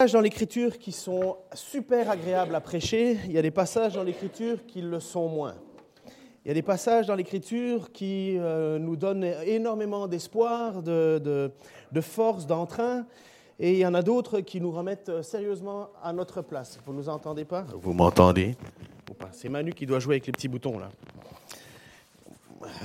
passages 0.00 0.12
dans 0.14 0.22
l'Écriture 0.22 0.78
qui 0.78 0.92
sont 0.92 1.36
super 1.52 2.08
agréables 2.08 2.54
à 2.54 2.62
prêcher, 2.62 3.18
il 3.26 3.32
y 3.32 3.38
a 3.38 3.42
des 3.42 3.50
passages 3.50 3.92
dans 3.92 4.02
l'Écriture 4.02 4.64
qui 4.66 4.80
le 4.80 4.98
sont 4.98 5.28
moins. 5.28 5.56
Il 6.42 6.48
y 6.48 6.50
a 6.50 6.54
des 6.54 6.62
passages 6.62 7.06
dans 7.06 7.14
l'Écriture 7.14 7.92
qui 7.92 8.38
euh, 8.38 8.78
nous 8.78 8.96
donnent 8.96 9.30
énormément 9.44 10.08
d'espoir, 10.08 10.82
de, 10.82 11.52
de, 11.92 12.00
force, 12.00 12.46
d'entrain, 12.46 13.04
et 13.58 13.72
il 13.72 13.78
y 13.78 13.84
en 13.84 13.92
a 13.92 14.00
d'autres 14.00 14.40
qui 14.40 14.58
nous 14.58 14.70
remettent 14.70 15.20
sérieusement 15.20 15.90
à 16.02 16.14
notre 16.14 16.40
place. 16.40 16.78
Vous 16.86 16.94
ne 16.94 16.96
nous 16.96 17.10
entendez 17.10 17.44
pas? 17.44 17.66
Vous 17.74 17.92
m'entendez? 17.92 18.56
C'est 19.32 19.50
Manu 19.50 19.74
qui 19.74 19.84
doit 19.84 19.98
jouer 19.98 20.14
avec 20.14 20.24
les 20.24 20.32
petits 20.32 20.48
boutons 20.48 20.78
là. 20.78 20.88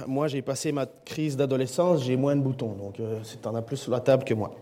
Moi, 0.05 0.27
j'ai 0.27 0.41
passé 0.41 0.73
ma 0.73 0.85
crise 0.85 1.37
d'adolescence, 1.37 2.03
j'ai 2.03 2.17
moins 2.17 2.35
de 2.35 2.41
boutons, 2.41 2.73
donc 2.73 2.99
euh, 2.99 3.21
tu 3.23 3.47
en 3.47 3.55
as 3.55 3.61
plus 3.61 3.77
sur 3.77 3.93
la 3.93 4.01
table 4.01 4.25
que 4.25 4.33
moi. 4.33 4.53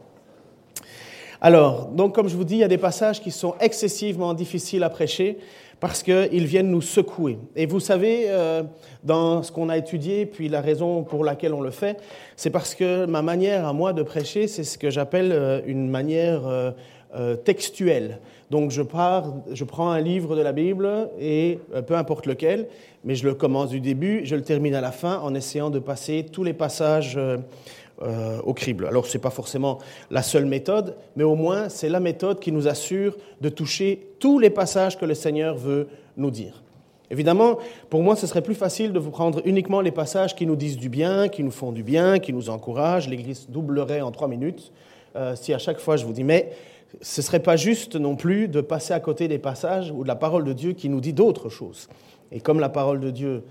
Alors, 1.45 1.87
donc 1.87 2.15
comme 2.15 2.29
je 2.29 2.37
vous 2.37 2.45
dis, 2.45 2.55
il 2.55 2.59
y 2.59 2.63
a 2.63 2.69
des 2.69 2.77
passages 2.77 3.19
qui 3.19 3.29
sont 3.29 3.55
excessivement 3.59 4.33
difficiles 4.33 4.81
à 4.81 4.89
prêcher 4.89 5.39
parce 5.81 6.01
qu'ils 6.01 6.45
viennent 6.45 6.71
nous 6.71 6.81
secouer. 6.81 7.37
Et 7.57 7.65
vous 7.65 7.81
savez, 7.81 8.27
euh, 8.29 8.63
dans 9.03 9.43
ce 9.43 9.51
qu'on 9.51 9.67
a 9.67 9.77
étudié, 9.77 10.25
puis 10.25 10.47
la 10.47 10.61
raison 10.61 11.03
pour 11.03 11.25
laquelle 11.25 11.53
on 11.53 11.59
le 11.59 11.71
fait, 11.71 11.97
c'est 12.37 12.49
parce 12.49 12.73
que 12.73 13.05
ma 13.07 13.21
manière 13.21 13.67
à 13.67 13.73
moi 13.73 13.91
de 13.91 14.03
prêcher, 14.03 14.47
c'est 14.47 14.63
ce 14.63 14.77
que 14.77 14.89
j'appelle 14.89 15.33
euh, 15.33 15.59
une 15.65 15.89
manière 15.89 16.47
euh, 16.47 17.35
textuelle. 17.43 18.19
Donc 18.49 18.71
je, 18.71 18.81
pars, 18.81 19.33
je 19.51 19.65
prends 19.65 19.91
un 19.91 19.99
livre 19.99 20.37
de 20.37 20.41
la 20.41 20.53
Bible, 20.53 21.09
et 21.19 21.59
peu 21.87 21.95
importe 21.95 22.25
lequel, 22.25 22.67
mais 23.03 23.15
je 23.15 23.27
le 23.27 23.33
commence 23.33 23.69
du 23.69 23.81
début, 23.81 24.21
je 24.23 24.35
le 24.35 24.43
termine 24.43 24.75
à 24.75 24.81
la 24.81 24.91
fin 24.91 25.19
en 25.19 25.35
essayant 25.35 25.69
de 25.69 25.79
passer 25.79 26.25
tous 26.31 26.43
les 26.43 26.53
passages 26.53 27.19
euh, 28.03 28.39
au 28.43 28.53
crible. 28.53 28.85
Alors, 28.85 29.05
ce 29.05 29.17
n'est 29.17 29.21
pas 29.21 29.29
forcément 29.29 29.79
la 30.11 30.21
seule 30.21 30.45
méthode, 30.45 30.97
mais 31.15 31.23
au 31.23 31.35
moins, 31.35 31.69
c'est 31.69 31.89
la 31.89 31.99
méthode 31.99 32.39
qui 32.39 32.51
nous 32.51 32.67
assure 32.67 33.17
de 33.41 33.49
toucher 33.49 34.07
tous 34.19 34.39
les 34.39 34.49
passages 34.49 34.97
que 34.97 35.05
le 35.05 35.13
Seigneur 35.13 35.55
veut 35.55 35.87
nous 36.17 36.31
dire. 36.31 36.63
Évidemment, 37.09 37.57
pour 37.89 38.01
moi, 38.01 38.15
ce 38.15 38.27
serait 38.27 38.41
plus 38.41 38.55
facile 38.55 38.91
de 38.91 38.99
vous 38.99 39.11
prendre 39.11 39.41
uniquement 39.45 39.81
les 39.81 39.91
passages 39.91 40.35
qui 40.35 40.45
nous 40.45 40.55
disent 40.55 40.77
du 40.77 40.89
bien, 40.89 41.27
qui 41.27 41.43
nous 41.43 41.51
font 41.51 41.71
du 41.71 41.83
bien, 41.83 42.19
qui 42.19 42.33
nous 42.33 42.49
encouragent. 42.49 43.07
L'Église 43.07 43.49
doublerait 43.49 44.01
en 44.01 44.11
trois 44.11 44.27
minutes 44.27 44.71
euh, 45.15 45.35
si 45.35 45.53
à 45.53 45.59
chaque 45.59 45.79
fois 45.79 45.95
je 45.95 46.05
vous 46.05 46.13
dis, 46.13 46.23
mais 46.23 46.51
ce 47.01 47.21
ne 47.21 47.23
serait 47.23 47.41
pas 47.41 47.55
juste 47.55 47.95
non 47.95 48.15
plus 48.15 48.47
de 48.47 48.61
passer 48.61 48.93
à 48.93 48.99
côté 48.99 49.27
des 49.27 49.39
passages 49.39 49.91
ou 49.91 50.03
de 50.03 50.07
la 50.07 50.15
parole 50.15 50.43
de 50.43 50.53
Dieu 50.53 50.73
qui 50.73 50.89
nous 50.89 51.01
dit 51.01 51.13
d'autres 51.13 51.49
choses. 51.49 51.87
Et 52.31 52.39
comme 52.39 52.59
la 52.59 52.69
parole 52.69 52.99
de 52.99 53.11
Dieu, 53.11 53.43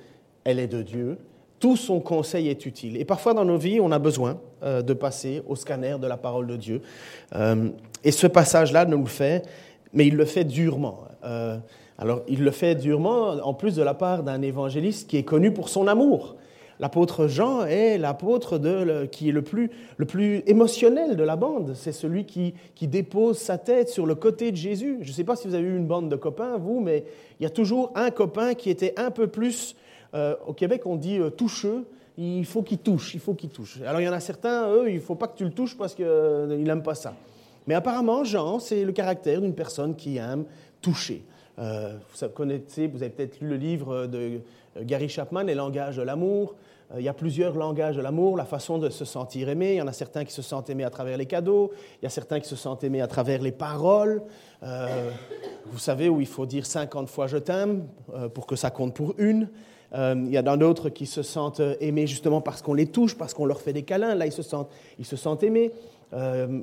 elle 0.44 0.58
est 0.58 0.66
de 0.66 0.82
Dieu, 0.82 1.18
tout 1.62 1.76
son 1.76 2.00
conseil 2.00 2.48
est 2.48 2.66
utile. 2.66 2.96
Et 2.96 3.04
parfois 3.04 3.34
dans 3.34 3.44
nos 3.44 3.56
vies, 3.56 3.78
on 3.78 3.92
a 3.92 4.00
besoin 4.00 4.40
euh, 4.64 4.82
de 4.82 4.94
passer 4.94 5.42
au 5.46 5.54
scanner 5.54 5.94
de 5.96 6.08
la 6.08 6.16
parole 6.16 6.48
de 6.48 6.56
Dieu. 6.56 6.82
Euh, 7.36 7.68
et 8.02 8.10
ce 8.10 8.26
passage-là 8.26 8.84
nous 8.84 8.98
le 8.98 9.06
fait, 9.06 9.46
mais 9.92 10.08
il 10.08 10.16
le 10.16 10.24
fait 10.24 10.42
durement. 10.42 11.04
Euh, 11.24 11.56
alors, 11.98 12.22
il 12.26 12.42
le 12.42 12.50
fait 12.50 12.74
durement, 12.74 13.28
en 13.44 13.54
plus 13.54 13.76
de 13.76 13.82
la 13.84 13.94
part 13.94 14.24
d'un 14.24 14.42
évangéliste 14.42 15.08
qui 15.08 15.18
est 15.18 15.22
connu 15.22 15.52
pour 15.52 15.68
son 15.68 15.86
amour. 15.86 16.34
L'apôtre 16.80 17.28
Jean 17.28 17.64
est 17.64 17.96
l'apôtre 17.96 18.58
qui 19.12 19.28
est 19.28 19.32
le 19.32 19.42
plus, 19.42 19.70
le 19.98 20.04
plus 20.04 20.42
émotionnel 20.48 21.14
de 21.14 21.22
la 21.22 21.36
bande. 21.36 21.74
C'est 21.76 21.92
celui 21.92 22.24
qui, 22.24 22.54
qui, 22.74 22.88
dépose 22.88 23.38
sa 23.38 23.56
tête 23.56 23.88
sur 23.88 24.04
le 24.04 24.16
côté 24.16 24.50
de 24.50 24.56
Jésus. 24.56 24.98
Je 25.02 25.10
ne 25.10 25.14
sais 25.14 25.22
pas 25.22 25.36
si 25.36 25.46
vous 25.46 25.54
avez 25.54 25.68
eu 25.68 25.76
une 25.76 25.86
bande 25.86 26.08
de 26.08 26.16
copains, 26.16 26.56
vous, 26.56 26.80
mais 26.80 27.04
il 27.38 27.44
y 27.44 27.46
a 27.46 27.50
toujours 27.50 27.92
un 27.94 28.10
copain 28.10 28.54
qui 28.54 28.68
était 28.68 28.94
un 28.96 29.12
peu 29.12 29.28
plus 29.28 29.76
euh, 30.14 30.34
au 30.46 30.52
Québec, 30.52 30.82
on 30.84 30.96
dit 30.96 31.18
euh, 31.18 31.30
toucheux. 31.30 31.84
Il 32.18 32.44
faut 32.44 32.62
qu'il 32.62 32.78
touche, 32.78 33.14
il 33.14 33.20
faut 33.20 33.32
qu'il 33.32 33.48
touche. 33.48 33.80
Alors 33.86 34.00
il 34.00 34.04
y 34.04 34.08
en 34.08 34.12
a 34.12 34.20
certains, 34.20 34.70
eux, 34.70 34.90
il 34.90 34.96
ne 34.96 35.00
faut 35.00 35.14
pas 35.14 35.28
que 35.28 35.36
tu 35.36 35.44
le 35.44 35.50
touches 35.50 35.76
parce 35.78 35.94
qu'il 35.94 36.04
euh, 36.06 36.58
n'aime 36.58 36.82
pas 36.82 36.94
ça. 36.94 37.14
Mais 37.66 37.74
apparemment, 37.74 38.22
Jean, 38.22 38.58
c'est 38.58 38.84
le 38.84 38.92
caractère 38.92 39.40
d'une 39.40 39.54
personne 39.54 39.96
qui 39.96 40.18
aime 40.18 40.44
toucher. 40.82 41.24
vous 41.56 42.28
connaissez, 42.34 42.86
vous 42.88 43.02
avez 43.02 43.10
peut-être 43.10 43.40
lu 43.40 43.48
le 43.48 43.56
livre 43.56 44.06
de 44.06 44.40
Gary 44.80 45.08
Chapman, 45.08 45.44
Les 45.44 45.54
langages 45.54 45.96
de 45.96 46.02
l'amour. 46.02 46.56
Il 46.98 47.02
y 47.02 47.08
a 47.08 47.14
plusieurs 47.14 47.54
langages 47.54 47.96
de 47.96 48.02
l'amour, 48.02 48.36
la 48.36 48.44
façon 48.44 48.76
de 48.76 48.90
se 48.90 49.06
sentir 49.06 49.48
aimé. 49.48 49.74
Il 49.74 49.76
y 49.76 49.80
en 49.80 49.86
a 49.86 49.92
certains 49.92 50.24
qui 50.24 50.32
se 50.32 50.42
sentent 50.42 50.68
aimés 50.68 50.84
à 50.84 50.90
travers 50.90 51.16
les 51.16 51.24
cadeaux, 51.24 51.72
il 52.00 52.04
y 52.04 52.06
a 52.06 52.10
certains 52.10 52.40
qui 52.40 52.48
se 52.48 52.56
sentent 52.56 52.84
aimés 52.84 53.00
à 53.00 53.06
travers 53.06 53.40
les 53.40 53.52
paroles. 53.52 54.22
vous 54.60 55.78
savez 55.78 56.10
où 56.10 56.20
il 56.20 56.26
faut 56.26 56.44
dire 56.44 56.66
50 56.66 57.08
fois 57.08 57.28
je 57.28 57.38
t'aime 57.38 57.86
pour 58.34 58.46
que 58.46 58.56
ça 58.56 58.70
compte 58.70 58.94
pour 58.94 59.14
une. 59.18 59.48
Euh, 59.94 60.14
il 60.26 60.32
y 60.32 60.38
en 60.38 60.46
a 60.46 60.56
d'autres 60.56 60.88
qui 60.88 61.06
se 61.06 61.22
sentent 61.22 61.60
euh, 61.60 61.74
aimés 61.80 62.06
justement 62.06 62.40
parce 62.40 62.62
qu'on 62.62 62.74
les 62.74 62.86
touche, 62.86 63.16
parce 63.16 63.34
qu'on 63.34 63.44
leur 63.44 63.60
fait 63.60 63.72
des 63.72 63.82
câlins. 63.82 64.14
Là, 64.14 64.26
ils 64.26 64.32
se 64.32 64.42
sentent, 64.42 64.70
ils 64.98 65.04
se 65.04 65.16
sentent 65.16 65.42
aimés. 65.42 65.70
Euh, 66.14 66.60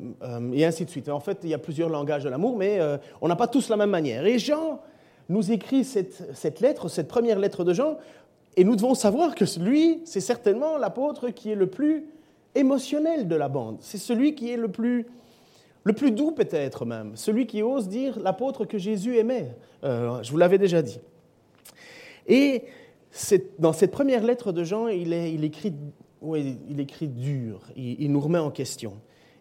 et 0.53 0.65
ainsi 0.65 0.85
de 0.85 0.89
suite. 0.89 1.09
En 1.09 1.19
fait, 1.19 1.39
il 1.43 1.49
y 1.49 1.53
a 1.53 1.59
plusieurs 1.59 1.89
langages 1.89 2.23
de 2.23 2.29
l'amour, 2.29 2.57
mais 2.57 2.79
on 3.19 3.27
n'a 3.27 3.35
pas 3.35 3.47
tous 3.47 3.69
la 3.69 3.77
même 3.77 3.89
manière. 3.89 4.25
Et 4.27 4.37
Jean 4.37 4.79
nous 5.27 5.51
écrit 5.51 5.83
cette, 5.83 6.35
cette, 6.35 6.59
lettre, 6.59 6.87
cette 6.87 7.07
première 7.07 7.39
lettre 7.39 7.63
de 7.63 7.73
Jean, 7.73 7.97
et 8.57 8.63
nous 8.63 8.75
devons 8.75 8.93
savoir 8.93 9.33
que 9.33 9.45
lui, 9.59 10.01
c'est 10.05 10.19
certainement 10.19 10.77
l'apôtre 10.77 11.29
qui 11.29 11.49
est 11.49 11.55
le 11.55 11.65
plus 11.65 12.05
émotionnel 12.53 13.27
de 13.27 13.35
la 13.35 13.47
bande. 13.47 13.77
C'est 13.79 13.97
celui 13.97 14.35
qui 14.35 14.51
est 14.51 14.57
le 14.57 14.67
plus, 14.67 15.07
le 15.83 15.93
plus 15.93 16.11
doux 16.11 16.31
peut-être 16.31 16.85
même, 16.85 17.13
celui 17.15 17.47
qui 17.47 17.63
ose 17.63 17.87
dire 17.87 18.19
l'apôtre 18.19 18.65
que 18.65 18.77
Jésus 18.77 19.17
aimait. 19.17 19.49
je 19.81 20.29
vous 20.29 20.37
l'avais 20.37 20.59
déjà 20.59 20.83
dit. 20.83 20.99
Et 22.27 22.65
dans 23.57 23.73
cette 23.73 23.91
première 23.91 24.23
lettre 24.23 24.51
de 24.51 24.63
Jean, 24.63 24.87
il, 24.87 25.13
écrit, 25.43 25.73
il 26.21 27.13
dur, 27.13 27.61
il, 27.75 28.11
nous 28.11 28.19
remet 28.19 28.39
en 28.39 28.51
question. 28.51 28.93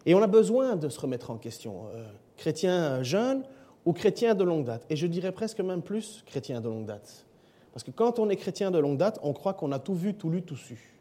Et 0.05 0.15
on 0.15 0.21
a 0.21 0.27
besoin 0.27 0.75
de 0.75 0.89
se 0.89 0.99
remettre 0.99 1.31
en 1.31 1.37
question, 1.37 1.83
euh, 1.93 2.05
chrétien 2.37 3.03
jeune 3.03 3.43
ou 3.85 3.93
chrétien 3.93 4.35
de 4.35 4.43
longue 4.43 4.65
date. 4.65 4.85
Et 4.89 4.95
je 4.95 5.07
dirais 5.07 5.31
presque 5.31 5.59
même 5.59 5.81
plus 5.81 6.23
chrétien 6.25 6.61
de 6.61 6.67
longue 6.67 6.85
date. 6.85 7.25
Parce 7.73 7.83
que 7.83 7.91
quand 7.91 8.19
on 8.19 8.29
est 8.29 8.35
chrétien 8.35 8.71
de 8.71 8.79
longue 8.79 8.97
date, 8.97 9.19
on 9.23 9.33
croit 9.33 9.53
qu'on 9.53 9.71
a 9.71 9.79
tout 9.79 9.95
vu, 9.95 10.13
tout 10.13 10.29
lu, 10.29 10.41
tout 10.41 10.55
su. 10.55 10.99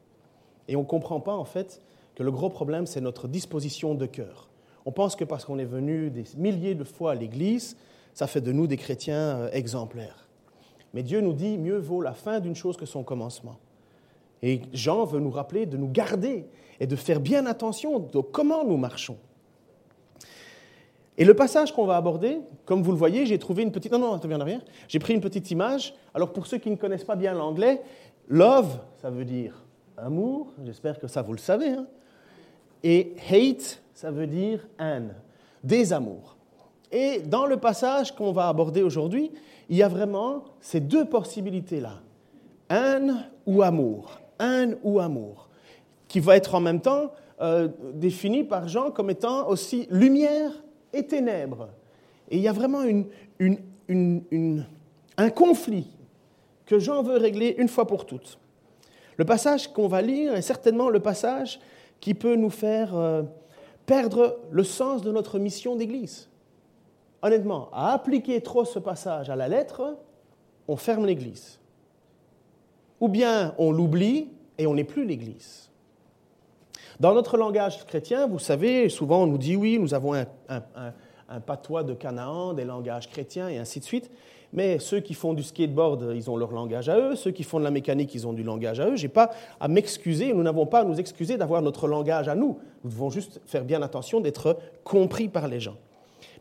Et 0.69 0.77
on 0.77 0.81
ne 0.83 0.87
comprend 0.87 1.21
pas 1.21 1.35
en 1.35 1.45
fait 1.45 1.81
que 2.15 2.23
le 2.23 2.31
gros 2.31 2.51
problème, 2.51 2.87
c'est 2.87 3.01
notre 3.01 3.29
disposition 3.29 3.95
de 3.95 4.07
cœur. 4.07 4.49
On 4.85 4.93
pense 4.93 5.17
que 5.17 5.25
parce 5.25 5.45
qu'on 5.45 5.59
est 5.59 5.65
venu 5.65 6.11
des 6.11 6.25
milliers 6.37 6.75
de 6.75 6.85
fois 6.85 7.13
à 7.13 7.15
l'Église, 7.15 7.77
ça 8.15 8.27
fait 8.27 8.41
de 8.41 8.53
nous 8.53 8.67
des 8.67 8.77
chrétiens 8.77 9.39
euh, 9.39 9.51
exemplaires. 9.53 10.28
Mais 10.95 11.03
Dieu 11.03 11.21
nous 11.21 11.33
dit, 11.33 11.59
mieux 11.59 11.79
vaut 11.79 12.01
la 12.01 12.15
fin 12.15 12.41
d'une 12.41 12.57
chose 12.57 12.77
que 12.77 12.87
son 12.87 13.03
commencement. 13.03 13.57
Et 14.43 14.63
Jean 14.73 15.05
veut 15.05 15.21
nous 15.21 15.31
rappeler 15.31 15.67
de 15.67 15.77
nous 15.77 15.91
garder 15.91 16.47
et 16.81 16.87
de 16.87 16.97
faire 16.97 17.21
bien 17.21 17.47
attention 17.47 17.99
de 17.99 18.21
comment 18.21 18.65
nous 18.65 18.77
marchons. 18.77 19.17
Et 21.19 21.25
le 21.25 21.35
passage 21.35 21.73
qu'on 21.73 21.85
va 21.85 21.97
aborder, 21.97 22.39
comme 22.65 22.83
vous 22.83 22.93
le 22.93 22.97
voyez, 22.97 23.27
j'ai 23.27 23.39
trouvé 23.39 23.65
une 23.65 23.73
petite... 23.73 23.91
Non, 23.91 23.99
non, 23.99 24.17
viens 24.17 24.37
en 24.37 24.41
arrière. 24.41 24.61
J'ai 24.87 25.01
pris 25.01 25.15
une 25.15 25.21
petite 25.21 25.51
image. 25.51 25.95
Alors 26.15 26.33
pour 26.33 26.47
ceux 26.47 26.59
qui 26.59 26.71
ne 26.71 26.77
connaissent 26.77 27.05
pas 27.05 27.17
bien 27.17 27.35
l'anglais, 27.35 27.83
love, 28.29 28.79
ça 29.03 29.11
veut 29.11 29.25
dire 29.25 29.65
amour, 29.97 30.53
j'espère 30.65 31.01
que 31.01 31.09
ça 31.09 31.23
vous 31.23 31.33
le 31.33 31.39
savez. 31.39 31.71
Hein. 31.71 31.87
Et 32.85 33.17
hate, 33.29 33.83
ça 33.95 34.13
veut 34.13 34.29
dire 34.29 34.65
haine, 34.79 35.13
désamour. 35.65 36.37
Et 36.93 37.19
dans 37.19 37.47
le 37.47 37.57
passage 37.57 38.15
qu'on 38.15 38.31
va 38.31 38.49
aborder 38.49 38.83
aujourd'hui, 38.83 39.33
il 39.69 39.77
y 39.77 39.83
a 39.83 39.89
vraiment 39.89 40.45
ces 40.61 40.81
deux 40.81 41.05
possibilités-là, 41.05 42.01
haine 42.71 43.27
ou 43.47 43.63
amour, 43.63 44.21
haine 44.41 44.77
ou 44.83 44.99
amour, 44.99 45.49
qui 46.07 46.21
va 46.21 46.37
être 46.37 46.55
en 46.55 46.61
même 46.61 46.81
temps 46.81 47.13
euh, 47.41 47.69
défini 47.95 48.45
par 48.45 48.69
Jean 48.69 48.91
comme 48.91 49.11
étant 49.11 49.49
aussi 49.49 49.87
lumière 49.91 50.51
et 50.93 51.07
ténèbres. 51.07 51.69
Et 52.31 52.37
il 52.37 52.43
y 52.43 52.49
a 52.49 52.53
vraiment 52.53 52.81
un 55.19 55.31
conflit 55.31 55.87
que 56.67 56.79
Jean 56.79 57.03
veut 57.03 57.17
régler 57.17 57.55
une 57.59 57.69
fois 57.69 57.87
pour 57.87 58.07
toutes. 58.07 58.39
Le 59.17 59.25
passage 59.25 59.73
qu'on 59.73 59.89
va 59.89 60.01
lire 60.03 60.35
est 60.35 60.43
certainement 60.43 60.91
le 60.91 61.01
passage 61.01 61.61
qui 62.01 62.15
peut 62.15 62.37
nous 62.37 62.51
faire 62.51 62.97
euh, 62.97 63.23
perdre 63.87 64.39
le 64.51 64.65
sens 64.65 65.03
de 65.03 65.11
notre 65.11 65.39
mission 65.39 65.77
d'Église 65.77 66.29
honnêtement, 67.23 67.69
à 67.73 67.93
appliquer 67.93 68.41
trop 68.41 68.65
ce 68.65 68.79
passage 68.79 69.31
à 69.31 69.37
la 69.37 69.49
lettre, 69.49 69.97
on 70.67 70.77
ferme 70.77 71.07
l'Église. 71.07 71.59
Ou 73.01 73.09
bien 73.09 73.55
on 73.59 73.73
l'oublie 73.73 74.29
et 74.59 74.67
on 74.67 74.75
n'est 74.75 74.85
plus 74.85 75.05
l'Église. 75.05 75.71
Dans 77.01 77.15
notre 77.15 77.37
langage 77.37 77.87
chrétien, 77.87 78.27
vous 78.27 78.41
savez, 78.41 78.89
souvent 78.89 79.23
on 79.23 79.27
nous 79.27 79.39
dit 79.39 79.55
oui, 79.55 79.79
nous 79.79 79.95
avons 79.95 80.15
un, 80.15 81.41
patois 81.47 81.85
de 81.85 81.95
Canaan, 81.95 82.55
des 82.55 82.65
langages 82.65 83.09
chrétiens 83.09 83.49
et 83.49 83.59
ainsi 83.59 83.79
de 83.79 83.85
suite. 83.85 84.11
Mais 84.53 84.79
ceux 84.79 85.01
qui 85.01 85.13
font 85.13 85.35
du 85.35 85.43
skateboard, 85.43 86.13
ils 86.15 86.31
ont 86.31 86.37
leur 86.37 86.53
langage 86.53 86.89
à 86.89 86.99
eux. 86.99 87.15
Ceux 87.15 87.31
qui 87.31 87.43
font 87.43 87.59
de 87.59 87.65
la 87.65 87.71
mécanique, 87.71 88.15
ils 88.15 88.27
ont 88.27 88.33
du 88.33 88.43
langage 88.43 88.81
à 88.81 88.89
eux. 88.89 88.97
Je 88.97 89.03
n'ai 89.03 89.09
pas 89.09 89.31
à 89.61 89.69
m'excuser, 89.69 90.33
nous 90.33 90.43
n'avons 90.43 90.67
pas 90.67 90.81
à 90.81 90.85
nous 90.85 90.99
excuser 90.99 91.37
d'avoir 91.37 91.61
notre 91.61 91.87
langage 91.87 92.29
à 92.29 92.35
nous. 92.35 92.59
Nous 92.83 92.91
devons 92.91 93.11
juste 93.11 93.41
faire 93.45 93.65
bien 93.65 93.83
attention 93.83 94.21
d'être 94.21 94.59
compris 94.85 95.29
par 95.29 95.49
les 95.49 95.61
gens. 95.61 95.77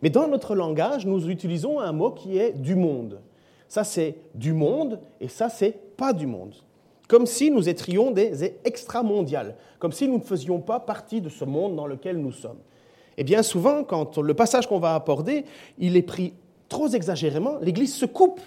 Mais 0.01 0.09
dans 0.09 0.27
notre 0.27 0.55
langage, 0.55 1.05
nous 1.05 1.29
utilisons 1.29 1.79
un 1.79 1.91
mot 1.91 2.11
qui 2.11 2.37
est 2.37 2.51
du 2.51 2.75
monde. 2.75 3.19
Ça, 3.67 3.83
c'est 3.83 4.15
du 4.35 4.53
monde 4.53 4.99
et 5.19 5.27
ça, 5.27 5.49
c'est 5.49 5.95
pas 5.97 6.13
du 6.13 6.27
monde. 6.27 6.55
Comme 7.07 7.25
si 7.25 7.51
nous 7.51 7.69
étions 7.69 8.11
des 8.11 8.55
extramondiales, 8.65 9.55
comme 9.79 9.91
si 9.91 10.07
nous 10.07 10.17
ne 10.17 10.23
faisions 10.23 10.59
pas 10.59 10.79
partie 10.79 11.21
de 11.21 11.29
ce 11.29 11.45
monde 11.45 11.75
dans 11.75 11.87
lequel 11.87 12.17
nous 12.17 12.31
sommes. 12.31 12.59
Et 13.17 13.23
bien 13.23 13.43
souvent, 13.43 13.83
quand 13.83 14.17
le 14.17 14.33
passage 14.33 14.67
qu'on 14.67 14.79
va 14.79 14.93
aborder, 14.93 15.45
il 15.79 15.97
est 15.97 16.03
pris 16.03 16.33
trop 16.69 16.89
exagérément, 16.89 17.57
l'Église 17.61 17.95
se 17.95 18.05
coupe 18.05 18.41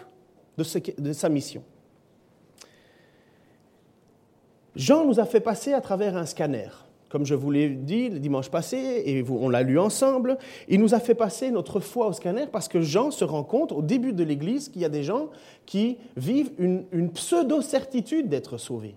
de 0.56 1.12
sa 1.12 1.28
mission. 1.28 1.62
Jean 4.76 5.04
nous 5.04 5.18
a 5.18 5.24
fait 5.24 5.40
passer 5.40 5.72
à 5.72 5.80
travers 5.80 6.16
un 6.16 6.26
scanner. 6.26 6.68
Comme 7.10 7.26
je 7.26 7.34
vous 7.34 7.50
l'ai 7.50 7.68
dit 7.68 8.08
le 8.08 8.20
dimanche 8.20 8.50
passé, 8.50 9.02
et 9.04 9.24
on 9.28 9.48
l'a 9.48 9.62
lu 9.62 9.80
ensemble, 9.80 10.38
il 10.68 10.80
nous 10.80 10.94
a 10.94 11.00
fait 11.00 11.16
passer 11.16 11.50
notre 11.50 11.80
foi 11.80 12.06
au 12.06 12.12
scanner 12.12 12.46
parce 12.46 12.68
que 12.68 12.80
Jean 12.80 13.10
se 13.10 13.24
rend 13.24 13.42
compte 13.42 13.72
au 13.72 13.82
début 13.82 14.12
de 14.12 14.22
l'Église 14.22 14.68
qu'il 14.68 14.80
y 14.80 14.84
a 14.84 14.88
des 14.88 15.02
gens 15.02 15.28
qui 15.66 15.98
vivent 16.16 16.52
une, 16.58 17.10
pseudo-certitude 17.10 18.28
d'être 18.28 18.58
sauvés. 18.58 18.94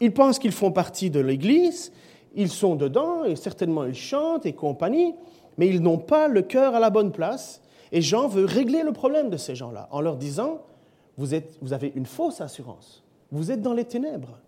Ils 0.00 0.12
pensent 0.12 0.38
qu'ils 0.38 0.52
font 0.52 0.72
partie 0.72 1.08
de 1.08 1.20
l'Église, 1.20 1.90
ils 2.34 2.50
sont 2.50 2.76
dedans, 2.76 3.24
et 3.24 3.34
certainement 3.34 3.86
ils 3.86 3.94
chantent 3.94 4.44
et 4.44 4.52
compagnie, 4.52 5.14
mais 5.56 5.68
ils 5.68 5.80
n'ont 5.80 5.98
pas 5.98 6.28
le 6.28 6.42
cœur 6.42 6.74
à 6.74 6.80
la 6.80 6.90
bonne 6.90 7.12
place. 7.12 7.62
Et 7.92 8.02
Jean 8.02 8.28
veut 8.28 8.44
régler 8.44 8.82
le 8.82 8.92
problème 8.92 9.30
de 9.30 9.38
ces 9.38 9.54
gens-là 9.54 9.88
en 9.90 10.02
leur 10.02 10.18
disant, 10.18 10.60
vous 11.16 11.32
avez 11.32 11.92
une 11.96 12.04
fausse 12.04 12.42
assurance, 12.42 13.02
vous 13.32 13.50
êtes 13.50 13.62
dans 13.62 13.72
les 13.72 13.86
ténèbres, 13.86 14.38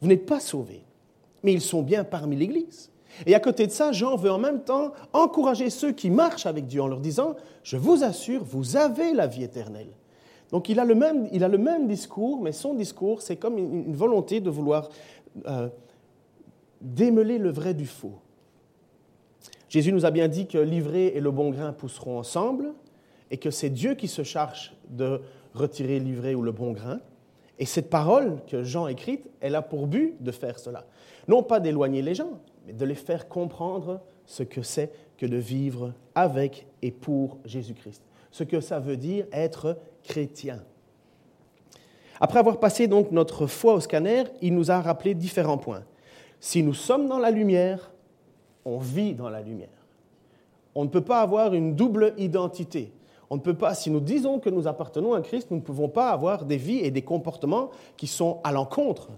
vous 0.00 0.06
n'êtes 0.06 0.24
pas 0.24 0.38
sauvés 0.38 0.84
mais 1.42 1.52
ils 1.52 1.60
sont 1.60 1.82
bien 1.82 2.04
parmi 2.04 2.36
l'Église. 2.36 2.90
Et 3.26 3.34
à 3.34 3.40
côté 3.40 3.66
de 3.66 3.72
ça, 3.72 3.92
Jean 3.92 4.16
veut 4.16 4.30
en 4.30 4.38
même 4.38 4.62
temps 4.62 4.92
encourager 5.12 5.70
ceux 5.70 5.92
qui 5.92 6.10
marchent 6.10 6.46
avec 6.46 6.66
Dieu 6.66 6.82
en 6.82 6.88
leur 6.88 7.00
disant, 7.00 7.36
je 7.62 7.76
vous 7.76 8.04
assure, 8.04 8.42
vous 8.42 8.76
avez 8.76 9.12
la 9.12 9.26
vie 9.26 9.44
éternelle. 9.44 9.90
Donc 10.50 10.68
il 10.68 10.80
a 10.80 10.84
le 10.84 10.94
même, 10.94 11.28
il 11.32 11.44
a 11.44 11.48
le 11.48 11.58
même 11.58 11.88
discours, 11.88 12.40
mais 12.42 12.52
son 12.52 12.74
discours, 12.74 13.22
c'est 13.22 13.36
comme 13.36 13.58
une, 13.58 13.94
volonté 13.94 14.40
de 14.40 14.50
vouloir 14.50 14.88
euh, 15.46 15.68
démêler 16.80 17.38
le 17.38 17.50
vrai 17.50 17.74
du 17.74 17.86
faux. 17.86 18.18
Jésus 19.68 19.92
nous 19.92 20.04
a 20.04 20.10
bien 20.10 20.28
dit 20.28 20.46
que 20.46 20.58
l'ivraie 20.58 21.12
et 21.14 21.20
le 21.20 21.30
bon 21.30 21.50
grain 21.50 21.72
pousseront 21.72 22.18
ensemble, 22.18 22.74
et 23.30 23.38
que 23.38 23.50
c'est 23.50 23.70
Dieu 23.70 23.94
qui 23.94 24.08
se 24.08 24.22
charge 24.22 24.74
de 24.90 25.22
retirer 25.54 25.98
l'ivraie 25.98 26.34
ou 26.34 26.42
le 26.42 26.52
bon 26.52 26.72
grain. 26.72 27.00
Et 27.58 27.66
cette 27.66 27.90
parole 27.90 28.38
que 28.46 28.64
Jean 28.64 28.88
écrite, 28.88 29.28
elle 29.40 29.54
a 29.54 29.62
pour 29.62 29.86
but 29.86 30.16
de 30.20 30.32
faire 30.32 30.58
cela. 30.58 30.84
Non 31.28 31.42
pas 31.42 31.60
d'éloigner 31.60 32.02
les 32.02 32.14
gens, 32.14 32.40
mais 32.66 32.72
de 32.72 32.84
les 32.84 32.94
faire 32.94 33.28
comprendre 33.28 34.00
ce 34.26 34.42
que 34.42 34.62
c'est 34.62 34.90
que 35.18 35.26
de 35.26 35.36
vivre 35.36 35.92
avec 36.14 36.66
et 36.80 36.90
pour 36.90 37.38
Jésus-Christ. 37.44 38.02
Ce 38.30 38.44
que 38.44 38.60
ça 38.60 38.80
veut 38.80 38.96
dire 38.96 39.26
être 39.32 39.76
chrétien. 40.02 40.62
Après 42.20 42.38
avoir 42.38 42.60
passé 42.60 42.86
donc 42.86 43.10
notre 43.10 43.46
foi 43.46 43.74
au 43.74 43.80
scanner, 43.80 44.24
il 44.40 44.54
nous 44.54 44.70
a 44.70 44.80
rappelé 44.80 45.14
différents 45.14 45.58
points. 45.58 45.84
Si 46.40 46.62
nous 46.62 46.74
sommes 46.74 47.08
dans 47.08 47.18
la 47.18 47.30
lumière, 47.30 47.92
on 48.64 48.78
vit 48.78 49.14
dans 49.14 49.28
la 49.28 49.42
lumière. 49.42 49.68
On 50.74 50.84
ne 50.84 50.88
peut 50.88 51.02
pas 51.02 51.20
avoir 51.20 51.52
une 51.54 51.74
double 51.74 52.14
identité. 52.16 52.92
On 53.32 53.36
ne 53.36 53.40
peut 53.40 53.54
pas, 53.54 53.74
si 53.74 53.90
nous 53.90 54.00
disons 54.00 54.38
que 54.38 54.50
nous 54.50 54.68
appartenons 54.68 55.14
à 55.14 55.22
Christ, 55.22 55.50
nous 55.50 55.56
ne 55.56 55.62
pouvons 55.62 55.88
pas 55.88 56.10
avoir 56.10 56.44
des 56.44 56.58
vies 56.58 56.80
et 56.80 56.90
des 56.90 57.00
comportements 57.00 57.70
qui 57.96 58.06
sont 58.06 58.40
à 58.44 58.52
l'encontre 58.52 59.08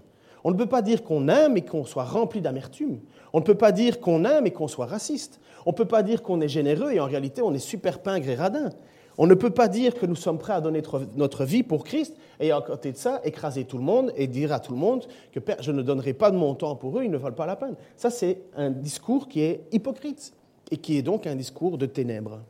on 0.45 0.51
ne 0.51 0.55
peut 0.55 0.67
pas 0.67 0.83
dire 0.83 1.03
qu'on 1.03 1.27
aime 1.27 1.57
et 1.57 1.63
qu'on 1.63 1.85
soit 1.85 2.03
rempli 2.03 2.39
d'amertume. 2.39 2.99
On 3.33 3.39
ne 3.39 3.43
peut 3.43 3.55
pas 3.55 3.71
dire 3.71 3.99
qu'on 3.99 4.23
aime 4.25 4.45
et 4.45 4.51
qu'on 4.51 4.67
soit 4.67 4.85
raciste. 4.85 5.39
On 5.65 5.71
ne 5.71 5.75
peut 5.75 5.85
pas 5.85 6.03
dire 6.03 6.21
qu'on 6.21 6.39
est 6.39 6.47
généreux 6.47 6.91
et 6.91 6.99
en 6.99 7.07
réalité 7.07 7.41
on 7.41 7.51
est 7.55 7.57
super 7.57 8.03
pingre 8.03 8.29
et 8.29 8.35
radin. 8.35 8.69
On 9.17 9.25
ne 9.25 9.33
peut 9.33 9.49
pas 9.49 9.67
dire 9.67 9.95
que 9.95 10.05
nous 10.05 10.15
sommes 10.15 10.37
prêts 10.37 10.53
à 10.53 10.61
donner 10.61 10.83
notre 11.15 11.45
vie 11.45 11.63
pour 11.63 11.83
Christ 11.83 12.15
et 12.39 12.51
à 12.51 12.61
côté 12.61 12.91
de 12.91 12.97
ça, 12.97 13.21
écraser 13.23 13.63
tout 13.63 13.79
le 13.79 13.83
monde 13.83 14.13
et 14.15 14.27
dire 14.27 14.53
à 14.53 14.59
tout 14.59 14.71
le 14.71 14.77
monde 14.77 15.07
que 15.31 15.39
je 15.61 15.71
ne 15.71 15.81
donnerai 15.81 16.13
pas 16.13 16.29
de 16.29 16.37
mon 16.37 16.53
temps 16.53 16.75
pour 16.75 16.99
eux, 16.99 17.03
ils 17.03 17.11
ne 17.11 17.17
valent 17.17 17.35
pas 17.35 17.47
la 17.47 17.55
peine. 17.55 17.75
Ça, 17.97 18.11
c'est 18.11 18.41
un 18.55 18.69
discours 18.69 19.27
qui 19.27 19.41
est 19.41 19.63
hypocrite 19.71 20.31
et 20.69 20.77
qui 20.77 20.95
est 20.99 21.01
donc 21.01 21.25
un 21.25 21.35
discours 21.35 21.79
de 21.79 21.87
ténèbres. 21.87 22.41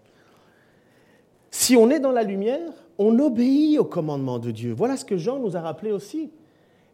Si 1.58 1.78
on 1.78 1.90
est 1.90 2.02
dans 2.02 2.12
la 2.12 2.24
lumière, 2.24 2.70
on 2.98 3.18
obéit 3.18 3.80
au 3.80 3.86
commandement 3.86 4.40
de 4.40 4.52
Dieu. 4.52 4.74
Voilà 4.74 4.98
ce 4.98 5.06
que 5.06 5.16
Jean 5.16 5.40
nous 5.40 5.56
a 5.56 5.62
rappelé 5.62 5.94
aussi. 5.94 6.30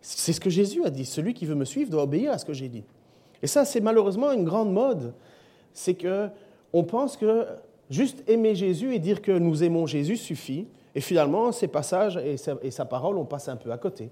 C'est 0.02 0.34
ce 0.34 0.40
que 0.40 0.52
Jésus 0.52 0.86
a 0.86 0.92
dit. 0.92 1.04
Celui 1.04 1.34
qui 1.34 1.48
veut 1.48 1.56
me 1.56 1.66
suivre 1.66 1.90
doit 1.90 2.04
obéir 2.04 2.32
à 2.32 2.38
ce 2.38 2.46
que 2.46 2.54
j'ai 2.54 2.70
dit. 2.70 2.84
Et 3.42 3.48
ça, 3.48 3.66
c'est 3.66 3.82
malheureusement 3.82 4.32
une 4.32 4.44
grande 4.44 4.72
mode. 4.72 5.14
C'est 5.74 5.96
que 5.96 6.30
on 6.74 6.84
pense 6.84 7.18
que 7.18 7.48
juste 7.90 8.24
aimer 8.30 8.54
Jésus 8.54 8.94
et 8.94 9.00
dire 9.00 9.24
que 9.24 9.32
nous 9.32 9.64
aimons 9.64 9.88
Jésus 9.88 10.16
suffit. 10.16 10.68
Et 10.94 11.02
finalement, 11.02 11.52
ces 11.52 11.68
passages 11.68 12.18
et 12.18 12.38
sa, 12.38 12.86
parole, 12.86 13.18
on 13.18 13.26
passe 13.26 13.50
un 13.50 13.58
peu 13.58 13.72
à 13.72 13.80
côté. 13.80 14.12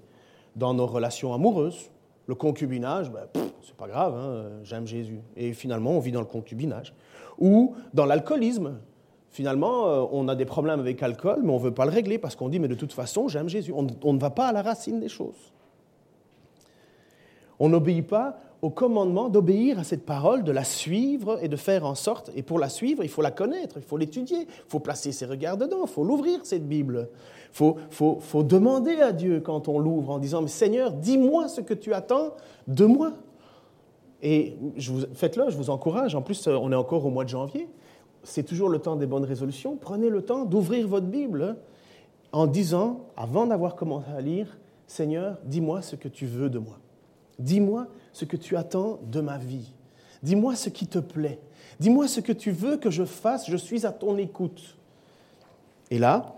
Dans 0.56 0.74
nos 0.74 0.86
relations 0.86 1.32
amoureuses, 1.32 1.90
le 2.26 2.34
concubinage, 2.34 3.08
ben, 3.08 3.28
c'est 3.62 3.76
pas 3.76 3.86
grave, 3.86 4.16
hein, 4.16 4.50
j'aime 4.64 4.88
Jésus. 4.88 5.20
Et 5.36 5.52
finalement, 5.52 5.92
on 5.92 6.00
vit 6.00 6.12
dans 6.12 6.20
le 6.20 6.26
concubinage. 6.26 6.92
Ou 7.38 7.76
dans 7.94 8.04
l'alcoolisme. 8.04 8.80
Finalement, 9.30 9.86
euh, 9.86 10.04
on 10.12 10.28
a 10.28 10.34
des 10.34 10.44
problèmes 10.44 10.80
avec 10.80 11.00
l'alcool, 11.00 11.40
mais 11.42 11.50
on 11.50 11.58
ne 11.58 11.62
veut 11.62 11.74
pas 11.74 11.84
le 11.84 11.92
régler 11.92 12.18
parce 12.18 12.36
qu'on 12.36 12.48
dit, 12.48 12.58
mais 12.58 12.68
de 12.68 12.74
toute 12.74 12.92
façon, 12.92 13.28
j'aime 13.28 13.48
Jésus. 13.48 13.72
on 13.72 14.12
ne 14.12 14.18
va 14.18 14.30
pas 14.30 14.48
à 14.48 14.52
la 14.52 14.62
racine 14.62 15.00
des 15.00 15.08
choses. 15.08 15.52
On 17.58 17.68
n'obéit 17.68 18.06
pas 18.06 18.38
au 18.62 18.70
commandement 18.70 19.28
d'obéir 19.28 19.78
à 19.78 19.84
cette 19.84 20.04
parole, 20.04 20.44
de 20.44 20.52
la 20.52 20.64
suivre 20.64 21.38
et 21.42 21.48
de 21.48 21.56
faire 21.56 21.86
en 21.86 21.94
sorte, 21.94 22.30
et 22.34 22.42
pour 22.42 22.58
la 22.58 22.68
suivre, 22.68 23.02
il 23.02 23.08
faut 23.08 23.22
la 23.22 23.30
connaître, 23.30 23.76
il 23.78 23.82
faut 23.82 23.96
l'étudier, 23.96 24.42
il 24.42 24.68
faut 24.68 24.80
placer 24.80 25.12
ses 25.12 25.24
regards 25.26 25.56
dedans, 25.56 25.82
il 25.82 25.90
faut 25.90 26.04
l'ouvrir, 26.04 26.40
cette 26.44 26.68
Bible. 26.68 27.08
Il 27.60 27.74
faut, 27.90 28.42
demander 28.42 28.96
à 29.00 29.12
Dieu 29.12 29.40
quand 29.40 29.68
on 29.68 29.78
l'ouvre 29.78 30.10
en 30.10 30.18
disant, 30.18 30.42
mais 30.42 30.48
Seigneur, 30.48 30.92
dis-moi 30.92 31.48
ce 31.48 31.60
que 31.60 31.74
tu 31.74 31.94
attends 31.94 32.34
de 32.68 32.84
moi. 32.84 33.12
Et 34.22 34.56
faites-le, 35.14 35.48
je 35.48 35.56
vous 35.56 35.70
encourage, 35.70 36.14
en 36.14 36.22
plus 36.22 36.46
on 36.46 36.70
est 36.70 36.76
encore 36.76 37.06
au 37.06 37.10
mois 37.10 37.24
de 37.24 37.30
janvier, 37.30 37.68
c'est 38.22 38.42
toujours 38.42 38.68
le 38.68 38.78
temps 38.78 38.96
des 38.96 39.06
bonnes 39.06 39.24
résolutions, 39.24 39.76
prenez 39.76 40.08
le 40.08 40.22
temps 40.22 40.44
d'ouvrir 40.44 40.86
votre 40.86 41.06
Bible 41.06 41.56
en 42.32 42.46
disant, 42.46 43.06
avant 43.16 43.46
d'avoir 43.46 43.76
commencé 43.76 44.10
à 44.10 44.20
lire, 44.20 44.58
Seigneur, 44.86 45.38
dis-moi 45.44 45.82
ce 45.82 45.96
que 45.96 46.08
tu 46.08 46.26
veux 46.26 46.50
de 46.50 46.58
moi. 46.58 46.78
Dis-moi 47.38 47.86
ce 48.12 48.24
que 48.24 48.36
tu 48.36 48.56
attends 48.56 48.98
de 49.10 49.20
ma 49.20 49.38
vie. 49.38 49.72
Dis-moi 50.22 50.54
ce 50.54 50.68
qui 50.68 50.86
te 50.86 50.98
plaît. 50.98 51.38
Dis-moi 51.78 52.08
ce 52.08 52.20
que 52.20 52.32
tu 52.32 52.50
veux 52.50 52.76
que 52.76 52.90
je 52.90 53.04
fasse. 53.04 53.48
Je 53.48 53.56
suis 53.56 53.86
à 53.86 53.92
ton 53.92 54.18
écoute. 54.18 54.76
Et 55.90 55.98
là, 55.98 56.34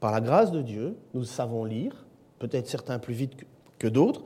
par 0.00 0.12
la 0.12 0.20
grâce 0.20 0.52
de 0.52 0.62
Dieu, 0.62 0.96
nous 1.14 1.24
savons 1.24 1.64
lire, 1.64 2.06
peut-être 2.38 2.68
certains 2.68 2.98
plus 2.98 3.14
vite 3.14 3.32
que 3.78 3.88
d'autres, 3.88 4.22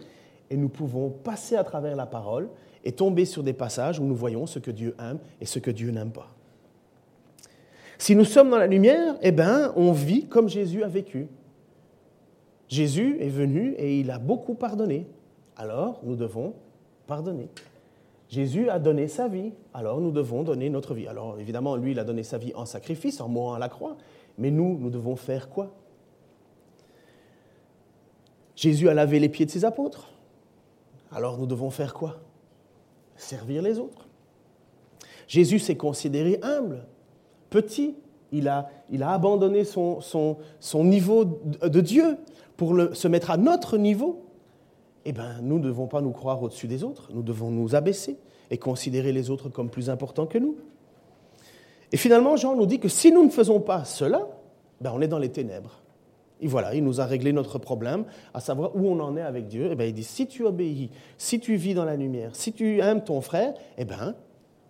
et 0.50 0.56
nous 0.56 0.68
pouvons 0.68 1.10
passer 1.10 1.56
à 1.56 1.64
travers 1.64 1.96
la 1.96 2.06
parole 2.06 2.48
et 2.84 2.92
tomber 2.92 3.24
sur 3.24 3.42
des 3.42 3.52
passages 3.52 3.98
où 3.98 4.04
nous 4.04 4.14
voyons 4.14 4.46
ce 4.46 4.58
que 4.58 4.70
Dieu 4.70 4.94
aime 5.00 5.18
et 5.40 5.46
ce 5.46 5.58
que 5.58 5.70
Dieu 5.70 5.90
n'aime 5.90 6.12
pas. 6.12 6.35
Si 7.98 8.14
nous 8.14 8.24
sommes 8.24 8.50
dans 8.50 8.58
la 8.58 8.66
lumière, 8.66 9.16
eh 9.22 9.32
bien, 9.32 9.72
on 9.76 9.92
vit 9.92 10.26
comme 10.26 10.48
Jésus 10.48 10.82
a 10.82 10.88
vécu. 10.88 11.28
Jésus 12.68 13.16
est 13.20 13.28
venu 13.28 13.74
et 13.78 14.00
il 14.00 14.10
a 14.10 14.18
beaucoup 14.18 14.54
pardonné 14.54 15.06
alors 15.56 16.00
nous 16.02 16.16
devons 16.16 16.54
pardonner. 17.06 17.48
Jésus 18.28 18.68
a 18.68 18.78
donné 18.78 19.08
sa 19.08 19.28
vie, 19.28 19.52
alors 19.72 20.00
nous 20.00 20.10
devons 20.10 20.42
donner 20.42 20.68
notre 20.68 20.94
vie. 20.94 21.06
Alors 21.06 21.38
évidemment, 21.38 21.76
lui, 21.76 21.92
il 21.92 21.98
a 21.98 22.04
donné 22.04 22.22
sa 22.22 22.38
vie 22.38 22.52
en 22.54 22.66
sacrifice, 22.66 23.20
en 23.20 23.28
mourant 23.28 23.54
à 23.54 23.58
la 23.58 23.68
croix, 23.68 23.96
mais 24.36 24.50
nous, 24.50 24.78
nous 24.78 24.90
devons 24.90 25.16
faire 25.16 25.48
quoi? 25.48 25.72
Jésus 28.56 28.88
a 28.88 28.94
lavé 28.94 29.20
les 29.20 29.28
pieds 29.28 29.46
de 29.46 29.50
ses 29.50 29.64
apôtres, 29.64 30.10
alors 31.12 31.38
nous 31.38 31.46
devons 31.46 31.70
faire 31.70 31.94
quoi? 31.94 32.16
Servir 33.16 33.62
les 33.62 33.78
autres. 33.78 34.08
Jésus 35.28 35.58
s'est 35.58 35.76
considéré 35.76 36.38
humble, 36.42 36.86
petit, 37.60 37.94
il 38.32 38.48
a, 38.48 38.68
abandonné 39.00 39.64
son, 39.64 40.44
niveau 40.74 41.24
de 41.24 41.80
Dieu 41.80 42.16
pour 42.56 42.76
se 42.92 43.08
mettre 43.08 43.30
à 43.30 43.36
notre 43.36 43.78
niveau 43.78 44.26
eh 45.08 45.12
bien, 45.12 45.40
nous 45.40 45.60
ne 45.60 45.64
devons 45.64 45.86
pas 45.86 46.00
nous 46.00 46.10
croire 46.10 46.42
au-dessus 46.42 46.66
des 46.66 46.82
autres, 46.82 47.10
nous 47.14 47.22
devons 47.22 47.48
nous 47.50 47.76
abaisser 47.76 48.18
et 48.50 48.58
considérer 48.58 49.12
les 49.12 49.30
autres 49.30 49.48
comme 49.48 49.70
plus 49.70 49.88
importants 49.88 50.26
que 50.26 50.36
nous. 50.36 50.56
Et 51.92 51.96
finalement, 51.96 52.36
Jean 52.36 52.56
nous 52.56 52.66
dit 52.66 52.80
que 52.80 52.88
si 52.88 53.12
nous 53.12 53.24
ne 53.24 53.30
faisons 53.30 53.60
pas 53.60 53.84
cela, 53.84 54.26
ben 54.80 54.90
on 54.92 55.00
est 55.00 55.06
dans 55.06 55.20
les 55.20 55.30
ténèbres. 55.30 55.80
Et 56.40 56.48
voilà, 56.48 56.74
il 56.74 56.82
nous 56.82 57.00
a 57.00 57.06
réglé 57.06 57.32
notre 57.32 57.60
problème, 57.60 58.04
à 58.34 58.40
savoir 58.40 58.74
où 58.74 58.88
on 58.88 58.98
en 58.98 59.16
est 59.16 59.22
avec 59.22 59.46
Dieu. 59.46 59.66
Et 59.66 59.72
eh 59.72 59.74
bien, 59.76 59.86
il 59.86 59.94
dit, 59.94 60.02
si 60.02 60.26
tu 60.26 60.44
obéis, 60.44 60.90
si 61.16 61.38
tu 61.38 61.54
vis 61.54 61.74
dans 61.74 61.84
la 61.84 61.94
lumière, 61.94 62.34
si 62.34 62.52
tu 62.52 62.80
aimes 62.80 63.04
ton 63.04 63.20
frère, 63.20 63.54
eh 63.78 63.84
bien, 63.84 64.16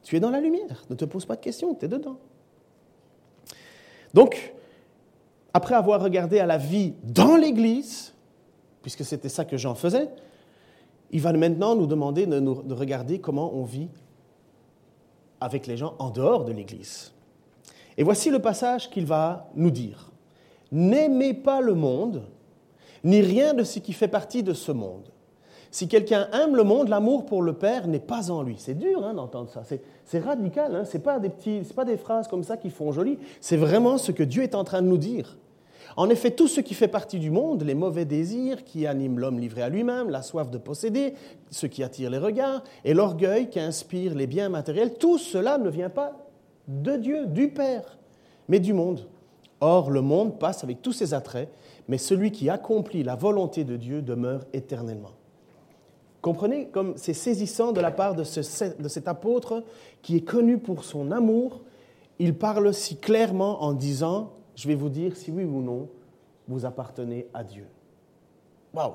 tu 0.03 0.17
es 0.17 0.21
dans 0.21 0.31
la 0.31 0.41
lumière. 0.41 0.85
Ne 0.91 0.97
te 0.97 1.07
pose 1.07 1.25
pas 1.25 1.37
de 1.37 1.41
questions, 1.41 1.75
tu 1.75 1.87
es 1.87 1.89
dedans. 1.89 2.19
Donc, 4.17 4.55
après 5.53 5.75
avoir 5.75 6.03
regardé 6.03 6.39
à 6.39 6.47
la 6.47 6.57
vie 6.57 6.95
dans 7.03 7.37
l'Église, 7.37 8.15
puisque 8.81 9.05
c'était 9.05 9.29
ça 9.29 9.45
que 9.45 9.59
Jean 9.59 9.75
faisait, 9.75 10.09
il 11.11 11.21
va 11.21 11.35
maintenant 11.35 11.77
nous 11.77 11.87
demander 11.87 12.25
de, 12.25 12.73
regarder 12.73 13.21
comment 13.21 13.53
on 13.55 13.65
vit 13.65 13.91
avec 15.39 15.67
les 15.67 15.77
gens 15.77 15.97
en 15.99 16.09
dehors 16.09 16.47
de 16.47 16.53
l'Église. 16.53 17.13
Et 17.99 18.05
voici 18.05 18.31
le 18.31 18.39
passage 18.39 18.89
qu'il 18.89 19.05
va 19.05 19.51
nous 19.55 19.71
dire. 19.71 20.11
N'aimez 20.73 21.35
pas 21.35 21.61
le 21.61 21.75
monde, 21.75 22.23
ni 23.05 23.21
rien 23.21 23.53
de 23.53 23.65
ce 23.65 23.81
qui 23.81 23.93
fait 23.93 24.09
partie 24.09 24.43
de 24.43 24.55
ce 24.55 24.73
monde. 24.73 25.11
Si 25.77 25.89
quelqu'un 25.89 26.27
aime 26.33 26.57
le 26.57 26.65
monde, 26.65 26.89
l'amour 26.89 27.27
pour 27.27 27.43
le 27.43 27.53
Père 27.53 27.87
n'est 27.87 28.01
pas 28.01 28.31
en 28.31 28.43
lui. 28.43 28.55
C'est 28.57 28.79
dur 28.79 29.05
hein, 29.05 29.13
d'entendre 29.13 29.51
ça. 29.51 29.63
C'est 30.07 30.21
radical. 30.21 30.75
Hein. 30.75 30.87
Ce 30.87 30.97
n'est 30.97 31.03
pas, 31.03 31.19
des 31.19 31.29
pas 31.75 31.85
des 31.85 31.99
phrases 31.99 32.29
comme 32.29 32.45
ça 32.45 32.57
qui 32.57 32.71
font 32.71 32.93
joli. 32.93 33.19
C'est 33.43 33.59
vraiment 33.59 33.99
ce 33.99 34.11
que 34.11 34.23
Dieu 34.23 34.43
est 34.43 34.55
en 34.55 34.65
train 34.65 34.81
de 34.81 34.87
nous 34.87 34.97
dire. 34.97 35.37
En 35.99 36.09
effet, 36.09 36.31
tout 36.31 36.49
ce 36.49 36.63
qui 36.63 36.73
fait 36.73 36.89
partie 36.89 37.19
du 37.19 37.31
monde, 37.31 37.63
les 37.63 37.75
mauvais 37.75 38.07
désirs 38.07 38.65
qui 38.65 38.87
animent 38.87 39.19
l'homme 39.19 39.39
livré 39.39 39.61
à 39.61 39.69
lui-même, 39.69 40.09
la 40.09 40.23
soif 40.23 40.51
de 40.51 40.57
posséder, 40.57 41.13
ce 41.51 41.67
qui 41.67 41.83
attire 41.83 42.09
les 42.09 42.17
regards, 42.17 42.65
et 42.83 42.95
l'orgueil 42.95 43.51
qui 43.51 43.61
inspire 43.61 44.15
les 44.15 44.27
biens 44.27 44.49
matériels, 44.49 44.95
tout 44.95 45.19
cela 45.19 45.59
ne 45.59 45.69
vient 45.69 45.91
pas 45.91 46.17
de 46.69 46.97
Dieu, 46.97 47.27
du 47.27 47.49
Père, 47.49 47.99
mais 48.49 48.61
du 48.61 48.73
monde. 48.73 49.07
Or, 49.61 49.91
le 49.91 50.01
monde 50.01 50.39
passe 50.39 50.65
avec 50.65 50.81
tous 50.81 50.93
ses 50.93 51.13
attraits, 51.13 51.51
mais 51.87 51.99
celui 51.99 52.33
qui 52.33 52.49
accomplit 52.49 53.03
la 53.03 53.15
volonté 53.15 53.65
de 53.65 53.77
Dieu 53.77 54.01
demeure 54.01 54.47
éternellement. 54.55 55.13
Comprenez 56.27 56.67
comme 56.67 56.95
c'est 56.97 57.15
saisissant 57.15 57.71
de 57.71 57.81
la 57.81 57.93
part 57.93 58.17
de, 58.17 58.25
de 58.25 58.89
cet 58.89 59.07
apôtre 59.07 59.63
qui 60.03 60.17
est 60.17 60.23
connu 60.23 60.59
pour 60.59 60.83
son 60.83 61.13
amour. 61.13 61.61
Il 62.19 62.35
parle 62.35 62.75
si 62.75 62.97
clairement 62.97 63.63
en 63.63 63.73
disant 63.73 64.33
je 64.57 64.67
vais 64.67 64.75
vous 64.75 64.89
dire 64.89 65.15
si 65.15 65.31
oui 65.31 65.45
ou 65.45 65.63
non 65.63 65.89
vous 66.49 66.67
appartenez 66.67 67.29
à 67.33 67.45
Dieu. 67.45 67.69
Waouh 68.75 68.95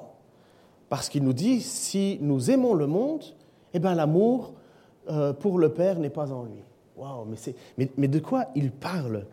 Parce 0.89 1.07
qu'il 1.07 1.23
nous 1.23 1.31
dit, 1.31 1.61
si 1.61 2.17
nous 2.19 2.51
aimons 2.51 2.73
le 2.73 2.85
monde, 2.85 3.23
eh 3.73 3.79
bien 3.79 3.95
l'amour 3.95 4.51
euh, 5.09 5.31
pour 5.31 5.57
le 5.57 5.69
Père 5.69 6.00
n'est 6.00 6.09
pas 6.09 6.33
en 6.33 6.43
lui. 6.43 6.61
Waouh 6.97 7.25
mais, 7.77 7.89
mais, 7.95 8.09
de 8.09 8.19
quoi 8.19 8.47
il 8.55 8.73
parle? 8.73 9.25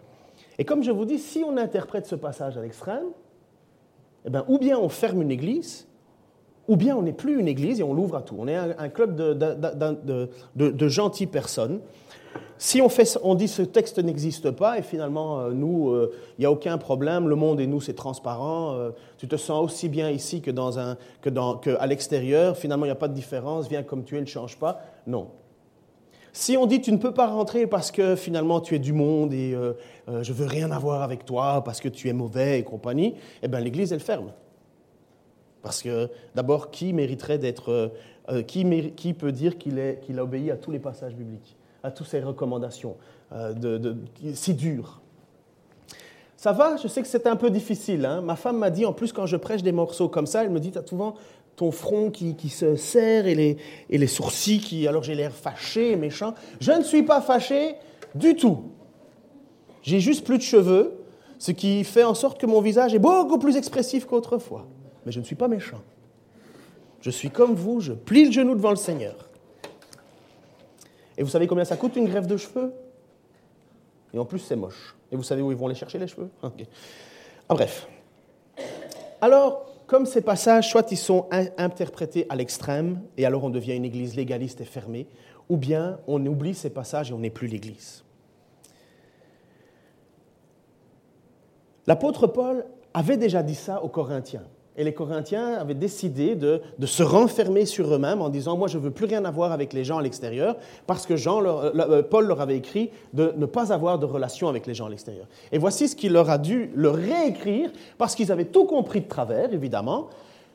Et 0.56 0.64
comme 0.64 0.84
je 0.84 0.92
vous 0.92 1.04
dis, 1.04 1.18
si 1.18 1.42
on 1.44 1.56
interprète 1.56 2.06
ce 2.06 2.14
passage 2.14 2.56
à 2.56 2.62
l'extrême, 2.62 3.06
eh 4.24 4.30
bien, 4.30 4.44
ou 4.46 4.58
bien 4.58 4.78
on 4.78 4.88
ferme 4.88 5.20
une 5.20 5.32
église, 5.32 5.87
ou 6.68 6.76
bien 6.76 6.96
on 6.96 7.02
n'est 7.02 7.12
plus 7.12 7.40
une 7.40 7.48
église 7.48 7.80
et 7.80 7.82
on 7.82 7.94
l'ouvre 7.94 8.16
à 8.16 8.22
tout. 8.22 8.36
On 8.38 8.46
est 8.46 8.56
un, 8.56 8.88
club 8.88 9.16
de, 9.16 10.28
de, 10.54 10.88
gentilles 10.88 11.26
personnes 11.26 11.80
si 12.58 12.82
on, 12.82 12.88
fait, 12.88 13.18
on 13.22 13.36
dit 13.36 13.46
ce 13.46 13.62
texte 13.62 13.98
n'existe 14.00 14.50
pas 14.50 14.78
et 14.78 14.82
finalement, 14.82 15.38
euh, 15.38 15.52
nous, 15.52 15.90
il 15.90 15.96
euh, 15.96 16.06
n'y 16.40 16.44
a 16.44 16.50
aucun 16.50 16.76
problème, 16.76 17.28
le 17.28 17.36
monde 17.36 17.60
et 17.60 17.68
nous, 17.68 17.80
c'est 17.80 17.94
transparent, 17.94 18.74
euh, 18.74 18.90
tu 19.16 19.28
te 19.28 19.36
sens 19.36 19.64
aussi 19.64 19.88
bien 19.88 20.10
ici 20.10 20.40
que, 20.40 20.50
dans 20.50 20.78
un, 20.78 20.96
que, 21.22 21.30
dans, 21.30 21.56
que 21.56 21.70
à 21.78 21.86
l'extérieur, 21.86 22.56
finalement, 22.56 22.84
il 22.84 22.88
n'y 22.88 22.92
a 22.92 22.96
pas 22.96 23.06
de 23.06 23.14
différence, 23.14 23.68
viens 23.68 23.84
comme 23.84 24.04
tu 24.04 24.16
es, 24.16 24.20
ne 24.20 24.26
change 24.26 24.58
pas, 24.58 24.80
non. 25.06 25.28
Si 26.32 26.56
on 26.56 26.66
dit 26.66 26.80
tu 26.80 26.92
ne 26.92 26.98
peux 26.98 27.14
pas 27.14 27.28
rentrer 27.28 27.66
parce 27.66 27.90
que 27.90 28.14
finalement 28.14 28.60
tu 28.60 28.74
es 28.74 28.78
du 28.78 28.92
monde 28.92 29.32
et 29.32 29.56
je 30.06 30.32
veux 30.32 30.46
rien 30.46 30.70
avoir 30.70 31.02
avec 31.02 31.24
toi 31.24 31.64
parce 31.64 31.80
que 31.80 31.88
tu 31.88 32.08
es 32.08 32.12
mauvais 32.12 32.60
et 32.60 32.62
compagnie, 32.62 33.14
eh 33.42 33.48
bien 33.48 33.58
l'Église 33.58 33.92
elle 33.92 33.98
ferme. 33.98 34.30
Parce 35.62 35.82
que 35.82 36.08
d'abord, 36.34 36.70
qui 36.70 36.92
mériterait 36.92 37.38
d'être, 37.38 37.92
qui, 38.46 38.92
qui, 38.92 39.12
peut 39.12 39.32
dire 39.32 39.58
qu'il, 39.58 39.78
a 39.80 40.22
obéi 40.22 40.50
à 40.50 40.56
tous 40.56 40.70
les 40.70 40.78
passages 40.78 41.14
bibliques 41.14 41.56
à 41.82 41.90
toutes 41.90 42.06
ces 42.06 42.20
recommandations. 42.20 42.96
Euh, 43.32 43.52
de, 43.52 43.96
c'est 44.34 44.54
dur. 44.54 45.00
Ça 46.36 46.52
va, 46.52 46.76
je 46.76 46.86
sais 46.86 47.02
que 47.02 47.08
c'est 47.08 47.26
un 47.26 47.36
peu 47.36 47.50
difficile. 47.50 48.04
Hein. 48.06 48.20
Ma 48.20 48.36
femme 48.36 48.58
m'a 48.58 48.70
dit, 48.70 48.86
en 48.86 48.92
plus, 48.92 49.12
quand 49.12 49.26
je 49.26 49.36
prêche 49.36 49.62
des 49.62 49.72
morceaux 49.72 50.08
comme 50.08 50.26
ça, 50.26 50.44
elle 50.44 50.50
me 50.50 50.60
dit, 50.60 50.70
tu 50.70 50.78
as 50.78 50.86
souvent 50.86 51.14
ton 51.56 51.72
front 51.72 52.10
qui, 52.10 52.36
qui, 52.36 52.48
se 52.48 52.76
serre 52.76 53.26
et 53.26 53.34
les, 53.34 53.56
et 53.90 53.98
les 53.98 54.06
sourcils 54.06 54.60
qui... 54.60 54.86
Alors 54.86 55.02
j'ai 55.02 55.16
l'air 55.16 55.32
fâché, 55.32 55.96
méchant. 55.96 56.34
Je 56.60 56.70
ne 56.70 56.84
suis 56.84 57.02
pas 57.02 57.20
fâché 57.20 57.74
du 58.14 58.36
tout. 58.36 58.70
J'ai 59.82 59.98
juste 59.98 60.24
plus 60.24 60.38
de 60.38 60.42
cheveux, 60.42 61.00
ce 61.40 61.50
qui 61.50 61.82
fait 61.82 62.04
en 62.04 62.14
sorte 62.14 62.40
que 62.40 62.46
mon 62.46 62.60
visage 62.60 62.94
est 62.94 63.00
beaucoup 63.00 63.38
plus 63.38 63.56
expressif 63.56 64.06
qu'autrefois. 64.06 64.68
Mais 65.08 65.12
je 65.12 65.20
ne 65.20 65.24
suis 65.24 65.36
pas 65.36 65.48
méchant. 65.48 65.80
Je 67.00 67.08
suis 67.08 67.30
comme 67.30 67.54
vous, 67.54 67.80
je 67.80 67.94
plie 67.94 68.26
le 68.26 68.30
genou 68.30 68.54
devant 68.54 68.68
le 68.68 68.76
Seigneur. 68.76 69.30
Et 71.16 71.22
vous 71.22 71.30
savez 71.30 71.46
combien 71.46 71.64
ça 71.64 71.78
coûte 71.78 71.96
une 71.96 72.04
greffe 72.04 72.26
de 72.26 72.36
cheveux? 72.36 72.74
Et 74.12 74.18
en 74.18 74.26
plus, 74.26 74.40
c'est 74.40 74.54
moche. 74.54 74.94
Et 75.10 75.16
vous 75.16 75.22
savez 75.22 75.40
où 75.40 75.50
ils 75.50 75.56
vont 75.56 75.66
les 75.66 75.74
chercher, 75.74 75.98
les 75.98 76.08
cheveux? 76.08 76.28
Ah, 77.48 77.54
Bref. 77.54 77.88
Alors, 79.22 79.72
comme 79.86 80.04
ces 80.04 80.20
passages, 80.20 80.68
soit 80.68 80.92
ils 80.92 80.98
sont 80.98 81.26
interprétés 81.56 82.26
à 82.28 82.36
l'extrême, 82.36 83.00
et 83.16 83.24
alors 83.24 83.44
on 83.44 83.48
devient 83.48 83.76
une 83.76 83.86
église 83.86 84.14
légaliste 84.14 84.60
et 84.60 84.66
fermée, 84.66 85.06
ou 85.48 85.56
bien 85.56 86.00
on 86.06 86.26
oublie 86.26 86.54
ces 86.54 86.68
passages 86.68 87.12
et 87.12 87.14
on 87.14 87.20
n'est 87.20 87.30
plus 87.30 87.48
l'église. 87.48 88.04
L'apôtre 91.86 92.26
Paul 92.26 92.66
avait 92.92 93.16
déjà 93.16 93.42
dit 93.42 93.54
ça 93.54 93.82
aux 93.82 93.88
Corinthiens. 93.88 94.44
Et 94.78 94.84
les 94.84 94.94
Corinthiens 94.94 95.54
avaient 95.54 95.74
décidé 95.74 96.36
de, 96.36 96.62
se 96.86 97.02
renfermer 97.02 97.66
sur 97.66 97.92
eux-mêmes 97.92 98.22
en 98.22 98.28
disant, 98.28 98.56
moi 98.56 98.68
je 98.68 98.78
ne 98.78 98.84
veux 98.84 98.92
plus 98.92 99.06
rien 99.06 99.24
avoir 99.24 99.50
avec 99.50 99.72
les 99.72 99.82
gens 99.82 99.98
à 99.98 100.02
l'extérieur, 100.02 100.56
parce 100.86 101.04
que 101.04 101.16
Jean 101.16 101.42
euh, 101.44 102.02
Paul 102.02 102.28
leur 102.28 102.40
avait 102.40 102.56
écrit 102.56 102.90
de 103.12 103.34
ne 103.36 103.44
pas 103.44 103.72
avoir 103.72 103.98
de 103.98 104.06
relation 104.06 104.48
avec 104.48 104.68
les 104.68 104.74
gens 104.74 104.86
à 104.86 104.88
l'extérieur. 104.88 105.26
Et 105.50 105.58
voici 105.58 105.88
ce 105.88 105.96
qu'il 105.96 106.12
leur 106.12 106.30
a 106.30 106.38
dû 106.38 106.70
leur 106.76 106.94
réécrire, 106.94 107.72
parce 107.98 108.14
qu'ils 108.14 108.30
avaient 108.30 108.44
tout 108.44 108.66
compris 108.66 109.00
de 109.00 109.08
travers, 109.08 109.52
évidemment. 109.52 110.10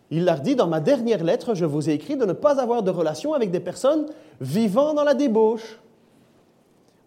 Il 0.10 0.24
leur 0.24 0.40
dit, 0.40 0.56
dans 0.56 0.68
ma 0.68 0.80
dernière 0.80 1.22
lettre, 1.22 1.54
je 1.54 1.66
vous 1.66 1.90
ai 1.90 1.94
écrit 1.94 2.16
de 2.16 2.26
ne 2.26 2.34
pas 2.34 2.62
avoir 2.62 2.82
de 2.82 2.92
relation 2.92 3.34
avec 3.34 3.52
des 3.52 3.60
personnes 3.60 4.06
vivant 4.40 4.94
dans 4.94 5.04
la 5.04 5.16
débauche. 5.16 5.80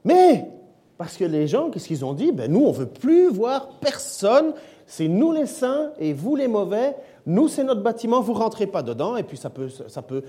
Mais, 0.04 0.50
parce 0.98 1.16
que 1.16 1.24
les 1.24 1.46
gens, 1.46 1.70
qu'est-ce 1.70 1.88
qu'ils 1.88 2.04
ont 2.04 2.12
dit? 2.12 2.30
Ben, 2.30 2.52
Nous, 2.52 2.60
on 2.60 2.72
ne 2.72 2.76
veut 2.76 2.86
plus 2.86 3.30
voir 3.30 3.68
personne 3.80 4.52
c'est 4.86 5.08
nous 5.08 5.32
les 5.32 5.46
saints 5.46 5.90
et 5.98 6.12
vous 6.12 6.36
les 6.36 6.46
mauvais. 6.46 6.94
Nous, 7.26 7.48
c'est 7.48 7.64
notre 7.64 7.82
bâtiment, 7.82 8.20
vous 8.20 8.34
rentrez 8.34 8.68
pas 8.68 8.82
dedans. 8.82 9.16
Et 9.16 9.24
puis 9.24 9.36
ça 9.36 9.50
peut, 9.50 9.68
ça 9.68 10.00
peut, 10.00 10.22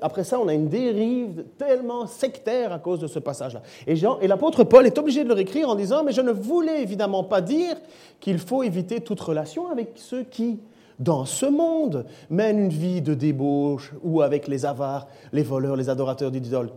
après 0.00 0.24
ça, 0.24 0.40
on 0.40 0.48
a 0.48 0.54
une 0.54 0.68
dérive 0.68 1.44
tellement 1.58 2.06
sectaire 2.06 2.72
à 2.72 2.78
cause 2.78 3.00
de 3.00 3.06
ce 3.06 3.18
passage-là. 3.18 3.62
Et, 3.86 3.92
et 4.22 4.26
l'apôtre 4.26 4.64
Paul 4.64 4.86
est 4.86 4.98
obligé 4.98 5.24
de 5.24 5.28
le 5.28 5.34
réécrire 5.34 5.68
en 5.68 5.74
disant, 5.74 6.02
mais 6.04 6.12
je 6.12 6.22
ne 6.22 6.32
voulais 6.32 6.82
évidemment 6.82 7.22
pas 7.22 7.42
dire 7.42 7.76
qu'il 8.18 8.38
faut 8.38 8.62
éviter 8.62 9.00
toute 9.00 9.20
relation 9.20 9.70
avec 9.70 9.92
ceux 9.96 10.22
qui, 10.22 10.58
dans 10.98 11.26
ce 11.26 11.44
monde, 11.44 12.06
mènent 12.30 12.58
une 12.58 12.70
vie 12.70 13.02
de 13.02 13.12
débauche 13.12 13.92
ou 14.02 14.22
avec 14.22 14.48
les 14.48 14.64
avares, 14.64 15.06
les 15.32 15.42
voleurs, 15.42 15.76
les 15.76 15.90
adorateurs 15.90 16.30
d'idoles 16.30 16.70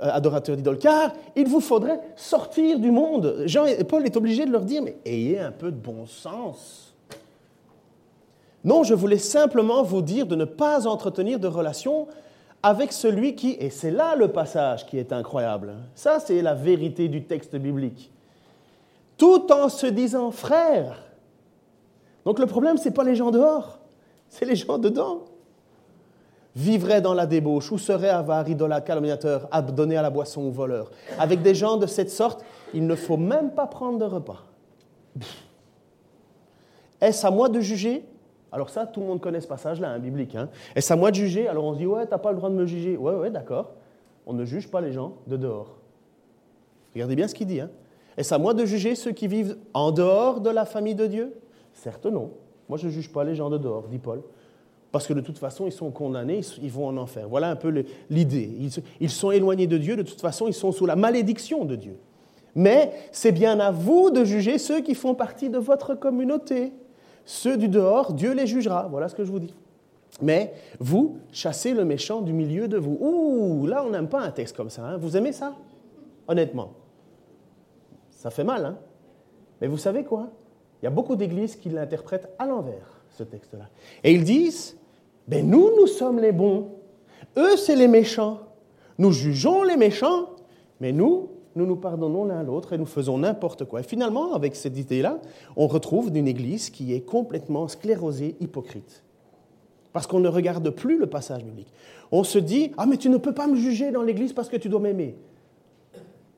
adorateurs 0.00 0.56
d'idoles, 0.56 0.78
car 0.78 1.12
il 1.34 1.48
vous 1.48 1.60
faudrait 1.60 2.00
sortir 2.16 2.78
du 2.78 2.90
monde. 2.90 3.42
Jean 3.46 3.64
et 3.64 3.84
Paul 3.84 4.04
est 4.04 4.16
obligé 4.16 4.46
de 4.46 4.52
leur 4.52 4.62
dire, 4.62 4.82
mais 4.82 4.96
ayez 5.04 5.38
un 5.38 5.52
peu 5.52 5.70
de 5.70 5.76
bon 5.76 6.06
sens. 6.06 6.94
Non, 8.64 8.82
je 8.82 8.94
voulais 8.94 9.18
simplement 9.18 9.82
vous 9.82 10.02
dire 10.02 10.26
de 10.26 10.34
ne 10.34 10.44
pas 10.44 10.86
entretenir 10.86 11.38
de 11.38 11.46
relations 11.46 12.08
avec 12.62 12.92
celui 12.92 13.36
qui, 13.36 13.56
et 13.60 13.70
c'est 13.70 13.92
là 13.92 14.16
le 14.16 14.28
passage 14.28 14.86
qui 14.86 14.98
est 14.98 15.12
incroyable, 15.12 15.74
ça 15.94 16.18
c'est 16.18 16.42
la 16.42 16.54
vérité 16.54 17.06
du 17.06 17.22
texte 17.22 17.54
biblique, 17.54 18.10
tout 19.16 19.52
en 19.52 19.68
se 19.68 19.86
disant 19.86 20.32
frère. 20.32 21.00
Donc 22.24 22.40
le 22.40 22.46
problème, 22.46 22.76
ce 22.76 22.86
n'est 22.86 22.94
pas 22.94 23.04
les 23.04 23.14
gens 23.14 23.30
dehors, 23.30 23.78
c'est 24.28 24.46
les 24.46 24.56
gens 24.56 24.78
dedans 24.78 25.20
vivrait 26.56 27.02
dans 27.02 27.12
la 27.12 27.26
débauche 27.26 27.70
ou 27.70 27.78
serait 27.78 28.08
avare, 28.08 28.48
idolâtre, 28.48 28.86
calomniateur, 28.86 29.46
abdonné 29.52 29.96
à 29.96 30.02
la 30.02 30.08
boisson 30.08 30.42
ou 30.42 30.50
voleur. 30.50 30.90
Avec 31.18 31.42
des 31.42 31.54
gens 31.54 31.76
de 31.76 31.86
cette 31.86 32.10
sorte, 32.10 32.42
il 32.72 32.86
ne 32.86 32.94
faut 32.94 33.18
même 33.18 33.50
pas 33.50 33.66
prendre 33.66 33.98
de 33.98 34.04
repas. 34.06 34.42
Est-ce 37.00 37.26
à 37.26 37.30
moi 37.30 37.50
de 37.50 37.60
juger? 37.60 38.04
Alors 38.50 38.70
ça, 38.70 38.86
tout 38.86 39.00
le 39.00 39.06
monde 39.06 39.20
connaît 39.20 39.42
ce 39.42 39.46
passage-là, 39.46 39.90
hein, 39.90 39.98
biblique. 39.98 40.34
Hein. 40.34 40.48
Est-ce 40.74 40.90
à 40.92 40.96
moi 40.96 41.10
de 41.10 41.16
juger? 41.16 41.46
Alors 41.46 41.64
on 41.64 41.74
se 41.74 41.78
dit, 41.78 41.86
ouais, 41.86 42.06
t'as 42.06 42.16
pas 42.16 42.30
le 42.30 42.38
droit 42.38 42.48
de 42.48 42.54
me 42.54 42.64
juger. 42.64 42.96
Ouais, 42.96 43.14
ouais, 43.14 43.30
d'accord. 43.30 43.72
On 44.26 44.32
ne 44.32 44.46
juge 44.46 44.70
pas 44.70 44.80
les 44.80 44.92
gens 44.92 45.12
de 45.26 45.36
dehors. 45.36 45.76
Regardez 46.94 47.16
bien 47.16 47.28
ce 47.28 47.34
qu'il 47.34 47.48
dit. 47.48 47.60
Hein. 47.60 47.68
Est-ce 48.16 48.32
à 48.32 48.38
moi 48.38 48.54
de 48.54 48.64
juger 48.64 48.94
ceux 48.94 49.12
qui 49.12 49.28
vivent 49.28 49.58
en 49.74 49.92
dehors 49.92 50.40
de 50.40 50.48
la 50.48 50.64
famille 50.64 50.94
de 50.94 51.06
Dieu? 51.06 51.34
Certes 51.74 52.06
non. 52.06 52.30
Moi, 52.70 52.78
je 52.78 52.86
ne 52.86 52.90
juge 52.92 53.12
pas 53.12 53.24
les 53.24 53.34
gens 53.34 53.50
de 53.50 53.58
dehors, 53.58 53.88
dit 53.88 53.98
Paul 53.98 54.22
parce 54.96 55.06
que 55.06 55.12
de 55.12 55.20
toute 55.20 55.36
façon, 55.36 55.66
ils 55.66 55.72
sont 55.72 55.90
condamnés, 55.90 56.40
ils 56.62 56.70
vont 56.70 56.86
en 56.86 56.96
enfer. 56.96 57.28
Voilà 57.28 57.50
un 57.50 57.56
peu 57.56 57.84
l'idée. 58.08 58.50
Ils 58.98 59.10
sont 59.10 59.30
éloignés 59.30 59.66
de 59.66 59.76
Dieu, 59.76 59.94
de 59.94 60.00
toute 60.00 60.22
façon, 60.22 60.46
ils 60.46 60.54
sont 60.54 60.72
sous 60.72 60.86
la 60.86 60.96
malédiction 60.96 61.66
de 61.66 61.76
Dieu. 61.76 61.98
Mais 62.54 62.94
c'est 63.12 63.30
bien 63.30 63.60
à 63.60 63.70
vous 63.70 64.08
de 64.08 64.24
juger 64.24 64.56
ceux 64.56 64.80
qui 64.80 64.94
font 64.94 65.14
partie 65.14 65.50
de 65.50 65.58
votre 65.58 65.94
communauté. 65.94 66.72
Ceux 67.26 67.58
du 67.58 67.68
dehors, 67.68 68.14
Dieu 68.14 68.32
les 68.32 68.46
jugera. 68.46 68.88
Voilà 68.90 69.10
ce 69.10 69.14
que 69.14 69.22
je 69.22 69.30
vous 69.30 69.38
dis. 69.38 69.52
Mais 70.22 70.54
vous, 70.80 71.18
chassez 71.30 71.74
le 71.74 71.84
méchant 71.84 72.22
du 72.22 72.32
milieu 72.32 72.66
de 72.66 72.78
vous. 72.78 72.96
Ouh, 72.98 73.66
là, 73.66 73.84
on 73.86 73.90
n'aime 73.90 74.08
pas 74.08 74.22
un 74.22 74.30
texte 74.30 74.56
comme 74.56 74.70
ça. 74.70 74.82
Hein. 74.82 74.96
Vous 74.96 75.14
aimez 75.14 75.32
ça? 75.32 75.54
Honnêtement. 76.26 76.72
Ça 78.12 78.30
fait 78.30 78.44
mal, 78.44 78.64
hein 78.64 78.78
Mais 79.60 79.66
vous 79.66 79.76
savez 79.76 80.04
quoi? 80.04 80.30
Il 80.80 80.86
y 80.86 80.88
a 80.88 80.90
beaucoup 80.90 81.16
d'églises 81.16 81.56
qui 81.56 81.68
l'interprètent 81.68 82.30
à 82.38 82.46
l'envers, 82.46 83.02
ce 83.10 83.24
texte-là. 83.24 83.68
Et 84.02 84.12
ils 84.12 84.24
disent, 84.24 84.76
ben 85.28 85.48
nous, 85.48 85.70
nous 85.76 85.86
sommes 85.86 86.18
les 86.20 86.32
bons. 86.32 86.68
Eux, 87.36 87.56
c'est 87.56 87.76
les 87.76 87.88
méchants. 87.88 88.40
Nous 88.98 89.12
jugeons 89.12 89.62
les 89.62 89.76
méchants, 89.76 90.30
mais 90.80 90.92
nous, 90.92 91.28
nous 91.54 91.66
nous 91.66 91.76
pardonnons 91.76 92.24
l'un 92.24 92.42
l'autre 92.42 92.72
et 92.72 92.78
nous 92.78 92.86
faisons 92.86 93.18
n'importe 93.18 93.64
quoi. 93.64 93.80
Et 93.80 93.82
finalement, 93.82 94.34
avec 94.34 94.54
cette 94.54 94.76
idée-là, 94.78 95.20
on 95.56 95.66
retrouve 95.66 96.10
une 96.14 96.28
Église 96.28 96.70
qui 96.70 96.94
est 96.94 97.00
complètement 97.00 97.68
sclérosée, 97.68 98.36
hypocrite. 98.40 99.02
parce 99.92 100.06
qu'on 100.06 100.20
ne 100.20 100.28
regarde 100.28 100.68
plus 100.68 100.98
le 100.98 101.06
passage 101.06 101.42
biblique. 101.42 101.72
On 102.12 102.22
se 102.22 102.38
dit, 102.38 102.72
ah 102.76 102.84
mais 102.84 102.98
tu 102.98 103.08
ne 103.08 103.16
peux 103.16 103.32
pas 103.32 103.46
me 103.46 103.56
juger 103.56 103.90
dans 103.90 104.02
l'Église 104.02 104.34
parce 104.34 104.50
que 104.50 104.58
tu 104.58 104.68
dois 104.68 104.80
m'aimer. 104.80 105.16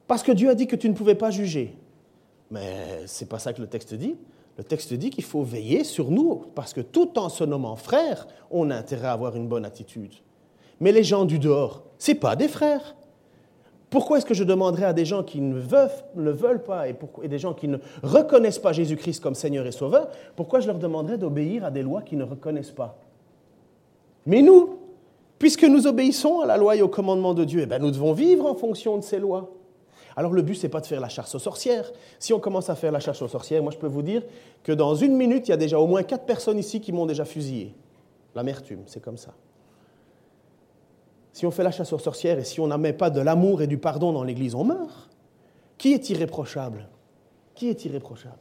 Parce 0.06 0.22
que 0.22 0.30
Dieu 0.32 0.48
a 0.48 0.54
dit 0.54 0.68
que 0.68 0.76
tu 0.76 0.88
ne 0.88 0.94
pouvais 0.94 1.16
pas 1.16 1.30
juger. 1.30 1.76
Mais 2.50 3.06
ce 3.06 3.24
n'est 3.24 3.28
pas 3.28 3.40
ça 3.40 3.52
que 3.52 3.60
le 3.60 3.66
texte 3.66 3.94
dit. 3.94 4.16
Le 4.58 4.64
texte 4.64 4.92
dit 4.92 5.10
qu'il 5.10 5.24
faut 5.24 5.44
veiller 5.44 5.84
sur 5.84 6.10
nous, 6.10 6.42
parce 6.56 6.74
que 6.74 6.80
tout 6.80 7.16
en 7.16 7.28
se 7.28 7.44
nommant 7.44 7.76
frère, 7.76 8.26
on 8.50 8.70
a 8.70 8.76
intérêt 8.76 9.06
à 9.06 9.12
avoir 9.12 9.36
une 9.36 9.46
bonne 9.46 9.64
attitude. 9.64 10.12
Mais 10.80 10.90
les 10.90 11.04
gens 11.04 11.24
du 11.24 11.38
dehors, 11.38 11.84
ce 11.96 12.12
pas 12.12 12.34
des 12.34 12.48
frères. 12.48 12.96
Pourquoi 13.88 14.18
est-ce 14.18 14.26
que 14.26 14.34
je 14.34 14.44
demanderais 14.44 14.84
à 14.84 14.92
des 14.92 15.04
gens 15.04 15.22
qui 15.22 15.40
ne 15.40 15.58
veulent, 15.58 16.62
pas 16.62 16.88
et, 16.88 17.28
des 17.28 17.38
gens 17.38 17.54
qui 17.54 17.68
ne 17.68 17.78
reconnaissent 18.02 18.58
pas 18.58 18.72
Jésus-Christ 18.72 19.22
comme 19.22 19.34
Seigneur 19.34 19.64
et 19.64 19.72
Sauveur, 19.72 20.08
pourquoi 20.34 20.58
je 20.58 20.66
leur 20.66 20.78
demanderais 20.78 21.18
d'obéir 21.18 21.64
à 21.64 21.70
des 21.70 21.82
lois 21.82 22.02
qu'ils 22.02 22.18
ne 22.18 22.24
reconnaissent 22.24 22.72
pas? 22.72 22.98
Mais 24.26 24.42
nous, 24.42 24.80
puisque 25.38 25.64
nous 25.64 25.86
obéissons 25.86 26.40
à 26.40 26.46
la 26.46 26.56
loi 26.56 26.76
et 26.76 26.82
au 26.82 26.88
commandement 26.88 27.32
de 27.32 27.44
Dieu, 27.44 27.60
eh 27.62 27.66
bien, 27.66 27.78
nous 27.78 27.92
devons 27.92 28.12
vivre 28.12 28.44
en 28.44 28.56
fonction 28.56 28.98
de 28.98 29.02
ces 29.02 29.20
lois. 29.20 29.50
Alors 30.18 30.32
le 30.32 30.42
but, 30.42 30.60
n'est 30.60 30.68
pas 30.68 30.80
de 30.80 30.86
faire 30.86 31.00
la 31.00 31.08
chasse 31.08 31.32
aux 31.36 31.38
sorcières. 31.38 31.92
Si 32.18 32.32
on 32.32 32.40
commence 32.40 32.68
à 32.68 32.74
faire 32.74 32.90
la 32.90 32.98
chasse 32.98 33.22
aux 33.22 33.28
sorcières, 33.28 33.62
moi 33.62 33.70
je 33.70 33.78
peux 33.78 33.86
vous 33.86 34.02
dire 34.02 34.22
que 34.62 34.72
dans 34.72 34.94
une 34.94 35.16
minute, 35.16 35.48
il 35.48 35.50
y 35.50 35.54
a 35.54 35.56
déjà 35.56 35.78
au 35.78 35.86
moins 35.86 36.02
quatre 36.02 36.26
personnes 36.26 36.58
ici 36.58 36.80
qui 36.80 36.92
m'ont 36.92 37.06
déjà 37.06 37.24
fusillé. 37.24 37.74
L'amertume, 38.34 38.82
c'est 38.86 39.00
comme 39.00 39.16
ça. 39.16 39.34
Si 41.32 41.46
on 41.46 41.50
fait 41.50 41.62
la 41.62 41.70
chasse 41.70 41.92
aux 41.92 41.98
sorcières 41.98 42.38
et 42.38 42.44
si 42.44 42.60
on 42.60 42.66
n'amène 42.66 42.96
pas 42.96 43.10
de 43.10 43.20
l'amour 43.20 43.62
et 43.62 43.66
du 43.66 43.78
pardon 43.78 44.12
dans 44.12 44.24
l'Église, 44.24 44.54
on 44.54 44.64
meurt. 44.64 45.08
Qui 45.78 45.92
est 45.92 46.10
irréprochable? 46.10 46.88
Qui 47.54 47.68
est 47.68 47.84
irréprochable? 47.84 48.38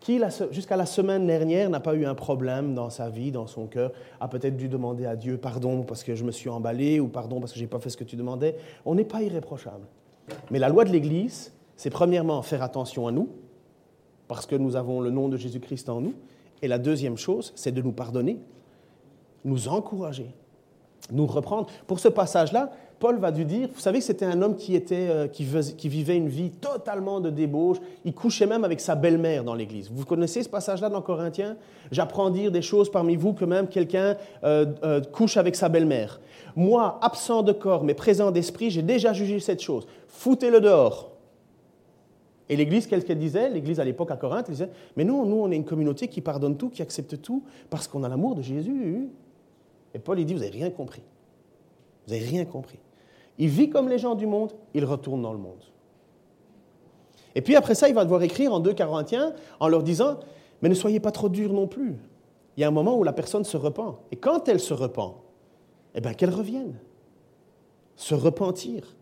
Qui, 0.00 0.20
jusqu'à 0.52 0.76
la 0.76 0.86
semaine 0.86 1.26
dernière, 1.26 1.68
n'a 1.70 1.80
pas 1.80 1.94
eu 1.94 2.06
un 2.06 2.14
problème 2.14 2.74
dans 2.74 2.88
sa 2.88 3.10
vie, 3.10 3.32
dans 3.32 3.48
son 3.48 3.66
cœur, 3.66 3.92
a 4.20 4.28
peut-être 4.28 4.56
dû 4.56 4.68
demander 4.68 5.06
à 5.06 5.16
Dieu 5.16 5.38
pardon 5.38 5.82
parce 5.82 6.04
que 6.04 6.14
je 6.14 6.22
me 6.22 6.30
suis 6.30 6.48
emballé 6.48 7.00
ou 7.00 7.08
pardon 7.08 7.40
parce 7.40 7.52
que 7.52 7.58
je 7.58 7.64
n'ai 7.64 7.68
pas 7.68 7.80
fait 7.80 7.90
ce 7.90 7.96
que 7.96 8.04
tu 8.04 8.14
demandais? 8.14 8.56
On 8.84 8.94
n'est 8.94 9.04
pas 9.04 9.22
irréprochable. 9.22 9.86
Mais 10.50 10.60
la 10.60 10.68
loi 10.68 10.84
de 10.84 10.90
l'Église, 10.90 11.52
c'est 11.76 11.90
premièrement 11.90 12.42
faire 12.42 12.62
attention 12.62 13.08
à 13.08 13.10
nous, 13.12 13.28
parce 14.28 14.46
que 14.46 14.54
nous 14.54 14.76
avons 14.76 15.00
le 15.00 15.10
nom 15.10 15.28
de 15.28 15.36
Jésus-Christ 15.36 15.88
en 15.88 16.00
nous. 16.02 16.14
Et 16.62 16.68
la 16.68 16.78
deuxième 16.78 17.16
chose, 17.16 17.52
c'est 17.56 17.72
de 17.72 17.82
nous 17.82 17.92
pardonner, 17.92 18.38
nous 19.44 19.68
encourager, 19.68 20.30
nous 21.10 21.26
reprendre. 21.26 21.68
Pour 21.86 21.98
ce 21.98 22.08
passage-là, 22.08 22.70
Paul 22.98 23.18
va 23.18 23.30
dû 23.30 23.44
dire, 23.44 23.68
vous 23.72 23.80
savez 23.80 24.00
que 24.00 24.04
c'était 24.04 24.24
un 24.24 24.42
homme 24.42 24.56
qui, 24.56 24.74
était, 24.74 25.06
euh, 25.08 25.28
qui, 25.28 25.88
vivait 25.88 26.16
une 26.16 26.28
vie 26.28 26.50
totalement 26.50 27.20
de 27.20 27.30
débauche, 27.30 27.76
il 28.04 28.12
couchait 28.12 28.46
même 28.46 28.64
avec 28.64 28.80
sa 28.80 28.96
belle-mère 28.96 29.44
dans 29.44 29.54
l'Église. 29.54 29.88
Vous 29.92 30.04
connaissez 30.04 30.42
ce 30.42 30.48
passage-là 30.48 30.88
dans 30.88 31.00
Corinthiens? 31.00 31.56
J'apprends 31.92 32.30
dire 32.30 32.50
des 32.50 32.62
choses 32.62 32.90
parmi 32.90 33.14
vous 33.14 33.34
que 33.34 33.44
même 33.44 33.68
quelqu'un 33.68 34.16
euh, 34.42 34.66
euh, 34.82 35.00
couche 35.00 35.36
avec 35.36 35.54
sa 35.54 35.68
belle-mère. 35.68 36.20
Moi, 36.56 36.98
absent 37.00 37.44
de 37.44 37.52
corps 37.52 37.84
mais 37.84 37.94
présent 37.94 38.32
d'esprit, 38.32 38.70
j'ai 38.70 38.82
déjà 38.82 39.12
jugé 39.12 39.38
cette 39.38 39.62
chose. 39.62 39.86
Foutez-le 40.08 40.60
dehors. 40.60 41.07
Et 42.48 42.56
l'Église, 42.56 42.86
qu'est-ce 42.86 43.04
qu'elle 43.04 43.18
disait? 43.18 43.50
L'Église 43.50 43.78
à 43.80 43.84
l'époque 43.84 44.10
à 44.10 44.16
Corinthe, 44.16 44.50
disait, 44.50 44.70
mais 44.96 45.04
non, 45.04 45.26
nous, 45.26 45.36
on 45.36 45.50
est 45.50 45.56
une 45.56 45.64
communauté 45.64 46.08
qui 46.08 46.20
pardonne 46.20 46.56
tout, 46.56 46.70
qui 46.70 46.80
accepte 46.82 47.20
tout, 47.20 47.42
parce 47.68 47.86
qu'on 47.86 48.02
a 48.04 48.08
l'amour 48.08 48.34
de 48.34 48.42
Jésus. 48.42 49.08
Et 49.94 49.98
Paul, 49.98 50.18
il 50.18 50.24
dit, 50.24 50.34
vous 50.34 50.40
n'avez 50.40 50.52
rien 50.52 50.70
compris. 50.70 51.02
Vous 52.06 52.14
n'avez 52.14 52.24
rien 52.24 52.44
compris. 52.44 52.78
Il 53.36 53.48
vit 53.48 53.68
comme 53.68 53.88
les 53.88 53.98
gens 53.98 54.14
du 54.14 54.26
monde, 54.26 54.52
il 54.74 54.84
retourne 54.84 55.22
dans 55.22 55.32
le 55.32 55.38
monde. 55.38 55.62
Et 57.34 57.42
puis 57.42 57.54
après 57.54 57.74
ça, 57.74 57.88
il 57.88 57.94
va 57.94 58.04
devoir 58.04 58.22
écrire 58.22 58.52
en 58.52 58.60
2 58.60 58.74
Corinthiens 58.74 59.32
en 59.60 59.68
leur 59.68 59.82
disant, 59.82 60.18
mais 60.60 60.68
ne 60.68 60.74
soyez 60.74 61.00
pas 61.00 61.12
trop 61.12 61.28
durs 61.28 61.52
non 61.52 61.68
plus. 61.68 61.96
Il 62.56 62.62
y 62.62 62.64
a 62.64 62.68
un 62.68 62.72
moment 62.72 62.98
où 62.98 63.04
la 63.04 63.12
personne 63.12 63.44
se 63.44 63.56
repent. 63.56 64.00
Et 64.10 64.16
quand 64.16 64.48
elle 64.48 64.58
se 64.58 64.74
repent, 64.74 65.22
eh 65.94 66.00
bien 66.00 66.14
qu'elle 66.14 66.34
revienne. 66.34 66.74
Se 67.94 68.14
repentir. 68.14 68.96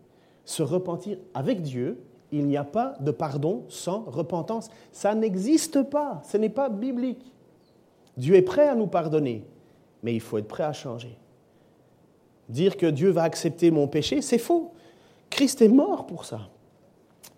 Se 0.45 0.61
repentir 0.61 1.17
avec 1.33 1.61
Dieu, 1.61 1.97
il 2.31 2.45
n'y 2.45 2.57
a 2.57 2.63
pas 2.63 2.95
de 2.99 3.11
pardon 3.11 3.63
sans 3.69 4.01
repentance. 4.01 4.69
Ça 4.91 5.15
n'existe 5.15 5.83
pas. 5.83 6.21
Ce 6.29 6.37
n'est 6.37 6.49
pas 6.49 6.69
biblique. 6.69 7.31
Dieu 8.17 8.35
est 8.35 8.41
prêt 8.41 8.67
à 8.67 8.75
nous 8.75 8.87
pardonner, 8.87 9.45
mais 10.03 10.13
il 10.13 10.21
faut 10.21 10.37
être 10.37 10.47
prêt 10.47 10.63
à 10.63 10.73
changer. 10.73 11.17
Dire 12.49 12.77
que 12.77 12.87
Dieu 12.87 13.09
va 13.09 13.23
accepter 13.23 13.71
mon 13.71 13.87
péché, 13.87 14.21
c'est 14.21 14.37
faux. 14.37 14.73
Christ 15.29 15.61
est 15.61 15.67
mort 15.67 16.07
pour 16.07 16.25
ça. 16.25 16.41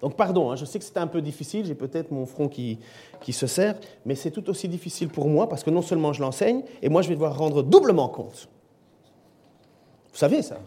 Donc 0.02 0.16
pardon, 0.16 0.52
hein, 0.52 0.56
je 0.56 0.64
sais 0.64 0.80
que 0.80 0.86
c'est 0.86 0.98
un 0.98 1.08
peu 1.08 1.22
difficile, 1.22 1.66
j'ai 1.66 1.76
peut-être 1.76 2.12
mon 2.12 2.26
front 2.26 2.48
qui, 2.48 2.80
qui 3.20 3.34
se 3.34 3.48
serre, 3.48 3.76
mais 4.06 4.16
c'est 4.16 4.32
tout 4.32 4.50
aussi 4.50 4.70
difficile 4.70 5.10
pour 5.10 5.28
moi 5.28 5.50
parce 5.50 5.64
que 5.64 5.70
non 5.70 5.82
seulement 5.82 6.14
je 6.14 6.22
l'enseigne, 6.22 6.64
et 6.82 6.88
moi 6.88 7.02
je 7.02 7.10
vais 7.10 7.16
devoir 7.16 7.38
rendre 7.38 7.64
doublement 7.64 8.08
compte. 8.08 8.48
Vous 10.12 10.18
savez 10.18 10.42
ça 10.42 10.60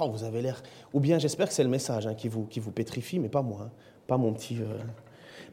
Oh, 0.00 0.08
vous 0.08 0.24
avez 0.24 0.42
l'air... 0.42 0.62
Ou 0.92 1.00
bien 1.00 1.18
j'espère 1.18 1.48
que 1.48 1.54
c'est 1.54 1.62
le 1.62 1.68
message 1.68 2.06
hein, 2.06 2.14
qui, 2.14 2.28
vous, 2.28 2.44
qui 2.44 2.60
vous 2.60 2.70
pétrifie, 2.70 3.18
mais 3.18 3.28
pas 3.28 3.42
moi, 3.42 3.62
hein, 3.66 3.70
pas 4.06 4.16
mon 4.16 4.32
petit... 4.32 4.58
Euh. 4.60 4.78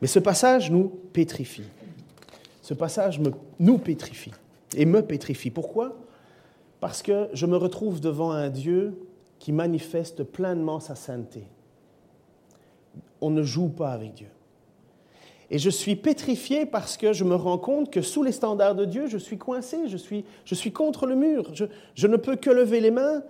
Mais 0.02 0.08
ce 0.08 0.20
passage 0.20 0.72
nous 0.72 0.88
pétrifie. 0.88 1.68
Ce 2.62 2.74
passage 2.74 3.20
me, 3.20 3.32
nous 3.60 3.78
pétrifie 3.78 4.32
et 4.78 4.86
me 4.86 5.02
pétrifie. 5.02 5.50
Pourquoi? 5.50 5.98
Parce 6.80 7.02
que 7.02 7.28
je 7.34 7.46
me 7.46 7.58
retrouve 7.58 8.00
devant 8.00 8.32
un 8.32 8.50
Dieu 8.50 8.98
qui 9.40 9.52
manifeste 9.52 10.24
pleinement 10.24 10.80
sa 10.80 10.96
sainteté. 10.96 11.44
On 13.22 13.30
ne 13.30 13.44
joue 13.44 13.70
pas 13.70 13.92
avec 13.92 14.14
Dieu. 14.14 14.30
Et 15.52 15.58
je 15.58 15.70
suis 15.70 15.96
pétrifié 15.96 16.66
parce 16.66 16.96
que 16.96 17.12
je 17.12 17.24
me 17.24 17.36
rends 17.36 17.58
compte 17.58 17.92
que 17.92 18.02
sous 18.02 18.24
les 18.24 18.32
standards 18.32 18.76
de 18.76 18.86
Dieu, 18.86 19.08
je 19.08 19.18
suis 19.18 19.38
coincé, 19.38 19.88
je 19.88 19.98
suis, 19.98 20.24
je 20.46 20.54
suis 20.54 20.72
contre 20.72 21.08
le 21.08 21.16
mur. 21.16 21.50
Je, 21.54 21.66
je 21.96 22.08
ne 22.08 22.18
peux 22.18 22.36
que 22.36 22.52
lever 22.52 22.80
les 22.80 22.92
mains 22.92 23.24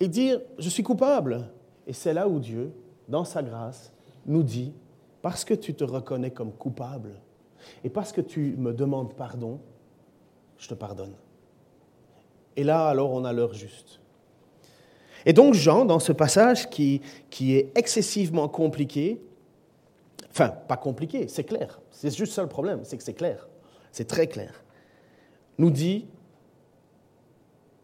et 0.00 0.08
dire, 0.08 0.40
je 0.58 0.68
suis 0.68 0.82
coupable. 0.82 1.48
Et 1.86 1.92
c'est 1.92 2.12
là 2.12 2.28
où 2.28 2.38
Dieu, 2.38 2.72
dans 3.08 3.24
sa 3.24 3.42
grâce, 3.42 3.92
nous 4.26 4.42
dit, 4.42 4.72
parce 5.22 5.44
que 5.44 5.54
tu 5.54 5.74
te 5.74 5.84
reconnais 5.84 6.30
comme 6.30 6.52
coupable 6.52 7.20
et 7.84 7.90
parce 7.90 8.12
que 8.12 8.20
tu 8.20 8.56
me 8.58 8.72
demandes 8.72 9.14
pardon, 9.14 9.60
je 10.58 10.68
te 10.68 10.74
pardonne. 10.74 11.14
Et 12.56 12.64
là, 12.64 12.88
alors, 12.88 13.12
on 13.12 13.24
a 13.24 13.32
l'heure 13.32 13.54
juste. 13.54 14.00
Et 15.24 15.32
donc, 15.32 15.54
Jean, 15.54 15.84
dans 15.84 15.98
ce 15.98 16.12
passage 16.12 16.70
qui, 16.70 17.02
qui 17.30 17.56
est 17.56 17.76
excessivement 17.76 18.48
compliqué, 18.48 19.20
enfin, 20.30 20.48
pas 20.48 20.76
compliqué, 20.76 21.28
c'est 21.28 21.44
clair, 21.44 21.80
c'est 21.90 22.16
juste 22.16 22.32
ça 22.32 22.42
le 22.42 22.48
problème, 22.48 22.80
c'est 22.84 22.96
que 22.96 23.02
c'est 23.02 23.14
clair, 23.14 23.48
c'est 23.90 24.06
très 24.06 24.28
clair, 24.28 24.64
nous 25.58 25.70
dit 25.70 26.06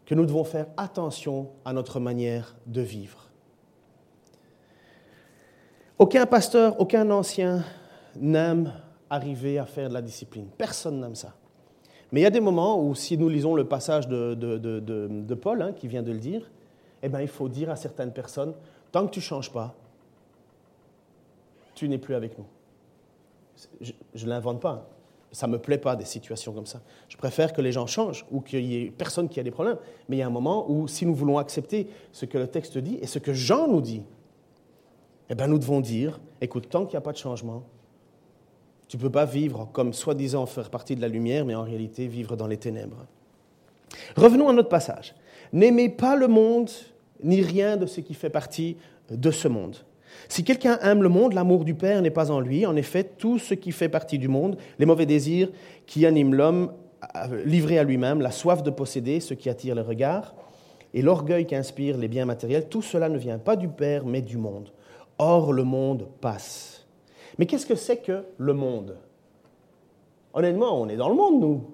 que 0.07 0.15
nous 0.15 0.27
devons 0.27 0.45
faire 0.45 0.67
attention 0.77 1.51
à 1.65 1.73
notre 1.73 2.01
manière 2.01 2.57
de 2.67 2.81
vivre. 2.81 3.31
Aucun 5.99 6.27
pasteur, 6.27 6.81
aucun 6.81 7.11
ancien 7.11 7.65
n'aime 8.17 8.73
arriver 9.09 9.59
à 9.59 9.67
faire 9.67 9.89
de 9.89 9.95
la 9.95 10.03
discipline. 10.03 10.47
Personne 10.59 11.01
n'aime 11.01 11.15
ça. 11.15 11.35
Mais 12.11 12.21
il 12.21 12.23
y 12.25 12.27
a 12.27 12.31
des 12.31 12.41
moments 12.41 12.83
où, 12.83 12.95
si 12.95 13.17
nous 13.17 13.29
lisons 13.29 13.55
le 13.55 13.65
passage 13.65 14.09
de, 14.09 15.35
Paul, 15.35 15.63
hein, 15.63 15.73
qui 15.73 15.89
vient 15.89 16.03
de 16.03 16.13
le 16.13 16.19
dire, 16.19 16.51
eh 17.03 17.09
bien, 17.09 17.21
il 17.21 17.29
faut 17.29 17.49
dire 17.49 17.71
à 17.71 17.77
certaines 17.77 18.13
personnes, 18.13 18.55
tant 18.91 19.07
que 19.07 19.13
tu 19.13 19.21
ne 19.21 19.25
changes 19.25 19.53
pas, 19.53 19.75
tu 21.75 21.89
n'es 21.89 21.99
plus 21.99 22.15
avec 22.15 22.37
nous. 22.39 22.47
Je 23.81 24.25
ne 24.25 24.31
l'invente 24.31 24.61
pas. 24.61 24.89
Ça 25.33 25.47
ne 25.47 25.53
me 25.53 25.59
plaît 25.59 25.79
pas 25.79 25.97
des 25.97 26.05
situations 26.05 26.53
comme 26.53 26.67
ça. 26.67 26.83
Je 27.09 27.17
préfère 27.17 27.53
que 27.53 27.63
les 27.63 27.73
gens 27.73 27.87
changent 27.87 28.27
ou 28.31 28.41
qu'il 28.41 28.65
y 28.65 28.77
ait 28.77 28.91
personne 28.91 29.29
qui 29.29 29.41
a 29.41 29.43
des 29.43 29.51
problèmes. 29.51 29.79
Mais 30.09 30.17
il 30.17 30.19
y 30.21 30.23
a 30.23 30.27
un 30.27 30.31
moment 30.31 30.71
où, 30.71 30.87
si 30.87 31.07
nous 31.07 31.15
voulons 31.15 31.39
accepter 31.39 31.89
ce 32.13 32.27
que 32.27 32.37
le 32.37 32.47
texte 32.47 32.77
dit 32.77 32.99
et 33.01 33.07
ce 33.07 33.19
que 33.19 33.33
Jean 33.33 33.67
nous 33.67 33.81
dit, 33.81 34.03
eh 35.31 35.35
bien, 35.35 35.47
nous 35.47 35.59
devons 35.59 35.81
dire, 35.81 36.21
écoute, 36.43 36.69
tant 36.69 36.85
qu'il 36.85 36.93
n'y 36.93 36.99
a 36.99 37.03
pas 37.03 37.13
de 37.13 37.17
changement, 37.17 37.65
tu 38.89 38.99
ne 38.99 39.03
peux 39.03 39.11
pas 39.11 39.25
vivre 39.25 39.71
comme 39.73 39.95
soi-disant 39.95 40.45
faire 40.45 40.69
partie 40.69 40.95
de 40.95 41.01
la 41.01 41.09
lumière, 41.09 41.47
mais 41.47 41.55
en 41.55 41.63
réalité 41.63 42.07
vivre 42.07 42.37
dans 42.37 42.47
les 42.47 42.59
ténèbres. 42.59 43.07
Revenons 44.17 44.51
à 44.51 44.53
notre 44.53 44.69
passage. 44.69 45.15
N'aimez 45.55 45.89
pas 45.89 46.15
le 46.15 46.29
monde, 46.29 46.71
ni 47.23 47.41
rien 47.41 47.79
de 47.79 47.87
ce 47.87 48.01
qui 48.01 48.13
fait 48.13 48.29
partie 48.29 48.77
de 49.11 49.31
ce 49.31 49.49
monde. 49.49 49.77
Si 50.29 50.45
quelqu'un 50.45 50.79
aime 50.83 51.03
le 51.03 51.09
monde, 51.09 51.33
l'amour 51.35 51.65
du 51.65 51.75
Père 51.75 52.03
n'est 52.03 52.11
pas 52.11 52.31
en 52.31 52.41
lui. 52.41 52.67
En 52.67 52.77
effet, 52.77 53.05
tout 53.05 53.39
ce 53.39 53.55
qui 53.55 53.73
fait 53.73 53.89
partie 53.89 54.19
du 54.19 54.29
monde, 54.29 54.57
les 54.79 54.87
mauvais 54.87 55.07
désirs 55.07 55.51
qui 55.87 56.07
animent 56.07 56.35
l'homme 56.35 56.73
euh, 57.17 57.43
livré 57.45 57.79
à 57.79 57.85
lui-même, 57.85 58.21
la 58.21 58.31
soif 58.31 58.63
de 58.63 58.71
posséder, 58.71 59.21
ce 59.21 59.35
qui 59.35 59.49
attire 59.49 59.75
le 59.75 59.83
regard, 59.83 60.35
et 60.95 61.03
l'orgueil 61.03 61.47
qui 61.47 61.55
inspire 61.55 61.97
les 61.97 62.09
biens 62.09 62.27
matériels, 62.27 62.69
tout 62.69 62.83
cela 62.83 63.09
ne 63.09 63.19
vient 63.19 63.39
pas 63.39 63.57
du 63.57 63.69
Père, 63.69 64.07
mais 64.07 64.23
du 64.23 64.37
monde. 64.37 64.71
Or, 65.19 65.53
le 65.53 65.65
monde 65.65 66.09
passe 66.21 66.83
mais 67.39 67.47
qu'est-ce 67.47 67.67
que 67.67 67.75
c'est 67.75 67.99
que 67.99 68.25
le 68.39 68.53
monde? 68.53 68.97
Honnêtement, 70.35 70.81
on 70.81 70.89
est 70.89 70.97
dans 70.97 71.09
le 71.09 71.15
monde, 71.15 71.41
nous. 71.41 71.65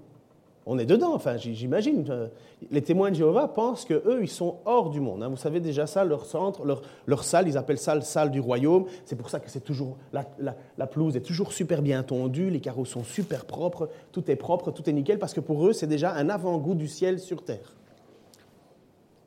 On 0.70 0.78
est 0.78 0.84
dedans, 0.84 1.14
enfin 1.14 1.38
j'imagine. 1.38 2.04
Euh, 2.10 2.28
les 2.70 2.82
témoins 2.82 3.10
de 3.10 3.14
Jéhovah 3.16 3.48
pensent 3.48 3.86
qu'eux, 3.86 4.18
ils 4.20 4.28
sont 4.28 4.58
hors 4.66 4.90
du 4.90 5.00
monde. 5.00 5.22
Hein. 5.22 5.30
Vous 5.30 5.38
savez 5.38 5.60
déjà 5.60 5.86
ça, 5.86 6.04
leur 6.04 6.26
centre, 6.26 6.62
leur, 7.06 7.24
salle, 7.24 7.48
ils 7.48 7.56
appellent 7.56 7.78
ça 7.78 7.94
la 7.94 8.02
salle 8.02 8.30
du 8.30 8.38
royaume. 8.38 8.84
C'est 9.06 9.16
pour 9.16 9.30
ça 9.30 9.40
que 9.40 9.50
c'est 9.50 9.64
toujours 9.64 9.96
la, 10.12 10.86
pelouse 10.86 11.16
est 11.16 11.22
toujours 11.22 11.54
super 11.54 11.80
bien 11.80 12.02
tondue, 12.02 12.50
les 12.50 12.60
carreaux 12.60 12.84
sont 12.84 13.02
super 13.02 13.46
propres, 13.46 13.88
tout 14.12 14.30
est 14.30 14.36
propre, 14.36 14.70
tout 14.70 14.88
est 14.90 14.92
nickel, 14.92 15.18
parce 15.18 15.32
que 15.32 15.40
pour 15.40 15.66
eux, 15.66 15.72
c'est 15.72 15.86
déjà 15.86 16.12
un 16.12 16.28
avant-goût 16.28 16.74
du 16.74 16.86
ciel 16.86 17.18
sur 17.18 17.42
terre. 17.42 17.74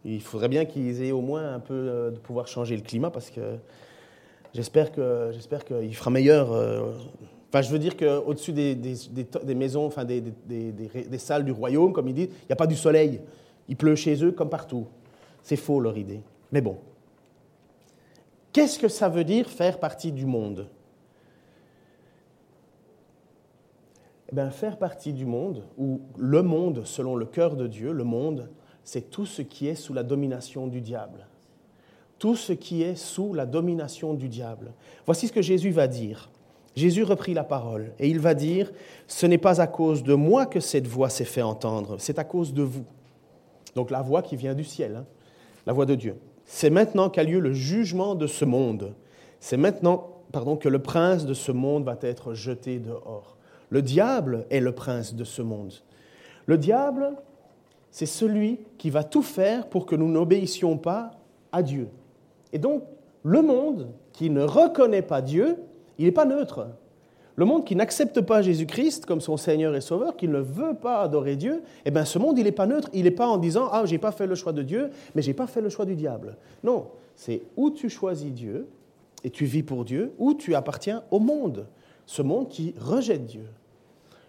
Il 0.06 0.22
faudrait 0.22 0.50
bien 0.50 0.66
qu'ils 0.66 1.04
aient 1.04 1.12
au 1.12 1.22
moins 1.22 1.56
un 1.56 1.60
peu 1.60 1.74
euh, 1.74 2.12
de 2.12 2.20
pouvoir 2.20 2.48
changer 2.48 2.76
le 2.76 2.84
climat, 2.84 3.10
parce 3.10 3.32
que 3.32 3.58
j'espère 4.54 4.92
qu'il 4.92 5.96
fera 5.96 6.12
meilleur. 6.12 6.52
Euh, 6.52 6.92
Enfin, 7.52 7.62
je 7.64 7.70
veux 7.70 7.80
dire 7.80 7.98
qu'au-dessus 7.98 8.54
des, 8.54 9.56
maisons, 9.56 9.86
enfin 9.86 10.06
des, 10.06 10.22
des, 10.22 11.18
salles 11.18 11.44
du 11.44 11.52
royaume, 11.52 11.92
comme 11.92 12.08
ils 12.08 12.14
disent, 12.14 12.30
il 12.30 12.46
n'y 12.48 12.54
a 12.54 12.56
pas 12.56 12.66
du 12.66 12.78
soleil. 12.78 13.20
Il 13.68 13.76
pleut 13.76 13.96
chez 13.96 14.24
eux 14.24 14.32
comme 14.32 14.50
partout. 14.50 14.88
C'est 15.44 15.58
faux 15.58 15.82
leur 15.82 15.98
idée. 15.98 16.22
Mais 16.54 16.62
bon. 16.62 16.78
Qu'est-ce 18.54 18.80
que 18.80 18.88
ça 18.88 19.10
veut 19.10 19.26
dire 19.26 19.50
faire 19.50 19.82
partie 19.82 20.14
du 20.14 20.26
monde? 20.26 20.70
Eh 24.32 24.36
bien, 24.36 24.50
faire 24.50 24.78
partie 24.78 25.12
du 25.12 25.26
monde, 25.26 25.66
ou 25.78 26.00
le 26.18 26.42
monde 26.44 26.84
selon 26.86 27.18
le 27.18 27.26
cœur 27.26 27.58
de 27.58 27.68
Dieu, 27.68 27.92
le 27.92 28.06
monde, 28.06 28.50
c'est 28.86 29.10
tout 29.10 29.26
ce 29.26 29.42
qui 29.42 29.68
est 29.68 29.76
sous 29.76 29.94
la 29.94 30.04
domination 30.04 30.68
du 30.68 30.80
diable. 30.80 31.28
Tout 32.18 32.38
ce 32.38 32.54
qui 32.54 32.82
est 32.82 32.96
sous 32.96 33.34
la 33.34 33.46
domination 33.46 34.14
du 34.14 34.30
diable. 34.30 34.72
Voici 35.06 35.28
ce 35.28 35.34
que 35.34 35.42
Jésus 35.42 35.72
va 35.72 35.88
dire. 35.88 36.30
Jésus 36.76 37.04
reprit 37.04 37.34
la 37.34 37.44
parole 37.44 37.92
et 38.00 38.10
il 38.10 38.20
va 38.20 38.34
dire, 38.34 38.72
ce 39.08 39.26
n'est 39.26 39.38
pas 39.38 39.62
à 39.62 39.68
cause 39.68 40.04
de 40.04 40.14
moi 40.14 40.46
que 40.46 40.60
cette 40.60 40.88
voix 40.88 41.10
s'est 41.10 41.26
fait 41.26 41.42
entendre, 41.42 41.98
c'est 42.00 42.20
à 42.20 42.24
cause 42.24 42.54
de 42.54 42.64
vous. 42.64 42.86
Donc 43.76 43.92
la 43.92 44.02
voix 44.02 44.22
qui 44.22 44.36
vient 44.36 44.54
du 44.54 44.64
ciel, 44.64 44.96
hein, 44.98 45.06
la 45.66 45.74
voix 45.74 45.86
de 45.86 45.96
Dieu. 45.96 46.16
C'est 46.46 46.70
maintenant 46.70 47.10
qu'a 47.10 47.24
lieu 47.24 47.40
le 47.40 47.54
jugement 47.54 48.16
de 48.16 48.28
ce 48.28 48.46
monde. 48.46 48.94
C'est 49.40 49.58
maintenant 49.58 50.12
pardon, 50.32 50.56
que 50.56 50.70
le 50.70 50.80
prince 50.80 51.26
de 51.26 51.34
ce 51.34 51.52
monde 51.52 51.84
va 51.84 51.98
être 52.02 52.34
jeté 52.34 52.80
dehors. 52.80 53.38
Le 53.70 53.82
diable 53.82 54.46
est 54.50 54.60
le 54.60 54.72
prince 54.72 55.14
de 55.14 55.24
ce 55.24 55.42
monde. 55.42 55.74
Le 56.46 56.58
diable, 56.58 57.12
c'est 57.92 58.06
celui 58.06 58.60
qui 58.78 58.90
va 58.90 59.04
tout 59.04 59.22
faire 59.22 59.68
pour 59.68 59.86
que 59.86 59.96
nous 59.96 60.10
n'obéissions 60.10 60.78
pas 60.78 61.12
à 61.52 61.64
Dieu. 61.64 61.90
Et 62.54 62.60
donc, 62.60 62.84
le 63.24 63.42
monde 63.42 63.92
qui 64.14 64.30
ne 64.30 64.42
reconnaît 64.42 65.02
pas 65.02 65.22
Dieu, 65.22 65.58
il 66.02 66.06
n'est 66.06 66.12
pas 66.12 66.26
neutre. 66.26 66.68
Le 67.36 67.46
monde 67.46 67.66
qui 67.66 67.76
n'accepte 67.76 68.22
pas 68.22 68.42
Jésus-Christ 68.42 69.06
comme 69.06 69.22
son 69.22 69.38
Seigneur 69.38 69.74
et 69.76 69.82
Sauveur, 69.82 70.18
qui 70.18 70.28
ne 70.28 70.40
veut 70.40 70.74
pas 70.74 71.02
adorer 71.02 71.36
Dieu, 71.36 71.62
eh 71.86 71.92
bien 71.92 72.06
ce 72.06 72.20
monde, 72.20 72.38
il 72.38 72.44
n'est 72.44 72.52
pas 72.52 72.68
neutre. 72.68 72.90
Il 72.94 73.04
n'est 73.04 73.12
pas 73.12 73.28
en 73.28 73.38
disant 73.38 73.70
Ah, 73.72 73.84
j'ai 73.86 73.98
pas 73.98 74.12
fait 74.12 74.28
le 74.28 74.36
choix 74.36 74.52
de 74.52 74.64
Dieu, 74.64 74.90
mais 75.16 75.22
j'ai 75.22 75.34
pas 75.34 75.48
fait 75.48 75.62
le 75.62 75.70
choix 75.70 75.86
du 75.86 75.96
diable. 75.96 76.38
Non, 76.64 76.88
c'est 77.16 77.44
où 77.56 77.72
tu 77.72 77.90
choisis 77.90 78.32
Dieu 78.32 78.68
et 79.24 79.30
tu 79.30 79.46
vis 79.46 79.64
pour 79.64 79.86
Dieu, 79.86 80.14
ou 80.18 80.34
tu 80.34 80.56
appartiens 80.56 81.04
au 81.12 81.20
monde, 81.20 81.68
ce 82.08 82.22
monde 82.22 82.50
qui 82.50 82.74
rejette 82.80 83.28
Dieu. 83.28 83.46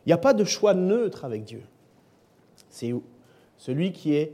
Il 0.05 0.11
n'y 0.11 0.13
a 0.13 0.19
pas 0.19 0.35
de 0.35 0.45
choix 0.45 0.75
neutre 0.75 1.25
avec 1.25 1.45
Dieu. 1.45 1.63
C'est 2.69 2.95
celui 3.57 3.93
qui 3.93 4.15
est 4.15 4.33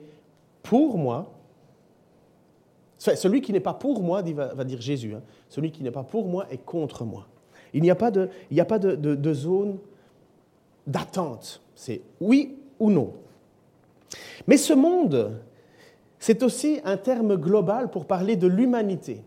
pour 0.62 0.98
moi, 0.98 1.32
celui 2.98 3.40
qui 3.40 3.52
n'est 3.52 3.60
pas 3.60 3.74
pour 3.74 4.02
moi, 4.02 4.22
va, 4.22 4.64
dire 4.64 4.80
Jésus, 4.80 5.14
hein. 5.14 5.22
celui 5.48 5.70
qui 5.70 5.82
n'est 5.82 5.90
pas 5.90 6.02
pour 6.02 6.26
moi 6.26 6.46
est 6.50 6.58
contre 6.58 7.04
moi. 7.04 7.26
Il 7.72 7.82
n'y 7.82 7.90
a 7.90 7.94
pas 7.94 8.10
de, 8.10 8.28
il 8.50 8.60
a 8.60 8.64
pas 8.64 8.78
de, 8.78 9.34
zone 9.34 9.78
d'attente. 10.86 11.62
C'est 11.74 12.02
oui 12.20 12.56
ou 12.78 12.90
non. 12.90 13.12
Mais 14.46 14.56
ce 14.56 14.72
monde, 14.72 15.38
c'est 16.18 16.42
aussi 16.42 16.80
un 16.84 16.96
terme 16.96 17.36
global 17.36 17.90
pour 17.90 18.06
parler 18.06 18.36
de 18.36 18.46
l'humanité. 18.46 19.22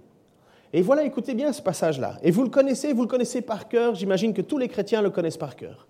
Et 0.74 0.82
voilà, 0.82 1.04
écoutez 1.04 1.34
bien 1.34 1.54
ce 1.54 1.62
passage-là. 1.62 2.18
Et 2.24 2.32
vous 2.32 2.44
le 2.44 2.50
connaissez, 2.50 2.94
vous 2.94 3.04
le 3.04 3.08
connaissez 3.08 3.42
par 3.42 3.68
cœur, 3.68 3.94
j'imagine 3.96 4.34
que 4.34 4.42
tous 4.42 4.58
les 4.58 4.68
chrétiens 4.68 5.02
le 5.02 5.10
connaissent 5.10 5.38
par 5.38 5.56
cœur. 5.56 5.88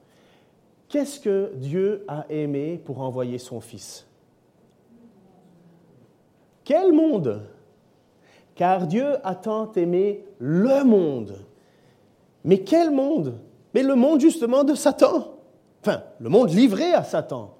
Qu'est-ce 0.90 1.20
que 1.20 1.54
Dieu 1.56 2.04
a 2.08 2.26
aimé 2.30 2.82
pour 2.84 3.00
envoyer 3.00 3.38
son 3.38 3.62
Fils? 3.62 4.06
Quel 6.64 6.92
monde? 6.92 7.42
Car 8.62 8.86
Dieu 8.86 9.16
a 9.24 9.34
tant 9.34 9.72
aimé 9.74 10.24
le 10.38 10.84
monde. 10.84 11.34
Mais 12.44 12.60
quel 12.60 12.92
monde? 12.92 13.40
Mais 13.74 13.82
le 13.82 13.96
monde 13.96 14.22
justement 14.22 14.64
de 14.64 14.76
Satan. 14.76 15.34
Enfin, 15.82 16.04
le 16.20 16.30
monde 16.30 16.52
livré 16.52 16.94
à 16.94 17.04
Satan. 17.04 17.56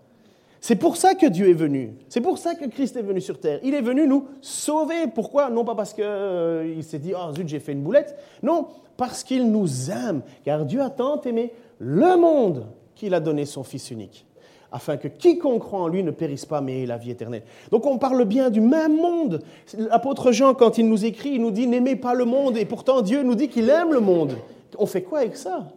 C'est 0.60 0.76
pour 0.76 0.98
ça 0.98 1.16
que 1.16 1.26
Dieu 1.26 1.50
est 1.50 1.56
venu. 1.56 1.96
C'est 2.08 2.22
pour 2.22 2.38
ça 2.38 2.54
que 2.54 2.66
Christ 2.66 2.98
est 2.98 3.02
venu 3.02 3.20
sur 3.20 3.40
terre. 3.40 3.60
Il 3.64 3.74
est 3.74 3.82
venu 3.82 4.08
nous 4.08 4.28
sauver. 4.42 5.08
Pourquoi? 5.08 5.50
Non 5.50 5.66
pas 5.66 5.74
parce 5.74 5.96
qu'il 5.96 6.04
euh, 6.04 6.82
s'est 6.84 7.00
dit, 7.00 7.14
oh 7.16 7.34
zut, 7.34 7.48
j'ai 7.48 7.60
fait 7.60 7.72
une 7.72 7.82
boulette. 7.82 8.16
Non, 8.44 8.68
parce 8.96 9.24
qu'il 9.24 9.52
nous 9.52 9.90
aime. 9.90 10.22
Car 10.46 10.66
Dieu 10.68 10.84
a 10.84 10.92
tant 10.92 11.20
aimé 11.22 11.52
le 11.80 12.16
monde 12.16 12.68
qu'il 12.94 13.16
a 13.16 13.20
donné 13.20 13.46
son 13.46 13.64
Fils 13.64 13.90
unique 13.90 14.28
afin 14.72 14.98
que 14.98 15.08
quiconque 15.08 15.62
croit 15.62 15.82
en 15.82 15.88
lui 15.88 16.04
ne 16.04 16.12
périsse 16.12 16.46
pas, 16.46 16.62
mais 16.62 16.84
ait 16.84 16.86
la 16.86 16.98
vie 16.98 17.12
éternelle. 17.12 17.44
Donc 17.72 17.86
on 17.86 17.98
parle 17.98 18.24
bien 18.26 18.50
du 18.50 18.62
même 18.62 18.96
monde. 18.96 19.42
L'apôtre 19.78 20.32
Jean, 20.32 20.54
quand 20.54 20.78
il 20.78 20.88
nous 20.88 21.06
écrit, 21.06 21.32
il 21.32 21.42
nous 21.42 21.52
dit 21.52 21.68
n'aimez 21.68 21.96
pas 21.96 22.14
le 22.14 22.26
monde, 22.26 22.58
et 22.58 22.66
pourtant 22.66 23.02
Dieu 23.02 23.24
nous 23.24 23.36
dit 23.36 23.50
qu'il 23.50 23.70
aime 23.70 23.94
le 23.94 24.00
monde. 24.00 24.34
On 24.78 24.86
fait 24.86 25.02
quoi 25.04 25.20
avec 25.20 25.36
ça? 25.36 25.68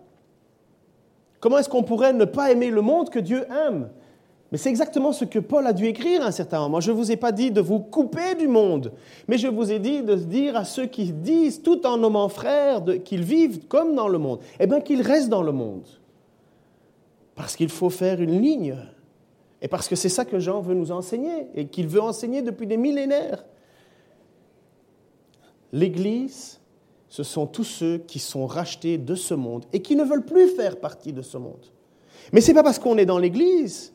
Comment 1.40 1.58
est-ce 1.58 1.68
qu'on 1.68 1.82
pourrait 1.82 2.12
ne 2.12 2.24
pas 2.24 2.50
aimer 2.50 2.70
le 2.70 2.80
monde 2.80 3.10
que 3.10 3.18
Dieu 3.18 3.44
aime? 3.66 3.90
Mais 4.52 4.58
c'est 4.58 4.70
exactement 4.70 5.12
ce 5.12 5.24
que 5.24 5.40
Paul 5.40 5.66
a 5.66 5.72
dû 5.72 5.86
écrire 5.86 6.22
à 6.22 6.26
un 6.26 6.30
certain 6.30 6.60
moment. 6.60 6.80
Je 6.80 6.92
ne 6.92 6.96
vous 6.96 7.10
ai 7.10 7.16
pas 7.16 7.32
dit 7.32 7.50
de 7.50 7.60
vous 7.60 7.80
couper 7.80 8.36
du 8.38 8.46
monde, 8.46 8.92
mais 9.26 9.36
je 9.36 9.48
vous 9.48 9.72
ai 9.72 9.80
dit 9.80 10.02
de 10.02 10.14
dire 10.14 10.56
à 10.56 10.64
ceux 10.64 10.86
qui 10.86 11.12
disent, 11.12 11.60
tout 11.60 11.84
en 11.86 11.96
nommant 11.96 12.28
frères, 12.28 12.80
qu'ils 13.04 13.24
vivent 13.24 13.66
comme 13.66 13.96
dans 13.96 14.06
le 14.06 14.18
monde, 14.18 14.38
eh 14.60 14.68
bien 14.68 14.80
qu'ils 14.80 15.02
restent 15.02 15.28
dans 15.28 15.42
le 15.42 15.50
monde. 15.50 15.82
Parce 17.34 17.56
qu'il 17.56 17.68
faut 17.68 17.90
faire 17.90 18.20
une 18.20 18.40
ligne. 18.40 18.76
Et 19.60 19.68
parce 19.68 19.88
que 19.88 19.96
c'est 19.96 20.08
ça 20.08 20.24
que 20.24 20.38
Jean 20.38 20.60
veut 20.60 20.74
nous 20.74 20.92
enseigner 20.92 21.48
et 21.54 21.66
qu'il 21.66 21.88
veut 21.88 22.02
enseigner 22.02 22.42
depuis 22.42 22.66
des 22.66 22.76
millénaires. 22.76 23.44
L'Église, 25.72 26.60
ce 27.08 27.22
sont 27.22 27.46
tous 27.46 27.64
ceux 27.64 27.98
qui 27.98 28.18
sont 28.18 28.46
rachetés 28.46 28.98
de 28.98 29.14
ce 29.14 29.34
monde 29.34 29.64
et 29.72 29.82
qui 29.82 29.96
ne 29.96 30.04
veulent 30.04 30.24
plus 30.24 30.48
faire 30.48 30.78
partie 30.78 31.12
de 31.12 31.22
ce 31.22 31.38
monde. 31.38 31.66
Mais 32.32 32.40
ce 32.40 32.48
n'est 32.48 32.54
pas 32.54 32.62
parce 32.62 32.78
qu'on 32.78 32.98
est 32.98 33.06
dans 33.06 33.18
l'Église 33.18 33.92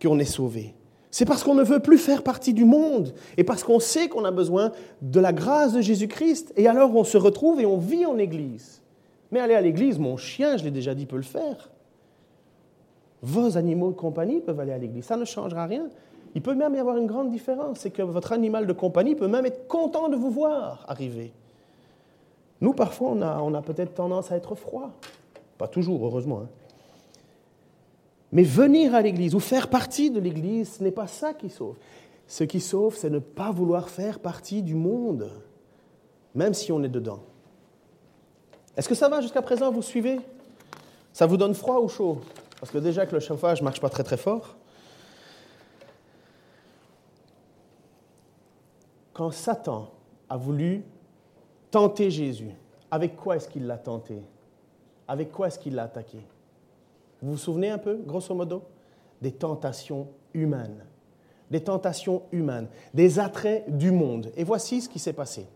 qu'on 0.00 0.18
est 0.18 0.24
sauvé. 0.24 0.74
C'est 1.10 1.24
parce 1.24 1.42
qu'on 1.42 1.54
ne 1.54 1.62
veut 1.62 1.80
plus 1.80 1.98
faire 1.98 2.22
partie 2.22 2.52
du 2.52 2.64
monde 2.64 3.14
et 3.36 3.44
parce 3.44 3.64
qu'on 3.64 3.80
sait 3.80 4.08
qu'on 4.08 4.24
a 4.24 4.30
besoin 4.30 4.72
de 5.02 5.20
la 5.20 5.32
grâce 5.32 5.72
de 5.72 5.80
Jésus-Christ. 5.80 6.52
Et 6.56 6.66
alors 6.68 6.94
on 6.94 7.04
se 7.04 7.16
retrouve 7.16 7.60
et 7.60 7.66
on 7.66 7.78
vit 7.78 8.06
en 8.06 8.18
Église. 8.18 8.82
Mais 9.30 9.40
aller 9.40 9.54
à 9.54 9.60
l'Église, 9.60 9.98
mon 9.98 10.16
chien, 10.16 10.56
je 10.56 10.64
l'ai 10.64 10.70
déjà 10.70 10.94
dit, 10.94 11.06
peut 11.06 11.16
le 11.16 11.22
faire. 11.22 11.70
Vos 13.22 13.56
animaux 13.56 13.90
de 13.90 13.96
compagnie 13.96 14.40
peuvent 14.40 14.60
aller 14.60 14.72
à 14.72 14.78
l'église. 14.78 15.04
Ça 15.04 15.16
ne 15.16 15.24
changera 15.24 15.66
rien. 15.66 15.88
Il 16.34 16.42
peut 16.42 16.54
même 16.54 16.74
y 16.74 16.78
avoir 16.78 16.96
une 16.96 17.06
grande 17.06 17.30
différence. 17.30 17.80
C'est 17.80 17.90
que 17.90 18.02
votre 18.02 18.32
animal 18.32 18.66
de 18.66 18.72
compagnie 18.72 19.14
peut 19.14 19.28
même 19.28 19.46
être 19.46 19.66
content 19.66 20.08
de 20.08 20.16
vous 20.16 20.30
voir 20.30 20.84
arriver. 20.88 21.32
Nous, 22.60 22.72
parfois, 22.72 23.10
on 23.10 23.54
a, 23.54 23.62
peut-être 23.62 23.94
tendance 23.94 24.32
à 24.32 24.36
être 24.36 24.54
froid. 24.54 24.90
Pas 25.56 25.68
toujours, 25.68 26.04
heureusement. 26.04 26.42
Hein. 26.44 26.48
Mais 28.32 28.42
venir 28.42 28.94
à 28.94 29.02
l'église 29.02 29.34
ou 29.34 29.40
faire 29.40 29.68
partie 29.68 30.10
de 30.10 30.20
l'église, 30.20 30.74
ce 30.74 30.84
n'est 30.84 30.90
pas 30.90 31.06
ça 31.06 31.32
qui 31.34 31.48
sauve. 31.48 31.76
Ce 32.26 32.44
qui 32.44 32.60
sauve, 32.60 32.94
c'est 32.94 33.10
ne 33.10 33.20
pas 33.20 33.50
vouloir 33.50 33.88
faire 33.88 34.18
partie 34.18 34.62
du 34.62 34.74
monde, 34.74 35.30
même 36.34 36.52
si 36.52 36.70
on 36.72 36.82
est 36.82 36.88
dedans. 36.88 37.20
Est-ce 38.76 38.88
que 38.88 38.94
ça 38.94 39.08
va 39.08 39.20
jusqu'à 39.20 39.40
présent? 39.40 39.72
Vous 39.72 39.82
suivez? 39.82 40.20
Ça 41.12 41.26
vous 41.26 41.36
donne 41.36 41.54
froid 41.54 41.80
ou 41.80 41.88
chaud? 41.88 42.18
Parce 42.60 42.72
que 42.72 42.78
déjà 42.78 43.06
que 43.06 43.14
le 43.14 43.20
chauffage 43.20 43.60
ne 43.60 43.64
marche 43.64 43.80
pas 43.80 43.88
très 43.88 44.02
très 44.02 44.16
fort. 44.16 44.56
Quand 49.12 49.30
Satan 49.30 49.90
a 50.28 50.36
voulu 50.36 50.84
tenter 51.70 52.10
Jésus, 52.10 52.50
avec 52.90 53.16
quoi 53.16 53.36
est-ce 53.36 53.48
qu'il 53.48 53.66
l'a 53.66 53.78
tenté? 53.78 54.22
Avec 55.06 55.32
quoi 55.32 55.48
est-ce 55.48 55.58
qu'il 55.58 55.74
l'a 55.74 55.84
attaqué? 55.84 56.18
Vous 57.22 57.32
vous 57.32 57.38
souvenez 57.38 57.70
un 57.70 57.78
peu, 57.78 57.96
grosso 57.96 58.34
modo? 58.34 58.62
Des 59.20 59.32
tentations 59.32 60.08
humaines. 60.34 60.84
Des 61.50 61.62
tentations 61.62 62.22
humaines, 62.30 62.68
des 62.92 63.18
attraits 63.18 63.64
du 63.74 63.90
monde. 63.90 64.30
Et 64.36 64.44
voici 64.44 64.82
ce 64.82 64.88
qui 64.88 64.98
s'est 64.98 65.14
passé. 65.14 65.46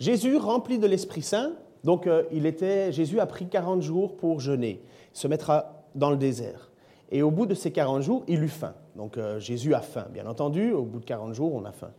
Jésus, 0.00 0.36
rempli 0.36 0.78
de 0.78 0.88
l'Esprit 0.88 1.22
Saint, 1.22 1.52
donc 1.84 2.06
euh, 2.06 2.24
il 2.32 2.46
était, 2.46 2.90
Jésus 2.90 3.20
a 3.20 3.26
pris 3.26 3.46
40 3.46 3.80
jours 3.80 4.16
pour 4.16 4.40
jeûner, 4.40 4.82
se 5.12 5.28
mettre 5.28 5.50
à 5.50 5.73
dans 5.94 6.10
le 6.10 6.16
désert. 6.16 6.70
Et 7.10 7.22
au 7.22 7.30
bout 7.30 7.46
de 7.46 7.54
ces 7.54 7.70
40 7.70 8.02
jours, 8.02 8.24
il 8.26 8.42
eut 8.42 8.48
faim. 8.48 8.74
Donc 8.96 9.16
euh, 9.16 9.38
Jésus 9.38 9.74
a 9.74 9.80
faim, 9.80 10.06
bien 10.10 10.26
entendu. 10.26 10.72
Au 10.72 10.82
bout 10.82 11.00
de 11.00 11.04
40 11.04 11.34
jours, 11.34 11.54
on 11.54 11.64
a 11.64 11.72
faim. 11.72 11.90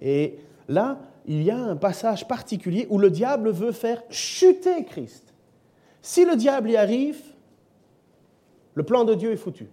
Et 0.00 0.38
là, 0.68 0.98
il 1.26 1.42
y 1.42 1.50
a 1.50 1.58
un 1.58 1.76
passage 1.76 2.26
particulier 2.26 2.86
où 2.90 2.98
le 2.98 3.10
diable 3.10 3.50
veut 3.50 3.72
faire 3.72 4.02
chuter 4.10 4.84
Christ. 4.84 5.32
Si 6.02 6.24
le 6.24 6.36
diable 6.36 6.70
y 6.70 6.76
arrive, 6.76 7.20
le 8.74 8.82
plan 8.82 9.04
de 9.04 9.14
Dieu 9.14 9.32
est 9.32 9.36
foutu. 9.36 9.68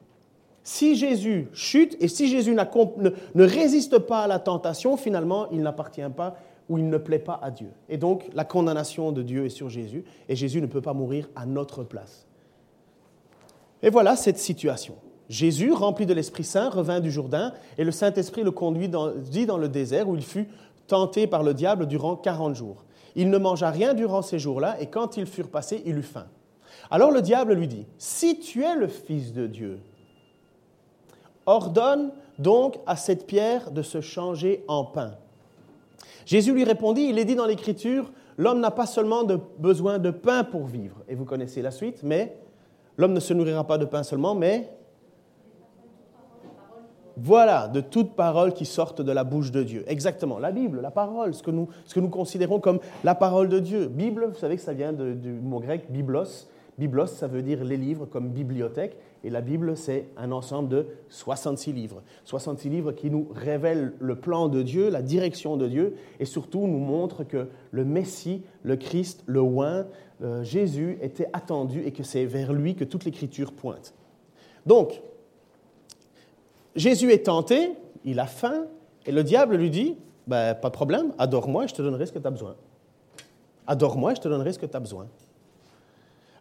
Si 0.63 0.95
Jésus 0.95 1.47
chute 1.53 1.97
et 1.99 2.07
si 2.07 2.27
Jésus 2.27 2.53
ne, 2.53 3.09
ne 3.35 3.43
résiste 3.43 3.97
pas 3.97 4.23
à 4.23 4.27
la 4.27 4.39
tentation, 4.39 4.95
finalement, 4.95 5.49
il 5.49 5.61
n'appartient 5.61 6.01
pas 6.15 6.37
ou 6.69 6.77
il 6.77 6.87
ne 6.87 6.97
plaît 6.97 7.19
pas 7.19 7.39
à 7.41 7.49
Dieu. 7.49 7.71
Et 7.89 7.97
donc, 7.97 8.29
la 8.33 8.45
condamnation 8.45 9.11
de 9.11 9.23
Dieu 9.23 9.45
est 9.45 9.49
sur 9.49 9.69
Jésus 9.69 10.05
et 10.29 10.35
Jésus 10.35 10.61
ne 10.61 10.67
peut 10.67 10.81
pas 10.81 10.93
mourir 10.93 11.29
à 11.35 11.45
notre 11.45 11.83
place. 11.83 12.27
Et 13.83 13.89
voilà 13.89 14.15
cette 14.15 14.37
situation. 14.37 14.95
Jésus, 15.29 15.71
rempli 15.71 16.05
de 16.05 16.13
l'Esprit 16.13 16.43
Saint, 16.43 16.69
revint 16.69 16.99
du 16.99 17.09
Jourdain 17.09 17.53
et 17.77 17.83
le 17.83 17.91
Saint-Esprit 17.91 18.43
le 18.43 18.51
conduit 18.51 18.89
dans, 18.89 19.07
le 19.07 19.67
désert 19.69 20.09
où 20.09 20.15
il 20.15 20.23
fut 20.23 20.49
tenté 20.87 21.25
par 21.25 21.41
le 21.43 21.53
diable 21.53 21.87
durant 21.87 22.17
40 22.17 22.53
jours. 22.53 22.83
Il 23.15 23.29
ne 23.29 23.37
mangea 23.37 23.69
rien 23.69 23.93
durant 23.93 24.21
ces 24.21 24.39
jours-là 24.39 24.79
et 24.81 24.87
quand 24.87 25.15
ils 25.15 25.25
furent 25.25 25.49
passés, 25.49 25.81
il 25.85 25.97
eut 25.97 26.03
faim. 26.03 26.27
Alors 26.89 27.11
le 27.11 27.21
diable 27.21 27.53
lui 27.53 27.67
dit, 27.67 27.85
si 27.97 28.39
tu 28.39 28.63
es 28.63 28.75
le 28.75 28.87
Fils 28.87 29.31
de 29.31 29.47
Dieu, 29.47 29.79
ordonne 31.45 32.11
donc 32.39 32.79
à 32.85 32.97
cette 32.97 33.25
pierre 33.25 33.71
de 33.71 33.81
se 33.81 34.01
changer 34.01 34.63
en 34.67 34.83
pain. 34.83 35.13
Jésus 36.25 36.53
lui 36.53 36.65
répondit, 36.65 37.07
il 37.09 37.17
est 37.17 37.25
dit 37.25 37.35
dans 37.35 37.45
l'Écriture, 37.45 38.11
l'homme 38.37 38.59
n'a 38.59 38.71
pas 38.71 38.85
seulement 38.85 39.23
besoin 39.57 39.97
de 39.97 40.11
pain 40.11 40.43
pour 40.43 40.65
vivre, 40.65 40.97
et 41.07 41.15
vous 41.15 41.25
connaissez 41.25 41.61
la 41.61 41.71
suite, 41.71 42.01
mais 42.03 42.37
l'homme 42.97 43.13
ne 43.13 43.19
se 43.19 43.33
nourrira 43.33 43.65
pas 43.65 43.77
de 43.77 43.85
pain 43.85 44.03
seulement, 44.03 44.35
mais 44.35 44.69
voilà, 47.17 47.67
de 47.67 47.81
toute 47.81 48.15
parole 48.15 48.53
qui 48.53 48.65
sortent 48.65 49.01
de 49.01 49.11
la 49.11 49.23
bouche 49.23 49.51
de 49.51 49.63
Dieu. 49.63 49.83
Exactement, 49.87 50.39
la 50.39 50.51
Bible, 50.51 50.81
la 50.81 50.91
parole, 50.91 51.33
ce 51.33 51.43
que 51.43 51.51
nous, 51.51 52.09
considérons 52.09 52.59
comme 52.59 52.79
la 53.03 53.15
parole 53.15 53.49
de 53.49 53.59
Dieu. 53.59 53.87
Bible, 53.87 54.29
vous 54.31 54.39
savez 54.39 54.55
que 54.55 54.61
ça 54.61 54.73
vient 54.73 54.93
du 54.93 55.31
mot 55.31 55.59
grec 55.59 55.91
biblos. 55.91 56.47
Biblos, 56.77 57.07
ça 57.07 57.27
veut 57.27 57.43
dire 57.43 57.63
les 57.63 57.77
livres 57.77 58.05
comme 58.05 58.29
bibliothèque. 58.29 58.97
Et 59.23 59.29
la 59.29 59.41
Bible, 59.41 59.77
c'est 59.77 60.07
un 60.17 60.31
ensemble 60.31 60.69
de 60.69 60.87
66 61.09 61.73
livres. 61.73 62.01
66 62.23 62.69
livres 62.69 62.91
qui 62.93 63.11
nous 63.11 63.27
révèlent 63.35 63.93
le 63.99 64.15
plan 64.15 64.47
de 64.47 64.63
Dieu, 64.63 64.89
la 64.89 65.03
direction 65.03 65.57
de 65.57 65.67
Dieu, 65.67 65.95
et 66.19 66.25
surtout 66.25 66.65
nous 66.65 66.79
montrent 66.79 67.23
que 67.23 67.49
le 67.69 67.85
Messie, 67.85 68.43
le 68.63 68.77
Christ, 68.77 69.23
le 69.27 69.41
Oint, 69.41 69.85
euh, 70.21 70.43
Jésus 70.43 70.97
était 71.01 71.27
attendu 71.33 71.83
et 71.85 71.91
que 71.91 72.03
c'est 72.03 72.25
vers 72.25 72.53
lui 72.53 72.75
que 72.75 72.83
toute 72.83 73.05
l'Écriture 73.05 73.53
pointe. 73.53 73.93
Donc, 74.65 75.01
Jésus 76.75 77.11
est 77.11 77.25
tenté, 77.25 77.71
il 78.05 78.19
a 78.19 78.27
faim, 78.27 78.65
et 79.05 79.11
le 79.11 79.23
diable 79.23 79.55
lui 79.55 79.69
dit, 79.69 79.97
ben, 80.27 80.53
pas 80.53 80.69
de 80.69 80.73
problème, 80.73 81.13
adore-moi 81.17 81.65
et 81.65 81.67
je 81.67 81.73
te 81.73 81.81
donnerai 81.81 82.05
ce 82.05 82.11
que 82.11 82.19
tu 82.19 82.27
as 82.27 82.31
besoin. 82.31 82.55
Adore-moi 83.67 84.11
et 84.11 84.15
je 84.15 84.21
te 84.21 84.27
donnerai 84.27 84.53
ce 84.53 84.59
que 84.59 84.65
tu 84.65 84.77
as 84.77 84.79
besoin. 84.79 85.07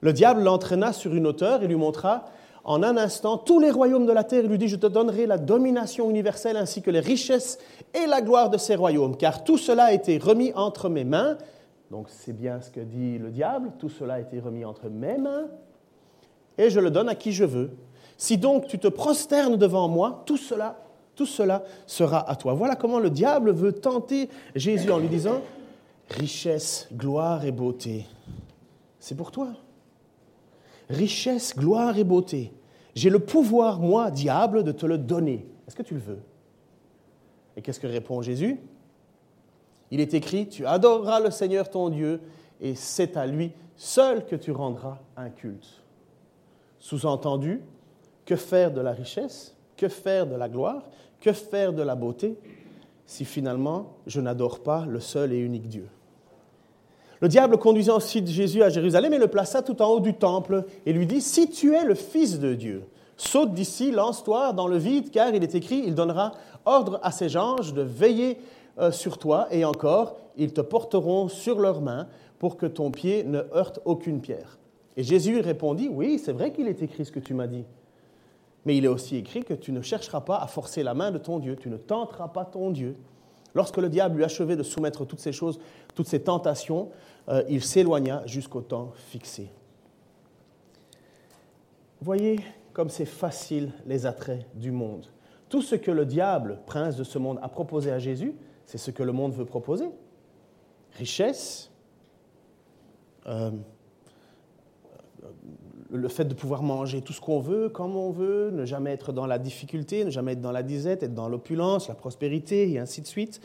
Le 0.00 0.12
diable 0.12 0.42
l'entraîna 0.42 0.92
sur 0.92 1.14
une 1.14 1.26
hauteur 1.26 1.62
et 1.62 1.66
lui 1.66 1.76
montra 1.76 2.26
en 2.64 2.82
un 2.82 2.96
instant 2.96 3.38
tous 3.38 3.58
les 3.60 3.70
royaumes 3.70 4.06
de 4.06 4.12
la 4.12 4.24
terre. 4.24 4.44
Il 4.44 4.50
lui 4.50 4.58
dit, 4.58 4.68
je 4.68 4.76
te 4.76 4.86
donnerai 4.86 5.26
la 5.26 5.38
domination 5.38 6.10
universelle 6.10 6.56
ainsi 6.56 6.82
que 6.82 6.90
les 6.90 7.00
richesses 7.00 7.58
et 7.94 8.06
la 8.06 8.20
gloire 8.20 8.50
de 8.50 8.58
ces 8.58 8.74
royaumes, 8.74 9.16
car 9.16 9.44
tout 9.44 9.58
cela 9.58 9.84
a 9.84 9.92
été 9.92 10.18
remis 10.18 10.52
entre 10.54 10.88
mes 10.88 11.04
mains. 11.04 11.36
Donc 11.90 12.08
c'est 12.08 12.32
bien 12.32 12.60
ce 12.60 12.70
que 12.70 12.80
dit 12.80 13.18
le 13.18 13.30
diable, 13.30 13.72
tout 13.78 13.88
cela 13.88 14.14
a 14.14 14.20
été 14.20 14.38
remis 14.38 14.64
entre 14.64 14.88
mes 14.88 15.18
mains, 15.18 15.48
et 16.56 16.70
je 16.70 16.78
le 16.78 16.90
donne 16.90 17.08
à 17.08 17.14
qui 17.14 17.32
je 17.32 17.44
veux. 17.44 17.70
Si 18.16 18.38
donc 18.38 18.66
tu 18.66 18.78
te 18.78 18.88
prosternes 18.88 19.56
devant 19.56 19.88
moi, 19.88 20.22
tout 20.26 20.36
cela, 20.36 20.78
tout 21.16 21.26
cela 21.26 21.64
sera 21.86 22.30
à 22.30 22.36
toi. 22.36 22.54
Voilà 22.54 22.76
comment 22.76 22.98
le 22.98 23.10
diable 23.10 23.52
veut 23.52 23.72
tenter 23.72 24.28
Jésus 24.54 24.90
en 24.90 24.98
lui 24.98 25.08
disant, 25.08 25.40
richesse, 26.10 26.88
gloire 26.92 27.44
et 27.44 27.52
beauté, 27.52 28.06
c'est 28.98 29.16
pour 29.16 29.30
toi 29.30 29.48
richesse, 30.90 31.56
gloire 31.56 31.96
et 31.96 32.04
beauté. 32.04 32.52
J'ai 32.94 33.10
le 33.10 33.20
pouvoir, 33.20 33.80
moi, 33.80 34.10
diable, 34.10 34.64
de 34.64 34.72
te 34.72 34.84
le 34.84 34.98
donner. 34.98 35.46
Est-ce 35.66 35.76
que 35.76 35.82
tu 35.82 35.94
le 35.94 36.00
veux? 36.00 36.18
Et 37.56 37.62
qu'est-ce 37.62 37.80
que 37.80 37.86
répond 37.86 38.20
Jésus? 38.20 38.60
Il 39.90 40.00
est 40.00 40.14
écrit, 40.14 40.48
tu 40.48 40.66
adoreras 40.66 41.20
le 41.20 41.30
Seigneur 41.30 41.68
ton 41.68 41.88
Dieu, 41.88 42.20
et 42.60 42.74
c'est 42.74 43.16
à 43.16 43.26
lui 43.26 43.52
seul 43.76 44.24
que 44.26 44.36
tu 44.36 44.52
rendras 44.52 44.98
un 45.16 45.30
culte. 45.30 45.82
Sous-entendu, 46.78 47.60
que 48.30 48.36
faire 48.36 48.70
de 48.70 48.80
la 48.80 48.92
richesse 48.92 49.56
Que 49.76 49.88
faire 49.88 50.26
de 50.26 50.36
la 50.36 50.48
gloire 50.48 50.82
Que 51.20 51.32
faire 51.32 51.72
de 51.72 51.82
la 51.82 51.94
beauté 51.94 52.38
si 53.04 53.24
finalement 53.24 53.96
je 54.06 54.20
n'adore 54.20 54.60
pas 54.60 54.86
le 54.86 55.00
seul 55.00 55.32
et 55.32 55.38
unique 55.38 55.68
Dieu? 55.68 55.88
Le 57.20 57.26
diable 57.28 57.58
conduisait 57.58 57.90
ensuite 57.90 58.28
Jésus 58.28 58.62
à 58.62 58.70
Jérusalem 58.70 59.12
et 59.12 59.18
le 59.18 59.26
plaça 59.26 59.62
tout 59.62 59.82
en 59.82 59.88
haut 59.88 60.00
du 60.00 60.14
temple 60.14 60.64
et 60.86 60.92
lui 60.92 61.06
dit, 61.06 61.20
Si 61.20 61.50
tu 61.50 61.74
es 61.74 61.84
le 61.84 61.94
Fils 61.94 62.38
de 62.38 62.54
Dieu, 62.54 62.84
saute 63.16 63.52
d'ici, 63.52 63.90
lance-toi 63.90 64.52
dans 64.52 64.68
le 64.68 64.78
vide, 64.78 65.10
car 65.10 65.34
il 65.34 65.42
est 65.42 65.54
écrit, 65.56 65.82
il 65.84 65.94
donnera 65.96 66.32
ordre 66.64 67.00
à 67.02 67.10
ses 67.10 67.36
anges 67.36 67.74
de 67.74 67.82
veiller 67.82 68.38
sur 68.90 69.18
toi, 69.18 69.46
et 69.50 69.64
encore, 69.64 70.16
ils 70.36 70.52
te 70.52 70.60
porteront 70.60 71.28
sur 71.28 71.58
leurs 71.58 71.80
mains 71.80 72.08
pour 72.38 72.56
que 72.56 72.66
ton 72.66 72.90
pied 72.90 73.24
ne 73.24 73.40
heurte 73.54 73.80
aucune 73.84 74.20
pierre. 74.20 74.58
Et 74.96 75.02
Jésus 75.02 75.40
répondit, 75.40 75.88
Oui, 75.88 76.18
c'est 76.18 76.32
vrai 76.32 76.52
qu'il 76.52 76.66
est 76.66 76.82
écrit 76.82 77.04
ce 77.04 77.12
que 77.12 77.20
tu 77.20 77.34
m'as 77.34 77.46
dit. 77.46 77.64
Mais 78.64 78.76
il 78.76 78.84
est 78.84 78.88
aussi 78.88 79.16
écrit 79.16 79.44
que 79.44 79.54
tu 79.54 79.72
ne 79.72 79.80
chercheras 79.80 80.20
pas 80.20 80.38
à 80.38 80.46
forcer 80.46 80.82
la 80.82 80.94
main 80.94 81.10
de 81.10 81.18
ton 81.18 81.38
Dieu, 81.38 81.56
tu 81.56 81.70
ne 81.70 81.76
tenteras 81.76 82.28
pas 82.28 82.44
ton 82.44 82.70
Dieu. 82.70 82.96
Lorsque 83.54 83.78
le 83.78 83.88
diable 83.88 84.20
eut 84.20 84.24
achevé 84.24 84.56
de 84.56 84.62
soumettre 84.62 85.04
toutes 85.04 85.20
ces 85.20 85.32
choses, 85.32 85.58
toutes 85.94 86.06
ces 86.06 86.22
tentations, 86.22 86.90
euh, 87.28 87.42
il 87.48 87.62
s'éloigna 87.62 88.22
jusqu'au 88.26 88.60
temps 88.60 88.92
fixé. 88.94 89.50
Voyez 92.00 92.40
comme 92.72 92.88
c'est 92.88 93.06
facile 93.06 93.72
les 93.86 94.06
attraits 94.06 94.46
du 94.54 94.70
monde. 94.70 95.06
Tout 95.48 95.62
ce 95.62 95.74
que 95.74 95.90
le 95.90 96.06
diable, 96.06 96.60
prince 96.66 96.96
de 96.96 97.04
ce 97.04 97.18
monde, 97.18 97.38
a 97.42 97.48
proposé 97.48 97.90
à 97.90 97.98
Jésus, 97.98 98.34
c'est 98.70 98.78
ce 98.78 98.92
que 98.92 99.02
le 99.02 99.10
monde 99.10 99.32
veut 99.32 99.44
proposer. 99.44 99.86
Richesse, 100.96 101.72
euh, 103.26 103.50
le 105.90 106.08
fait 106.08 106.24
de 106.24 106.34
pouvoir 106.34 106.62
manger 106.62 107.02
tout 107.02 107.12
ce 107.12 107.20
qu'on 107.20 107.40
veut, 107.40 107.68
comme 107.68 107.96
on 107.96 108.10
veut, 108.10 108.52
ne 108.52 108.64
jamais 108.64 108.92
être 108.92 109.12
dans 109.12 109.26
la 109.26 109.40
difficulté, 109.40 110.04
ne 110.04 110.10
jamais 110.10 110.34
être 110.34 110.40
dans 110.40 110.52
la 110.52 110.62
disette, 110.62 111.02
être 111.02 111.14
dans 111.14 111.28
l'opulence, 111.28 111.88
la 111.88 111.96
prospérité, 111.96 112.70
et 112.70 112.78
ainsi 112.78 113.02
de 113.02 113.08
suite. 113.08 113.40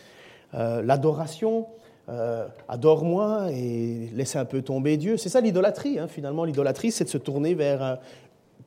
Euh, 0.54 0.84
l'adoration, 0.84 1.66
euh, 2.08 2.48
adore-moi 2.68 3.52
et 3.52 4.12
laisse 4.14 4.36
un 4.36 4.46
peu 4.46 4.62
tomber 4.62 4.96
Dieu. 4.96 5.18
C'est 5.18 5.30
ça 5.30 5.42
l'idolâtrie, 5.42 5.98
hein. 5.98 6.08
finalement. 6.08 6.46
L'idolâtrie, 6.46 6.92
c'est 6.92 7.06
de 7.06 7.10
se 7.10 7.18
tourner 7.18 7.56
vers 7.56 8.00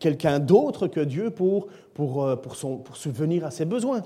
quelqu'un 0.01 0.41
d'autre 0.41 0.89
que 0.89 0.99
Dieu 0.99 1.31
pour, 1.31 1.69
pour, 1.95 2.41
pour, 2.41 2.57
son, 2.57 2.79
pour 2.79 2.97
subvenir 2.97 3.45
à 3.45 3.53
ses 3.53 3.65
besoins. 3.65 4.03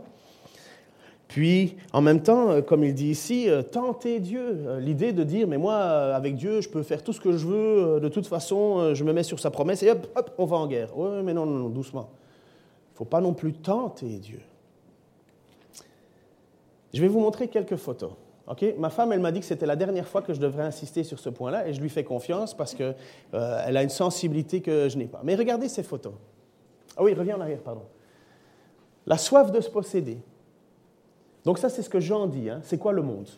Puis, 1.32 1.76
en 1.94 2.02
même 2.02 2.22
temps, 2.22 2.50
euh, 2.50 2.60
comme 2.60 2.84
il 2.84 2.92
dit 2.92 3.08
ici, 3.08 3.48
euh, 3.48 3.62
tenter 3.62 4.20
Dieu. 4.20 4.66
Euh, 4.66 4.80
l'idée 4.80 5.14
de 5.14 5.24
dire, 5.24 5.48
mais 5.48 5.56
moi, 5.56 5.76
avec 6.14 6.36
Dieu, 6.36 6.60
je 6.60 6.68
peux 6.68 6.82
faire 6.82 7.02
tout 7.02 7.14
ce 7.14 7.22
que 7.22 7.38
je 7.38 7.46
veux, 7.46 8.00
de 8.00 8.08
toute 8.08 8.26
façon, 8.26 8.94
je 8.94 9.02
me 9.02 9.14
mets 9.14 9.22
sur 9.22 9.40
sa 9.40 9.50
promesse 9.50 9.82
et 9.82 9.90
hop, 9.90 10.06
hop, 10.14 10.34
on 10.36 10.44
va 10.44 10.58
en 10.58 10.66
guerre. 10.66 10.90
Oui, 10.94 11.22
mais 11.24 11.32
non, 11.32 11.46
non, 11.46 11.56
non, 11.56 11.68
doucement. 11.70 12.10
Il 12.10 12.92
ne 12.92 12.96
faut 12.98 13.04
pas 13.06 13.22
non 13.22 13.32
plus 13.32 13.54
tenter 13.54 14.18
Dieu. 14.18 14.40
Je 16.92 17.00
vais 17.00 17.08
vous 17.08 17.20
montrer 17.20 17.48
quelques 17.48 17.76
photos. 17.76 18.10
Ma 18.76 18.90
femme, 18.90 19.14
elle 19.14 19.20
m'a 19.20 19.32
dit 19.32 19.40
que 19.40 19.46
c'était 19.46 19.64
la 19.64 19.76
dernière 19.76 20.06
fois 20.06 20.20
que 20.20 20.34
je 20.34 20.40
devrais 20.40 20.64
insister 20.64 21.02
sur 21.02 21.18
ce 21.18 21.30
point-là 21.30 21.66
et 21.66 21.72
je 21.72 21.80
lui 21.80 21.88
fais 21.88 22.04
confiance 22.04 22.54
parce 22.54 22.74
qu'elle 22.74 22.94
a 23.32 23.82
une 23.82 23.88
sensibilité 23.88 24.60
que 24.60 24.90
je 24.90 24.98
n'ai 24.98 25.06
pas. 25.06 25.22
Mais 25.24 25.34
regardez 25.34 25.70
ces 25.70 25.82
photos. 25.82 26.12
Ah 26.94 27.02
oui, 27.02 27.14
reviens 27.14 27.38
en 27.38 27.40
arrière, 27.40 27.60
pardon. 27.60 27.84
La 29.06 29.16
soif 29.16 29.50
de 29.50 29.62
se 29.62 29.70
posséder. 29.70 30.18
Donc 31.44 31.58
ça, 31.58 31.68
c'est 31.68 31.82
ce 31.82 31.90
que 31.90 32.00
Jean 32.00 32.26
dit. 32.26 32.50
Hein. 32.50 32.60
C'est 32.62 32.78
quoi 32.78 32.92
le 32.92 33.02
monde? 33.02 33.28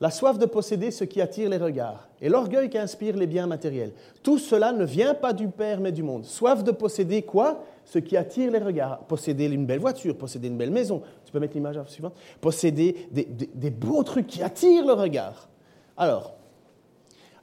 La 0.00 0.10
soif 0.10 0.38
de 0.38 0.46
posséder 0.46 0.90
ce 0.90 1.04
qui 1.04 1.20
attire 1.20 1.48
les 1.48 1.56
regards 1.56 2.08
et 2.20 2.28
l'orgueil 2.28 2.68
qui 2.68 2.76
inspire 2.76 3.16
les 3.16 3.26
biens 3.26 3.46
matériels. 3.46 3.92
Tout 4.22 4.38
cela 4.38 4.72
ne 4.72 4.84
vient 4.84 5.14
pas 5.14 5.32
du 5.32 5.48
Père, 5.48 5.80
mais 5.80 5.92
du 5.92 6.02
monde. 6.02 6.24
Soif 6.24 6.64
de 6.64 6.72
posséder 6.72 7.22
quoi? 7.22 7.64
Ce 7.84 7.98
qui 7.98 8.16
attire 8.16 8.50
les 8.50 8.58
regards. 8.58 9.00
Posséder 9.00 9.44
une 9.46 9.66
belle 9.66 9.78
voiture, 9.78 10.16
posséder 10.16 10.48
une 10.48 10.56
belle 10.56 10.70
maison. 10.72 11.02
Tu 11.24 11.32
peux 11.32 11.38
mettre 11.38 11.54
l'image 11.54 11.78
suivante 11.86 12.14
Posséder 12.40 13.08
des, 13.12 13.24
des 13.24 13.70
beaux 13.70 14.02
trucs 14.02 14.26
qui 14.26 14.42
attirent 14.42 14.86
le 14.86 14.94
regard. 14.94 15.48
Alors, 15.96 16.34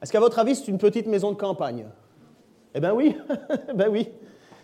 est-ce 0.01 0.11
qu'à 0.11 0.19
votre 0.19 0.39
avis, 0.39 0.55
c'est 0.55 0.67
une 0.67 0.77
petite 0.77 1.07
maison 1.07 1.31
de 1.31 1.37
campagne? 1.37 1.85
Eh 2.73 2.79
bien 2.79 2.93
oui, 2.93 3.15
ben 3.75 3.89
oui. 3.89 4.09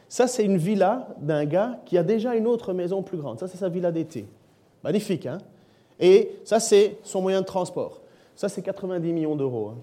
Ça, 0.10 0.28
c'est 0.28 0.44
une 0.44 0.58
villa 0.58 1.10
d'un 1.20 1.46
gars 1.46 1.80
qui 1.86 1.98
a 1.98 2.04
déjà 2.04 2.36
une 2.36 2.48
autre 2.48 2.74
maison 2.74 3.04
plus 3.04 3.18
grande. 3.18 3.40
Ça, 3.40 3.48
c'est 3.48 3.58
sa 3.58 3.70
villa 3.70 3.92
d'été. 3.92 4.26
Magnifique, 4.84 5.26
hein 5.26 5.40
Et 6.00 6.32
ça, 6.44 6.60
c'est 6.60 6.98
son 7.04 7.22
moyen 7.22 7.42
de 7.42 7.46
transport. 7.46 8.02
Ça, 8.36 8.50
c'est 8.50 8.62
90 8.62 9.14
millions 9.14 9.36
d'euros. 9.36 9.74
Hein. 9.74 9.78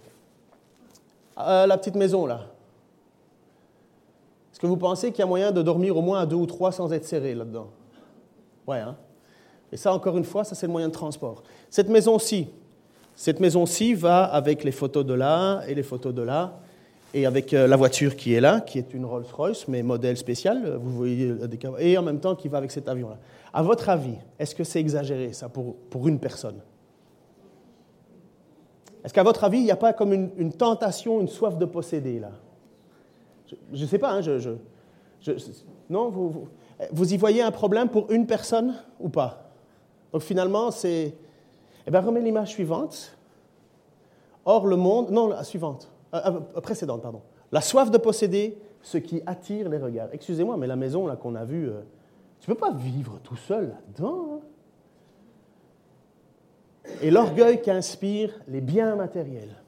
Euh, 1.39 1.67
la 1.67 1.77
petite 1.77 1.97
maison, 1.97 2.27
là. 2.27 2.47
Est-ce 4.53 4.61
que 4.61 4.67
vous 4.67 4.77
pensez 4.77 5.11
qu'il 5.11 5.19
y 5.19 5.23
a 5.23 5.27
moyen 5.27 5.51
de 5.51 5.63
dormir 5.63 5.97
au 5.97 6.01
moins 6.01 6.21
à 6.21 6.27
deux 6.27 6.37
ou 6.37 6.47
trois 6.47 6.71
sans 6.71 6.93
être 6.93 7.05
serré 7.05 7.35
là-dedans? 7.35 7.67
Ouais, 8.67 8.79
hein 8.79 8.97
Et 9.73 9.77
ça, 9.77 9.93
encore 9.93 10.17
une 10.17 10.25
fois, 10.25 10.45
ça, 10.45 10.55
c'est 10.55 10.67
le 10.67 10.73
moyen 10.73 10.89
de 10.89 10.93
transport. 10.93 11.43
Cette 11.69 11.89
maison-ci, 11.89 12.49
cette 13.17 13.41
maison-ci 13.41 13.95
va 13.95 14.25
avec 14.25 14.63
les 14.63 14.73
photos 14.73 15.05
de 15.05 15.15
là 15.15 15.63
et 15.67 15.75
les 15.75 15.83
photos 15.83 16.15
de 16.15 16.23
là. 16.23 16.61
et 17.13 17.27
avec 17.27 17.53
la 17.53 17.77
voiture 17.77 18.17
qui 18.17 18.35
est 18.35 18.41
là, 18.41 18.61
qui 18.61 18.79
est 18.79 18.93
une 18.93 19.05
Rolls-Royce, 19.05 19.69
mais 19.69 19.85
modèle 19.85 20.17
spécial, 20.17 20.79
vous 20.81 20.91
voyez, 20.91 21.33
et 21.79 21.97
en 21.97 22.03
même 22.03 22.19
temps 22.19 22.35
qui 22.35 22.49
va 22.49 22.59
avec 22.59 22.73
cet 22.73 22.89
avion-là. 22.89 23.19
À 23.55 23.63
votre 23.63 23.89
avis, 23.89 24.17
est-ce 24.41 24.53
que 24.53 24.65
c'est 24.65 24.81
exagéré 24.81 25.33
ça 25.33 25.49
pour, 25.49 26.09
une 26.09 26.19
personne? 26.19 26.61
Est-ce 29.05 29.15
qu'à 29.15 29.23
votre 29.23 29.45
avis, 29.45 29.59
il 29.59 29.65
n'y 29.65 29.71
a 29.71 29.77
pas 29.77 29.93
comme 29.93 30.13
une, 30.13 30.53
tentation, 30.53 31.21
une 31.21 31.29
soif 31.29 31.57
de 31.57 31.65
posséder 31.65 32.19
là? 32.19 32.33
Je 33.73 33.83
ne 33.83 33.87
sais 33.87 33.99
pas, 33.99 34.11
hein, 34.11 34.23
je, 34.23 34.57
non, 35.89 36.09
vous, 36.11 37.15
y 37.15 37.17
voyez 37.17 37.43
un 37.43 37.53
problème 37.53 37.89
pour 37.89 38.11
une 38.11 38.27
personne 38.27 38.75
ou 38.99 39.09
pas? 39.09 39.53
Donc 40.13 40.23
finalement, 40.23 40.73
c'est... 40.73 41.15
Eh 41.87 41.91
bien, 41.91 42.01
remets 42.01 42.23
l'image 42.23 42.49
suivante. 42.49 43.17
Or, 44.45 44.67
le 44.67 44.77
monde... 44.77 45.11
Non, 45.11 45.29
la 45.29 45.45
suivante. 45.45 45.91
Euh, 46.13 46.41
euh, 46.57 46.61
précédente, 46.61 47.03
pardon. 47.03 47.21
La 47.53 47.61
soif 47.61 47.91
de 47.91 47.99
posséder 47.99 48.59
ce 48.83 48.99
qui 48.99 49.23
attire 49.27 49.69
les 49.69 49.79
regards. 49.79 50.09
Excusez-moi, 50.13 50.57
mais 50.57 50.67
la 50.67 50.77
maison 50.77 51.07
là 51.07 51.15
qu'on 51.15 51.35
a 51.35 51.45
vue, 51.45 51.69
euh, 51.69 51.83
tu 52.45 52.51
ne 52.51 52.57
peux 52.57 52.61
pas 52.61 52.73
vivre 52.73 53.19
tout 53.25 53.37
seul 53.37 53.69
là-dedans. 53.69 54.35
Hein. 54.35 54.41
Et 57.01 57.11
l'orgueil 57.11 57.63
qui 57.63 57.71
les 58.49 58.61
biens 58.61 58.97
matériels. 58.97 59.63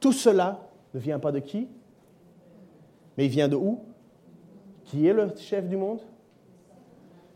Tout 0.00 0.12
cela 0.12 0.70
ne 0.94 1.00
vient 1.00 1.18
pas 1.18 1.32
de 1.32 1.40
qui? 1.40 1.68
Mais 3.18 3.26
il 3.26 3.28
vient 3.28 3.46
de 3.46 3.56
où? 3.56 3.84
Qui 4.84 5.06
est 5.06 5.12
le 5.12 5.34
chef 5.36 5.68
du 5.68 5.76
monde? 5.76 6.00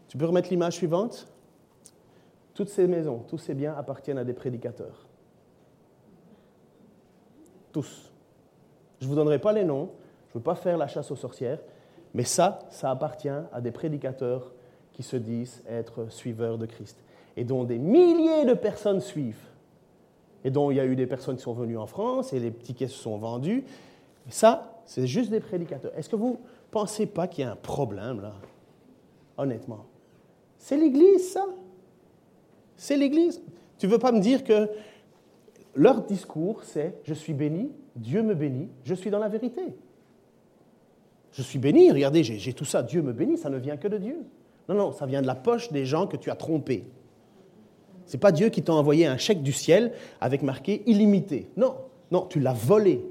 Tu 0.09 0.17
peux 0.17 0.25
remettre 0.25 0.49
l'image 0.49 0.77
suivante 0.77 1.29
Toutes 2.55 2.71
ces 2.71 2.87
maisons, 2.87 3.25
tous 3.29 3.37
ces 3.37 3.53
biens 3.53 3.75
appartiennent 3.77 4.17
à 4.17 4.25
des 4.25 4.33
prédicateurs. 4.33 5.07
Tous. 7.73 8.11
Je 9.01 9.05
ne 9.05 9.11
vous 9.11 9.17
donnerai 9.17 9.39
pas 9.39 9.53
les 9.53 9.65
noms, 9.65 9.91
je 10.29 10.31
ne 10.31 10.41
veux 10.41 10.45
pas 10.45 10.55
faire 10.55 10.79
la 10.79 10.87
chasse 10.87 11.11
aux 11.11 11.17
sorcières, 11.17 11.59
mais 12.15 12.25
ça, 12.25 12.61
ça 12.71 12.91
appartient 12.91 13.29
à 13.29 13.61
des 13.61 13.71
prédicateurs 13.71 14.55
qui 14.93 15.03
se 15.03 15.17
disent 15.17 15.63
être 15.69 16.11
suiveurs 16.11 16.59
de 16.59 16.67
Christ 16.67 16.99
et 17.37 17.45
dont 17.45 17.65
des 17.65 17.79
milliers 17.79 18.45
de 18.45 18.55
personnes 18.55 19.01
suivent. 19.01 19.49
Et 20.45 20.51
dont 20.51 20.71
il 20.71 20.77
y 20.77 20.81
a 20.81 20.85
eu 20.85 20.97
des 20.97 21.07
personnes 21.07 21.37
qui 21.37 21.43
sont 21.43 21.53
venues 21.53 21.79
en 21.79 21.87
France 21.87 22.33
et 22.33 22.41
les 22.41 22.53
tickets 22.53 22.91
se 22.91 22.99
sont 22.99 23.17
vendus. 23.17 23.65
Ça, 24.29 24.83
c'est 24.87 25.07
juste 25.07 25.31
des 25.31 25.41
prédicateurs. 25.41 25.93
Est-ce 25.97 26.09
que 26.09 26.17
vous 26.17 26.31
ne 26.31 26.71
pensez 26.71 27.07
pas 27.07 27.29
qu'il 27.29 27.45
y 27.45 27.47
a 27.47 27.53
un 27.53 27.57
problème 27.57 28.21
là? 28.21 28.35
Honnêtement. 29.37 29.87
C'est 30.59 30.77
l'Église, 30.77 31.33
ça. 31.33 31.47
C'est 32.77 32.97
l'Église. 32.97 33.41
Tu 33.79 33.87
ne 33.87 33.93
veux 33.93 33.99
pas 33.99 34.13
me 34.13 34.21
dire 34.21 34.45
que 34.45 34.69
leur 35.75 36.03
discours, 36.03 36.65
c'est 36.65 36.97
Je 37.05 37.15
suis 37.15 37.35
béni, 37.35 37.71
Dieu 37.97 38.23
me 38.23 38.35
bénit, 38.35 38.69
je 38.85 38.95
suis 38.95 39.11
dans 39.11 39.19
la 39.19 39.29
vérité. 39.29 39.63
Je 41.33 41.43
suis 41.43 41.59
béni, 41.59 41.91
regardez, 41.91 42.23
j'ai 42.23 42.53
tout 42.53 42.65
ça, 42.65 42.83
Dieu 42.83 43.01
me 43.01 43.13
bénit, 43.13 43.39
ça 43.39 43.49
ne 43.49 43.57
vient 43.57 43.77
que 43.77 43.89
de 43.89 43.97
Dieu. 43.97 44.17
Non, 44.69 44.75
non, 44.75 44.93
ça 44.93 45.07
vient 45.07 45.23
de 45.23 45.27
la 45.27 45.35
poche 45.35 45.73
des 45.73 45.85
gens 45.85 46.07
que 46.07 46.17
tu 46.17 46.31
as 46.31 46.37
trompés. 46.37 46.85
Ce 48.07 48.17
n'est 48.17 48.21
pas 48.21 48.33
Dieu 48.33 48.49
qui 48.49 48.63
t'a 48.63 48.73
envoyé 48.73 49.07
un 49.07 49.17
chèque 49.17 49.43
du 49.43 49.53
ciel 49.53 49.93
avec 50.21 50.43
marqué 50.43 50.83
illimité. 50.87 51.49
Non, 51.57 51.75
non, 52.11 52.27
tu 52.29 52.41
l'as 52.41 52.53
volé. 52.53 53.05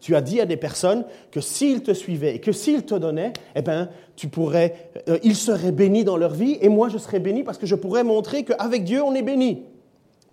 Tu 0.00 0.14
as 0.14 0.20
dit 0.20 0.40
à 0.40 0.46
des 0.46 0.56
personnes 0.56 1.04
que 1.30 1.40
s'ils 1.40 1.82
te 1.82 1.92
suivaient 1.92 2.36
et 2.36 2.40
que 2.40 2.52
s'ils 2.52 2.84
te 2.84 2.94
donnaient, 2.94 3.32
eh 3.56 3.62
bien, 3.62 3.90
tu 4.14 4.28
pourrais, 4.28 4.90
euh, 5.08 5.18
ils 5.24 5.34
seraient 5.34 5.72
bénis 5.72 6.04
dans 6.04 6.16
leur 6.16 6.32
vie 6.32 6.56
et 6.60 6.68
moi 6.68 6.88
je 6.88 6.98
serais 6.98 7.18
béni 7.18 7.42
parce 7.42 7.58
que 7.58 7.66
je 7.66 7.74
pourrais 7.74 8.04
montrer 8.04 8.44
qu'avec 8.44 8.84
Dieu 8.84 9.02
on 9.02 9.14
est 9.14 9.22
béni. 9.22 9.64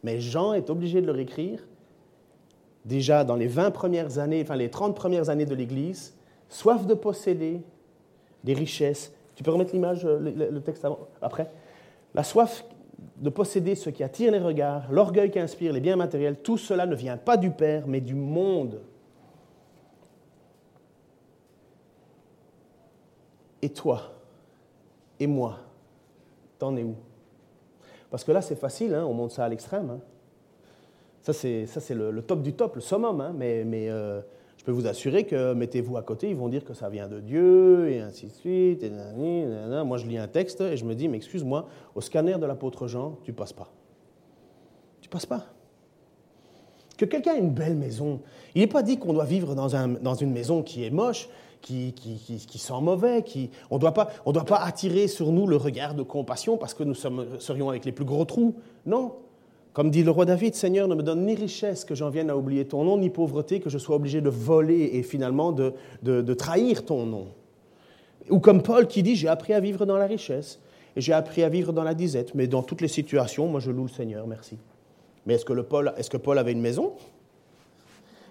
Mais 0.03 0.19
Jean 0.19 0.53
est 0.53 0.69
obligé 0.69 1.01
de 1.01 1.07
leur 1.07 1.17
écrire 1.17 1.65
déjà 2.85 3.23
dans 3.23 3.35
les 3.35 3.47
20 3.47 3.71
premières 3.71 4.19
années, 4.19 4.41
enfin 4.43 4.55
les 4.55 4.69
30 4.69 4.95
premières 4.95 5.29
années 5.29 5.45
de 5.45 5.55
l'Église, 5.55 6.13
soif 6.47 6.85
de 6.85 6.93
posséder 6.93 7.61
des 8.43 8.53
richesses. 8.53 9.11
Tu 9.35 9.43
peux 9.43 9.51
remettre 9.51 9.73
l'image, 9.73 10.05
euh, 10.05 10.19
le, 10.19 10.61
texte 10.61 10.87
après 11.21 11.51
La 12.13 12.23
soif 12.23 12.65
de 13.17 13.29
posséder 13.29 13.75
ce 13.75 13.89
qui 13.89 14.03
attire 14.03 14.31
les 14.31 14.39
regards, 14.39 14.91
l'orgueil 14.91 15.31
qui 15.31 15.39
inspire 15.39 15.73
les 15.73 15.81
biens 15.81 15.95
matériels, 15.95 16.37
tout 16.37 16.57
cela 16.57 16.85
ne 16.85 16.95
vient 16.95 17.17
pas 17.17 17.37
du 17.37 17.51
Père, 17.51 17.87
mais 17.87 18.01
du 18.01 18.15
monde. 18.15 18.81
Et 23.61 23.69
toi 23.69 24.13
Et 25.19 25.27
moi 25.27 25.59
T'en 26.59 26.75
es 26.77 26.83
où? 26.83 26.95
Parce 28.09 28.23
que 28.23 28.31
là, 28.31 28.41
c'est 28.41 28.55
facile, 28.55 28.93
hein, 28.93 29.05
on 29.05 29.13
monte 29.13 29.31
ça 29.31 29.43
à 29.43 29.49
l'extrême. 29.49 29.89
Hein. 29.89 29.99
Ça, 31.21 31.33
c'est, 31.33 31.65
le, 31.95 32.21
top 32.21 32.41
du 32.41 32.53
top, 32.53 32.75
le 32.75 32.81
summum. 32.81 33.19
Hein, 33.19 33.33
mais, 33.35 33.65
euh, 33.89 34.21
peux 34.65 34.71
vous 34.71 34.87
assurer 34.87 35.25
que 35.25 35.53
mettez-vous 35.53 35.95
à 35.95 36.01
côté, 36.01 36.29
ils 36.29 36.35
vont 36.35 36.49
dire 36.49 36.65
que 36.65 36.73
ça 36.73 36.89
vient 36.89 37.07
de 37.07 37.19
Dieu, 37.19 37.89
et 37.89 38.01
ainsi 38.01 38.25
de 38.25 38.31
suite. 38.31 38.85
Moi, 38.85 39.97
je 39.97 40.07
lis 40.07 40.17
un 40.17 40.27
texte 40.27 40.61
et 40.61 40.75
je 40.75 40.85
me 40.85 40.95
dis, 40.95 41.07
mais 41.07 41.17
excuse-moi, 41.17 41.67
au 41.93 42.01
scanner 42.01 42.37
de 42.37 42.45
l'apôtre 42.45 42.87
Jean, 42.87 43.17
tu 43.23 43.31
passes 43.31 43.53
pas. 43.53 43.71
Tu 45.01 45.09
passes 45.09 45.27
pas. 45.27 45.45
Que 46.97 47.05
quelqu'un 47.05 47.35
ait 47.35 47.39
une 47.39 47.53
belle 47.53 47.75
maison. 47.75 48.21
Il 48.55 48.61
n'est 48.61 48.67
pas 48.67 48.81
dit 48.81 48.97
qu'on 48.97 49.13
doit 49.13 49.25
vivre 49.25 49.53
dans, 49.53 49.75
un, 49.75 49.89
dans 49.89 50.15
une 50.15 50.31
maison 50.31 50.63
qui 50.63 50.83
est 50.83 50.89
moche, 50.89 51.29
qui, 51.61 51.93
sent 52.57 52.81
mauvais. 52.81 53.21
Qui, 53.23 53.51
on 53.69 53.75
ne 53.75 53.79
doit 53.79 53.93
pas 53.93 54.57
attirer 54.57 55.07
sur 55.07 55.31
nous 55.31 55.45
le 55.45 55.57
regard 55.57 55.93
de 55.93 56.03
compassion 56.03 56.57
parce 56.57 56.73
que 56.73 56.83
nous 56.83 56.95
serions 56.95 57.69
avec 57.69 57.85
les 57.85 57.91
plus 57.91 58.05
gros 58.05 58.25
trous. 58.25 58.55
Non. 58.85 59.13
Comme 59.75 59.91
dit 59.91 60.03
le 60.03 60.11
roi 60.11 60.23
David, 60.23 60.55
Seigneur, 60.55 60.87
ne 60.87 60.95
me 60.95 61.03
donne 61.03 61.25
ni 61.25 61.35
richesse 61.35 61.83
que 61.83 61.95
j'en 61.95 62.09
vienne 62.09 62.29
à 62.29 62.37
oublier 62.37 62.63
ton 62.63 62.85
nom, 62.85 62.97
ni 62.97 63.09
pauvreté 63.09 63.59
que 63.59 63.69
je 63.69 63.77
sois 63.77 63.97
obligé 63.97 64.21
de 64.21 64.29
voler 64.29 64.91
et 64.93 65.03
finalement 65.03 65.51
de, 65.51 66.33
trahir 66.33 66.85
ton 66.85 67.05
nom. 67.05 67.27
Ou 68.29 68.39
comme 68.39 68.63
Paul 68.63 68.87
qui 68.87 69.03
dit, 69.03 69.17
j'ai 69.17 69.27
appris 69.27 69.51
à 69.53 69.59
vivre 69.59 69.85
dans 69.85 69.97
la 69.97 70.05
richesse 70.05 70.61
et 70.95 71.01
j'ai 71.01 71.11
appris 71.11 71.43
à 71.43 71.49
vivre 71.49 71.73
dans 71.73 71.83
la 71.83 71.93
disette, 71.93 72.33
mais 72.35 72.47
dans 72.47 72.63
toutes 72.63 72.79
les 72.79 72.87
situations, 72.87 73.47
moi 73.47 73.59
je 73.59 73.69
loue 73.69 73.83
le 73.83 73.89
Seigneur, 73.89 74.25
merci. 74.27 74.57
Mais 75.25 75.33
est-ce 75.33 75.43
que, 75.43 75.51
le 75.51 75.63
Paul, 75.63 75.93
est-ce 75.97 76.09
que 76.09 76.15
Paul 76.15 76.37
avait 76.39 76.53
une 76.53 76.61
maison? 76.61 76.93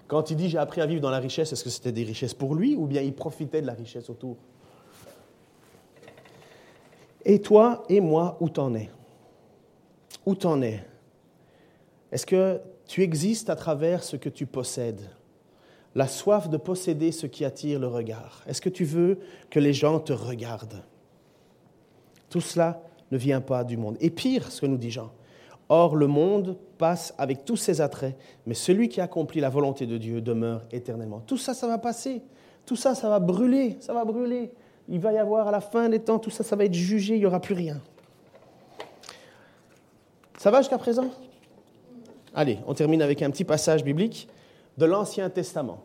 Quand 0.09 0.31
il 0.31 0.39
dit 0.39 0.49
j'ai 0.49 0.57
appris 0.57 0.81
à 0.81 0.87
vivre 0.87 1.03
dans 1.03 1.11
la 1.11 1.19
richesse, 1.19 1.53
est-ce 1.53 1.63
que 1.63 1.69
c'était 1.69 1.93
des 1.93 2.05
richesses 2.05 2.33
pour 2.33 2.55
lui 2.55 2.75
ou 2.75 2.87
bien 2.87 3.03
il 3.03 3.13
profitait 3.13 3.61
de 3.61 3.67
la 3.67 3.75
richesse 3.75 4.09
autour? 4.09 4.39
Et 7.23 7.39
toi 7.39 7.85
et 7.91 8.01
moi, 8.01 8.39
où 8.41 8.49
t'en 8.49 8.75
es? 8.75 8.89
Où 10.25 10.35
t'en 10.35 10.63
es? 10.63 10.83
Est-ce 12.15 12.27
que 12.27 12.61
tu 12.87 13.03
existes 13.03 13.51
à 13.51 13.57
travers 13.57 14.05
ce 14.05 14.15
que 14.15 14.29
tu 14.29 14.47
possèdes? 14.47 15.11
La 15.97 16.07
soif 16.07 16.49
de 16.49 16.57
posséder 16.57 17.11
ce 17.11 17.27
qui 17.27 17.45
attire 17.45 17.81
le 17.81 17.89
regard. 17.89 18.45
Est-ce 18.47 18.61
que 18.61 18.69
tu 18.69 18.85
veux 18.85 19.19
que 19.51 19.59
les 19.59 19.73
gens 19.73 19.99
te 19.99 20.13
regardent? 20.13 20.85
Tout 22.31 22.41
cela 22.41 22.81
ne 23.11 23.19
vient 23.19 23.41
pas 23.41 23.65
du 23.65 23.77
monde. 23.77 23.97
Et 24.01 24.11
pire, 24.11 24.53
ce 24.53 24.61
que 24.61 24.67
nous 24.67 24.77
dit 24.77 24.93
Jean, 24.93 25.11
Or, 25.69 25.97
le 25.97 26.07
monde 26.07 26.57
passe 26.79 27.15
avec 27.19 27.45
tous 27.45 27.57
ses 27.57 27.81
attraits, 27.81 28.17
mais 28.47 28.55
celui 28.55 28.89
qui 28.89 29.01
accomplit 29.01 29.41
la 29.41 29.49
volonté 29.49 29.85
de 29.85 29.99
Dieu 29.99 30.21
demeure 30.21 30.63
éternellement. 30.71 31.21
Tout 31.27 31.39
ça, 31.39 31.53
ça 31.53 31.67
va 31.67 31.79
passer. 31.79 32.23
Tout 32.65 32.77
ça, 32.77 32.95
ça 32.95 33.09
va 33.09 33.19
brûler. 33.19 33.77
Ça 33.81 33.93
va 33.93 34.05
brûler. 34.05 34.53
Il 34.89 35.01
va 35.01 35.13
y 35.13 35.19
avoir 35.19 35.49
à 35.49 35.51
la 35.51 35.61
fin 35.61 35.89
des 35.89 35.99
temps, 35.99 36.21
tout 36.21 36.31
ça, 36.31 36.45
ça 36.45 36.55
va 36.55 36.65
être 36.65 36.75
jugé. 36.75 37.15
Il 37.15 37.21
n'y 37.21 37.27
aura 37.27 37.41
plus 37.41 37.55
rien. 37.55 37.81
Ça 40.39 40.53
va 40.53 40.61
jusqu'à 40.61 40.79
présent? 40.79 41.11
Allez, 42.35 42.59
on 42.67 42.75
termine 42.75 43.01
avec 43.01 43.23
un 43.23 43.31
petit 43.31 43.45
passage 43.45 43.85
biblique 43.85 44.29
de 44.77 44.87
l'Ancien 44.87 45.31
Testament. 45.31 45.79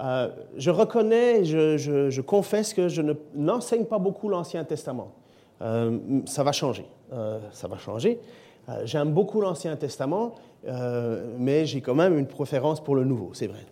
Euh, 0.00 0.30
je 0.56 0.70
reconnais, 0.70 1.44
je, 1.44 2.20
confesse 2.20 2.72
que 2.72 2.88
je 2.88 3.02
n'enseigne 3.34 3.84
pas 3.84 3.98
beaucoup 3.98 4.28
l'Ancien 4.28 4.64
Testament. 4.64 5.12
Euh, 5.60 5.98
ça 6.26 6.42
va 6.44 6.52
changer. 6.52 6.86
Euh, 7.12 7.40
ça 7.50 7.68
va 7.68 7.76
changer. 7.76 8.20
J'aime 8.84 9.12
beaucoup 9.12 9.40
l'Ancien 9.40 9.74
Testament, 9.74 10.36
mais 11.36 11.66
j'ai 11.66 11.80
quand 11.80 11.96
même 11.96 12.16
une 12.16 12.28
préférence 12.28 12.82
pour 12.82 12.94
le 12.94 13.02
Nouveau, 13.02 13.30
c'est 13.34 13.48
vrai. 13.48 13.66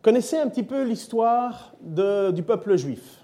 Connaissez 0.00 0.38
un 0.38 0.48
petit 0.48 0.62
peu 0.62 0.84
l'histoire 0.84 1.74
du 1.82 2.42
peuple 2.44 2.76
juif 2.76 3.23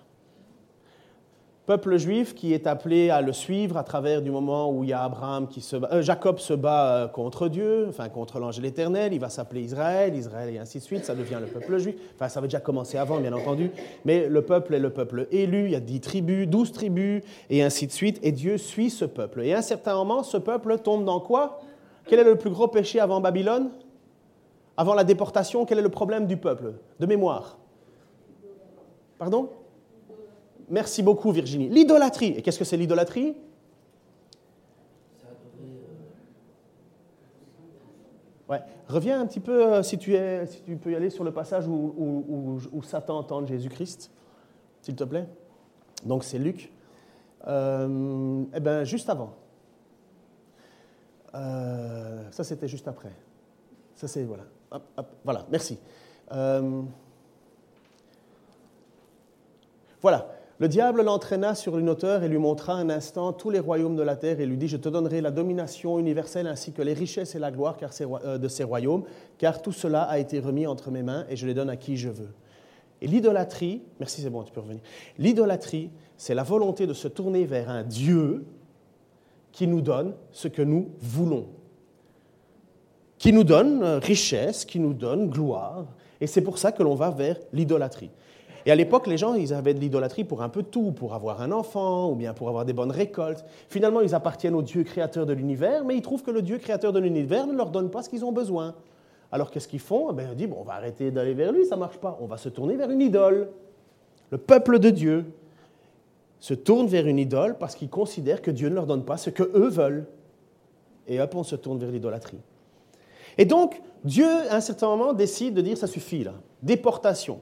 peuple 1.71 1.99
juif 1.99 2.35
qui 2.35 2.53
est 2.53 2.67
appelé 2.67 3.11
à 3.11 3.21
le 3.21 3.33
suivre 3.33 3.77
à 3.77 3.85
travers 3.85 4.23
du 4.23 4.33
moment 4.33 4.73
où 4.73 4.83
il 4.83 4.91
y 4.91 4.93
a 4.93 5.05
Abraham 5.05 5.47
qui 5.47 5.61
se 5.61 5.77
euh, 5.77 6.03
Jacob 6.03 6.41
se 6.41 6.53
bat 6.53 6.97
euh, 6.97 7.07
contre 7.07 7.47
Dieu, 7.47 7.87
enfin 7.89 8.09
contre 8.09 8.41
l'ange 8.41 8.59
éternel, 8.59 9.13
il 9.13 9.21
va 9.21 9.29
s'appeler 9.29 9.61
Israël, 9.61 10.17
Israël 10.17 10.53
et 10.53 10.59
ainsi 10.59 10.79
de 10.79 10.83
suite, 10.83 11.05
ça 11.05 11.15
devient 11.15 11.39
le 11.41 11.47
peuple 11.47 11.79
juif. 11.79 11.95
Enfin, 12.17 12.29
ça 12.29 12.41
avait 12.41 12.49
déjà 12.49 12.59
commencé 12.59 12.99
avant, 12.99 13.21
bien 13.21 13.33
entendu, 13.33 13.71
mais 14.05 14.29
le 14.29 14.43
peuple 14.43 14.75
est 14.75 14.81
le 14.81 14.91
peuple 14.91 15.29
élu, 15.31 15.67
il 15.67 15.71
y 15.71 15.77
a 15.77 15.81
dix 15.81 16.01
tribus, 16.01 16.49
douze 16.49 16.73
tribus, 16.73 17.23
et 17.51 17.63
ainsi 17.63 17.87
de 17.87 17.93
suite, 17.93 18.19
et 18.25 18.33
Dieu 18.33 18.59
suit 18.59 18.91
ce 18.91 19.05
peuple. 19.05 19.43
Et 19.43 19.55
à 19.55 19.59
un 19.59 19.63
certain 19.63 19.95
moment, 19.95 20.25
ce 20.25 20.39
peuple 20.39 20.77
tombe 20.79 21.05
dans 21.05 21.21
quoi? 21.21 21.61
Quel 22.09 22.19
est 22.19 22.25
le 22.25 22.35
plus 22.35 22.51
gros 22.51 22.67
péché 22.67 22.99
avant 22.99 23.21
Babylone? 23.21 23.71
Avant 24.77 24.95
la 24.95 25.05
déportation, 25.05 25.65
quel 25.67 25.79
est 25.79 25.83
le 25.83 25.89
problème 25.89 26.27
du 26.27 26.37
peuple? 26.37 26.73
De 26.99 27.07
mémoire. 27.07 27.59
Pardon? 29.21 29.51
Merci 30.71 31.03
beaucoup, 31.03 31.33
Virginie. 31.33 31.69
L'idolâtrie. 31.69 32.35
Et 32.37 32.43
qu'est-ce 32.43 32.59
que 32.59 32.65
c'est 32.65 32.77
l'idolâtrie? 32.77 33.37
Reviens 38.91 39.21
un 39.21 39.27
petit 39.27 39.39
peu, 39.39 39.65
euh, 39.65 39.83
si, 39.85 39.99
tu 39.99 40.11
peux 40.83 40.91
y 40.91 40.97
aller 40.97 41.11
sur 41.11 41.23
le 41.23 41.33
passage 41.33 41.69
où, 41.69 42.83
Satan 42.83 43.23
tente 43.23 43.47
Jésus-Christ, 43.47 44.11
s'il 44.83 44.97
te 44.97 45.05
plaît. 45.05 45.29
Donc 46.05 46.25
c'est 46.25 46.39
Luc. 46.39 46.73
Euh, 47.47 48.43
eh 48.53 48.59
bien, 48.59 48.83
juste 48.83 49.09
avant. 49.09 49.37
Euh, 51.37 52.25
ça, 52.33 52.43
c'était 52.43 52.67
juste 52.67 52.89
après. 52.89 53.13
Ça, 53.95 54.09
c'est, 54.09 54.25
voilà. 54.25 54.43
voilà, 55.25 55.47
merci. 55.51 55.79
Voilà. 60.03 60.40
Le 60.61 60.69
diable 60.69 61.01
l'entraîna 61.01 61.55
sur 61.55 61.79
une 61.79 61.89
hauteur 61.89 62.23
et 62.23 62.29
lui 62.29 62.37
montra 62.37 62.75
un 62.75 62.91
instant 62.91 63.33
tous 63.33 63.49
les 63.49 63.61
royaumes 63.61 63.97
de 63.97 64.03
la 64.03 64.15
terre 64.15 64.41
et 64.41 64.47
lui 64.47 64.59
dit, 64.59 64.69
je 64.69 64.77
te 64.77 64.91
donnerai 64.91 65.23
la 65.23 65.31
domination 65.31 65.99
universelle 65.99 66.47
ainsi 66.47 66.73
que 66.73 66.83
les 66.83 66.93
richesses 66.93 67.35
et 67.35 67.39
la 67.39 67.51
gloire 67.51 67.79
euh, 68.03 68.37
de 68.37 68.47
ces 68.47 68.63
royaumes, 68.63 69.05
car 69.39 69.63
tout 69.63 69.73
cela 69.73 70.03
a 70.03 70.19
été 70.19 70.39
remis 70.39 70.67
entre 70.67 70.91
mes 70.91 71.03
mains 71.03 71.25
et 71.31 71.37
je 71.37 71.47
les 71.47 71.55
donne 71.55 71.71
à 71.71 71.79
qui 71.79 71.97
je 71.97 72.11
veux. 72.11 72.29
Et 73.01 73.07
l'idolâtrie, 73.07 73.81
merci 73.99 74.21
c'est 74.21 74.29
bon, 74.29 74.43
tu 74.43 74.53
peux 74.53 74.61
revenir. 74.61 74.83
L'idolâtrie, 75.17 75.89
c'est 76.19 76.35
la 76.35 76.43
volonté 76.43 76.87
de 76.87 76.93
se 76.93 77.09
tourner 77.09 77.47
vers 77.47 77.71
un 77.71 77.83
Dieu 77.83 78.45
qui 79.53 79.67
nous 79.67 79.81
donne 79.81 80.13
ce 80.31 80.47
que 80.47 80.61
nous 80.61 80.91
voulons, 81.01 81.47
qui 83.17 83.33
nous 83.33 83.45
donne 83.45 83.83
euh, 83.83 83.99
richesse, 83.99 84.67
qui 84.67 84.79
nous 84.79 84.93
donne 84.93 85.31
gloire. 85.31 85.87
Et 86.21 86.27
c'est 86.27 86.43
pour 86.43 86.59
ça 86.59 86.71
que 86.71 86.83
l'on 86.83 86.97
va 86.97 87.09
vers 87.09 87.39
l'idolâtrie. 87.55 88.11
Et 88.67 88.71
à 88.71 88.75
l'époque, 88.75 89.07
les 89.07 89.17
gens, 89.17 89.35
ils 89.35 89.55
avaient 89.55 89.75
de 89.75 89.81
l'idolâtrie 89.81 90.25
pour 90.25 90.43
un 90.43 90.49
peu 90.49 90.63
tout, 90.63 90.93
pour 90.93 91.15
avoir 91.15 91.41
un 91.41 91.51
enfant 91.53 92.11
ou 92.11 92.15
bien 92.15 92.35
pour 92.35 92.49
avoir 92.49 92.65
des 92.65 92.73
bonnes 92.73 92.91
récoltes. 92.91 93.45
Finalement, 93.69 94.01
ils 94.01 94.15
appartiennent 94.15 94.55
au 94.55 94.63
Dieu 94.63 94.85
créateur 94.85 95.27
de 95.27 95.33
l'univers, 95.33 95.85
mais 95.85 95.97
ils 95.97 96.03
trouvent 96.03 96.23
que 96.23 96.31
le 96.31 96.43
Dieu 96.43 96.59
créateur 96.59 96.93
de 96.93 96.99
l'univers 96.99 97.47
ne 97.47 97.55
leur 97.55 97.71
donne 97.71 97.91
pas 97.91 98.03
ce 98.03 98.11
qu'ils 98.11 98.25
ont 98.25 98.33
besoin. 98.33 98.75
Alors 99.33 99.51
qu'est-ce 99.51 99.69
qu'ils 99.69 99.81
font? 99.81 100.09
Eh 100.11 100.23
Ils 100.23 100.37
disent, 100.37 100.49
bon, 100.49 100.59
on 100.61 100.65
va 100.65 100.75
arrêter 100.75 101.11
d'aller 101.11 101.35
vers 101.35 101.53
lui, 101.53 101.65
ça 101.65 101.77
marche 101.77 101.99
pas. 101.99 102.19
On 102.21 102.27
va 102.27 102.37
se 102.37 102.49
tourner 102.49 102.77
vers 102.77 102.91
une 102.91 103.01
idole. 103.01 103.51
Le 104.31 104.39
peuple 104.39 104.79
de 104.79 104.91
Dieu 104.91 105.25
se 106.39 106.55
tourne 106.55 106.87
vers 106.87 107.07
une 107.07 107.19
idole 107.19 107.57
parce 107.59 107.75
qu'ils 107.75 107.91
considèrent 107.91 108.43
que 108.43 108.51
Dieu 108.51 108.69
ne 108.69 108.75
leur 108.75 108.87
donne 108.87 109.05
pas 109.05 109.17
ce 109.17 109.31
qu'eux 109.31 109.69
veulent. 109.69 110.07
Et 111.07 111.21
hop, 111.21 111.35
on 111.35 111.43
se 111.43 111.57
tourne 111.57 111.79
vers 111.79 111.91
l'idolâtrie. 111.91 112.39
Et 113.39 113.45
donc, 113.45 113.81
Dieu, 114.05 114.29
à 114.51 114.57
un 114.57 114.61
certain 114.61 114.89
moment, 114.89 115.13
décide 115.13 115.55
de 115.55 115.61
dire, 115.61 115.77
ça 115.77 115.87
suffit 115.87 116.25
là, 116.25 116.35
déportation. 116.63 117.41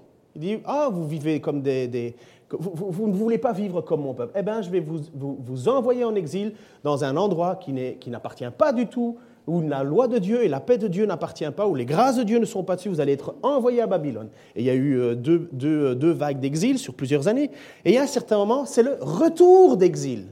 Ah, 0.64 0.88
vous 0.90 1.06
vivez 1.06 1.40
comme 1.40 1.62
des... 1.62 2.14
vous, 2.50 3.08
ne 3.08 3.14
voulez 3.14 3.38
pas 3.38 3.52
vivre 3.52 3.80
comme 3.80 4.02
mon 4.02 4.14
peuple. 4.14 4.32
Eh 4.36 4.42
bien, 4.42 4.62
je 4.62 4.70
vais 4.70 4.80
vous, 4.80 5.00
vous, 5.14 5.68
envoyer 5.68 6.04
en 6.04 6.14
exil 6.14 6.54
dans 6.84 7.04
un 7.04 7.16
endroit 7.16 7.56
qui 7.56 8.10
n'appartient 8.10 8.50
pas 8.56 8.72
du 8.72 8.86
tout, 8.86 9.18
où 9.48 9.62
la 9.62 9.82
loi 9.82 10.08
de 10.08 10.18
Dieu 10.18 10.44
et 10.44 10.48
la 10.48 10.60
paix 10.60 10.76
de 10.76 10.88
Dieu 10.88 11.06
n'appartiennent 11.06 11.52
pas, 11.52 11.66
où 11.66 11.74
les 11.74 11.86
grâces 11.86 12.16
de 12.16 12.22
Dieu 12.22 12.38
ne 12.38 12.44
sont 12.44 12.64
pas 12.64 12.76
dessus, 12.76 12.90
vous 12.90 13.00
allez 13.00 13.12
être 13.12 13.34
envoyé 13.42 13.80
à 13.80 13.86
Babylone. 13.86 14.28
Et 14.54 14.60
il 14.60 14.66
y 14.66 14.70
a 14.70 14.74
eu 14.74 14.98
euh, 14.98 15.14
deux, 15.14 15.48
deux, 15.52 15.94
deux 15.94 16.12
vagues 16.12 16.38
d'exil 16.38 16.78
sur 16.78 16.94
plusieurs 16.94 17.28
années. 17.28 17.50
Et 17.84 17.98
à 17.98 18.02
un 18.02 18.06
certain 18.06 18.36
moment, 18.36 18.66
c'est 18.66 18.82
le 18.82 18.98
retour 19.00 19.78
d'exil. 19.78 20.26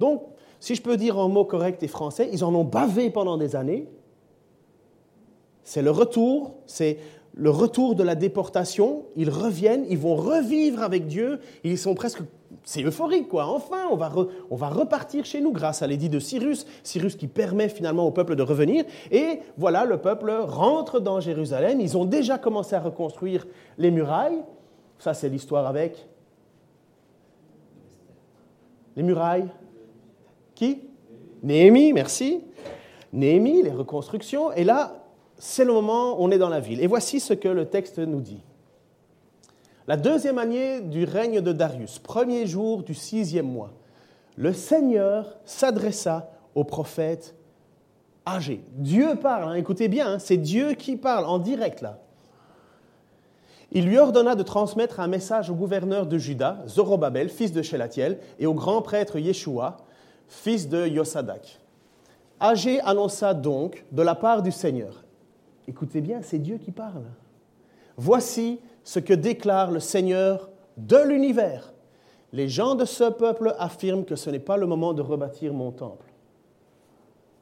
Donc, 0.00 0.24
si 0.58 0.74
je 0.74 0.82
peux 0.82 0.96
dire 0.96 1.18
en 1.18 1.28
mots 1.28 1.44
corrects 1.44 1.82
et 1.82 1.88
français, 1.88 2.28
ils 2.32 2.44
en 2.44 2.52
ont 2.54 2.64
bavé 2.64 3.10
pendant 3.10 3.36
des 3.36 3.54
années. 3.54 3.88
C'est 5.62 5.82
le 5.82 5.92
retour, 5.92 6.54
c'est 6.66 6.98
le 7.34 7.50
retour 7.50 7.94
de 7.94 8.02
la 8.02 8.14
déportation, 8.14 9.04
ils 9.16 9.30
reviennent, 9.30 9.86
ils 9.88 9.98
vont 9.98 10.16
revivre 10.16 10.82
avec 10.82 11.06
Dieu, 11.06 11.40
ils 11.64 11.78
sont 11.78 11.94
presque... 11.94 12.22
C'est 12.64 12.82
euphorique, 12.82 13.28
quoi. 13.28 13.46
Enfin, 13.46 13.88
on 13.90 13.96
va, 13.96 14.12
on 14.50 14.56
va 14.56 14.68
repartir 14.68 15.24
chez 15.24 15.40
nous 15.40 15.50
grâce 15.50 15.82
à 15.82 15.86
l'édit 15.86 16.08
de 16.08 16.20
Cyrus, 16.20 16.66
Cyrus 16.84 17.16
qui 17.16 17.26
permet 17.26 17.68
finalement 17.68 18.06
au 18.06 18.10
peuple 18.12 18.36
de 18.36 18.42
revenir. 18.42 18.84
Et 19.10 19.40
voilà, 19.56 19.84
le 19.84 19.98
peuple 19.98 20.30
rentre 20.30 21.00
dans 21.00 21.18
Jérusalem. 21.18 21.80
Ils 21.80 21.96
ont 21.96 22.04
déjà 22.04 22.38
commencé 22.38 22.76
à 22.76 22.80
reconstruire 22.80 23.46
les 23.78 23.90
murailles. 23.90 24.42
Ça, 24.98 25.14
c'est 25.14 25.28
l'histoire 25.28 25.66
avec... 25.66 26.06
Les 28.94 29.02
murailles 29.02 29.48
Qui? 30.54 30.82
Néhémie, 31.42 31.92
merci. 31.92 32.42
Néhémie, 33.12 33.62
les 33.62 33.70
reconstructions. 33.70 34.52
Et 34.52 34.62
là, 34.62 35.01
c'est 35.44 35.64
le 35.64 35.72
moment, 35.72 36.22
on 36.22 36.30
est 36.30 36.38
dans 36.38 36.48
la 36.48 36.60
ville. 36.60 36.80
Et 36.80 36.86
voici 36.86 37.18
ce 37.18 37.34
que 37.34 37.48
le 37.48 37.66
texte 37.66 37.98
nous 37.98 38.20
dit. 38.20 38.44
La 39.88 39.96
deuxième 39.96 40.38
année 40.38 40.80
du 40.80 41.02
règne 41.02 41.40
de 41.40 41.50
Darius, 41.50 41.98
premier 41.98 42.46
jour 42.46 42.84
du 42.84 42.94
sixième 42.94 43.50
mois, 43.50 43.72
le 44.36 44.52
Seigneur 44.52 45.36
s'adressa 45.44 46.30
au 46.54 46.62
prophète 46.62 47.34
âgé. 48.24 48.62
Dieu 48.74 49.16
parle, 49.16 49.48
hein, 49.48 49.54
écoutez 49.54 49.88
bien, 49.88 50.12
hein, 50.12 50.18
c'est 50.20 50.36
Dieu 50.36 50.74
qui 50.74 50.96
parle 50.96 51.24
en 51.24 51.40
direct 51.40 51.80
là. 51.80 51.98
Il 53.72 53.86
lui 53.86 53.98
ordonna 53.98 54.36
de 54.36 54.44
transmettre 54.44 55.00
un 55.00 55.08
message 55.08 55.50
au 55.50 55.54
gouverneur 55.54 56.06
de 56.06 56.18
Juda, 56.18 56.62
Zorobabel, 56.68 57.28
fils 57.28 57.50
de 57.50 57.62
Shelatiel, 57.62 58.20
et 58.38 58.46
au 58.46 58.54
grand 58.54 58.80
prêtre 58.80 59.18
Yeshua, 59.18 59.78
fils 60.28 60.68
de 60.68 60.86
Yosadak. 60.86 61.58
Agé 62.38 62.80
annonça 62.82 63.34
donc 63.34 63.84
de 63.90 64.02
la 64.02 64.14
part 64.14 64.42
du 64.42 64.52
Seigneur 64.52 65.02
Écoutez 65.68 66.00
bien, 66.00 66.22
c'est 66.22 66.38
Dieu 66.38 66.58
qui 66.58 66.72
parle. 66.72 67.04
Voici 67.96 68.60
ce 68.84 68.98
que 68.98 69.14
déclare 69.14 69.70
le 69.70 69.80
Seigneur 69.80 70.50
de 70.76 70.96
l'univers. 70.96 71.72
Les 72.32 72.48
gens 72.48 72.74
de 72.74 72.84
ce 72.84 73.10
peuple 73.10 73.54
affirment 73.58 74.04
que 74.04 74.16
ce 74.16 74.30
n'est 74.30 74.38
pas 74.38 74.56
le 74.56 74.66
moment 74.66 74.94
de 74.94 75.02
rebâtir 75.02 75.52
mon 75.52 75.70
temple. 75.70 76.06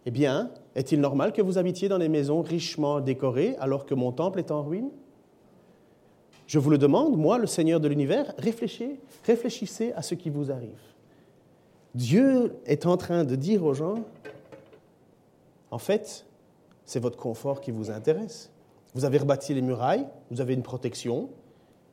Eh 0.06 0.10
bien, 0.10 0.50
est-il 0.74 1.00
normal 1.00 1.32
que 1.32 1.42
vous 1.42 1.58
habitiez 1.58 1.88
dans 1.88 1.98
des 1.98 2.08
maisons 2.08 2.42
richement 2.42 3.00
décorées 3.00 3.56
alors 3.60 3.86
que 3.86 3.94
mon 3.94 4.12
temple 4.12 4.38
est 4.38 4.50
en 4.50 4.62
ruine? 4.62 4.90
Je 6.46 6.58
vous 6.58 6.70
le 6.70 6.78
demande, 6.78 7.16
moi, 7.16 7.38
le 7.38 7.46
Seigneur 7.46 7.78
de 7.78 7.86
l'univers, 7.86 8.34
réfléchissez, 8.38 9.92
à 9.92 10.02
ce 10.02 10.16
qui 10.16 10.30
vous 10.30 10.50
arrive. 10.50 10.80
Dieu 11.94 12.56
est 12.66 12.86
en 12.86 12.96
train 12.96 13.24
de 13.24 13.36
dire 13.36 13.64
aux 13.64 13.74
gens, 13.74 14.02
en 15.70 15.78
fait, 15.78 16.26
c'est 16.90 16.98
votre 16.98 17.16
confort 17.16 17.60
qui 17.60 17.70
vous 17.70 17.92
intéresse. 17.92 18.50
Vous 18.94 19.04
avez 19.04 19.18
rebâti 19.18 19.54
les 19.54 19.62
murailles, 19.62 20.08
vous 20.32 20.40
avez 20.40 20.54
une 20.54 20.64
protection, 20.64 21.28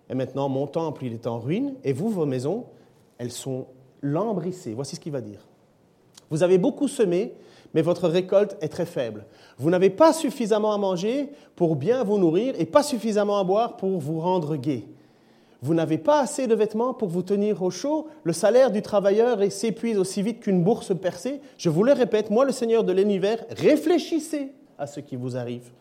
et 0.09 0.15
maintenant 0.15 0.49
mon 0.49 0.65
temple, 0.65 1.05
il 1.05 1.13
est 1.13 1.27
en 1.27 1.37
ruine, 1.37 1.75
et 1.83 1.93
vous, 1.93 2.09
vos 2.09 2.25
maisons, 2.25 2.65
elles 3.19 3.31
sont 3.31 3.67
lambrissées. 4.01 4.73
Voici 4.73 4.95
ce 4.95 4.99
qu'il 4.99 5.11
va 5.11 5.21
dire. 5.21 5.47
Vous 6.31 6.41
avez 6.41 6.57
beaucoup 6.57 6.87
semé, 6.87 7.35
mais 7.75 7.83
votre 7.83 8.07
récolte 8.07 8.57
est 8.59 8.69
très 8.69 8.87
faible. 8.87 9.27
Vous 9.59 9.69
n'avez 9.69 9.91
pas 9.91 10.13
suffisamment 10.13 10.73
à 10.73 10.79
manger 10.79 11.29
pour 11.55 11.75
bien 11.75 12.03
vous 12.03 12.17
nourrir 12.17 12.55
et 12.57 12.65
pas 12.65 12.81
suffisamment 12.81 13.37
à 13.37 13.43
boire 13.43 13.77
pour 13.77 13.99
vous 13.99 14.19
rendre 14.19 14.55
gai. 14.55 14.87
Vous 15.61 15.75
n'avez 15.75 15.99
pas 15.99 16.21
assez 16.21 16.47
de 16.47 16.55
vêtements 16.55 16.95
pour 16.95 17.09
vous 17.09 17.21
tenir 17.21 17.61
au 17.61 17.69
chaud. 17.69 18.07
Le 18.23 18.33
salaire 18.33 18.71
du 18.71 18.81
travailleur 18.81 19.43
s'épuise 19.51 19.99
aussi 19.99 20.23
vite 20.23 20.39
qu'une 20.39 20.63
bourse 20.63 20.99
percée. 20.99 21.39
Je 21.59 21.69
vous 21.69 21.83
le 21.83 21.93
répète, 21.93 22.31
moi, 22.31 22.45
le 22.45 22.51
Seigneur 22.51 22.83
de 22.83 22.93
l'univers, 22.93 23.45
réfléchissez 23.51 24.53
à 24.77 24.87
ce 24.87 24.99
qui 24.99 25.15
vous 25.15 25.37
arrive. 25.37 25.71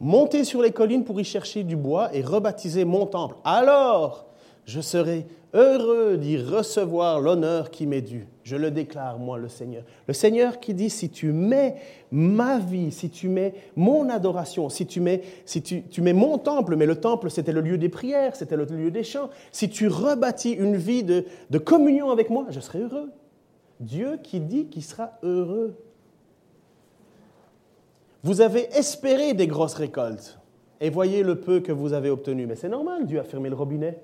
Montez 0.00 0.44
sur 0.44 0.62
les 0.62 0.72
collines 0.72 1.04
pour 1.04 1.20
y 1.20 1.24
chercher 1.24 1.62
du 1.64 1.76
bois 1.76 2.14
et 2.14 2.20
rebaptiser 2.20 2.84
mon 2.84 3.06
temple. 3.06 3.36
Alors, 3.44 4.26
je 4.66 4.80
serai 4.80 5.26
heureux 5.54 6.18
d'y 6.18 6.36
recevoir 6.36 7.20
l'honneur 7.20 7.70
qui 7.70 7.86
m'est 7.86 8.02
dû. 8.02 8.26
Je 8.42 8.56
le 8.56 8.70
déclare, 8.70 9.18
moi, 9.18 9.38
le 9.38 9.48
Seigneur. 9.48 9.84
Le 10.06 10.12
Seigneur 10.12 10.60
qui 10.60 10.74
dit, 10.74 10.90
si 10.90 11.08
tu 11.08 11.32
mets 11.32 11.76
ma 12.10 12.58
vie, 12.58 12.92
si 12.92 13.08
tu 13.08 13.28
mets 13.28 13.54
mon 13.74 14.10
adoration, 14.10 14.68
si 14.68 14.86
tu 14.86 15.00
mets, 15.00 15.22
si 15.46 15.62
tu, 15.62 15.84
tu 15.84 16.02
mets 16.02 16.12
mon 16.12 16.36
temple, 16.36 16.76
mais 16.76 16.84
le 16.84 16.96
temple, 16.96 17.30
c'était 17.30 17.52
le 17.52 17.62
lieu 17.62 17.78
des 17.78 17.88
prières, 17.88 18.36
c'était 18.36 18.56
le 18.56 18.64
lieu 18.64 18.90
des 18.90 19.04
chants, 19.04 19.30
si 19.50 19.70
tu 19.70 19.88
rebâtis 19.88 20.52
une 20.52 20.76
vie 20.76 21.04
de, 21.04 21.24
de 21.48 21.58
communion 21.58 22.10
avec 22.10 22.28
moi, 22.28 22.46
je 22.50 22.60
serai 22.60 22.80
heureux. 22.80 23.10
Dieu 23.80 24.18
qui 24.22 24.40
dit 24.40 24.66
qu'il 24.66 24.82
sera 24.82 25.12
heureux 25.22 25.76
vous 28.26 28.40
avez 28.40 28.68
espéré 28.76 29.34
des 29.34 29.46
grosses 29.46 29.74
récoltes 29.74 30.40
et 30.80 30.90
voyez 30.90 31.22
le 31.22 31.38
peu 31.38 31.60
que 31.60 31.70
vous 31.70 31.92
avez 31.92 32.10
obtenu. 32.10 32.44
Mais 32.46 32.56
c'est 32.56 32.68
normal, 32.68 33.06
Dieu 33.06 33.20
a 33.20 33.22
fermé 33.22 33.48
le 33.48 33.54
robinet. 33.54 34.02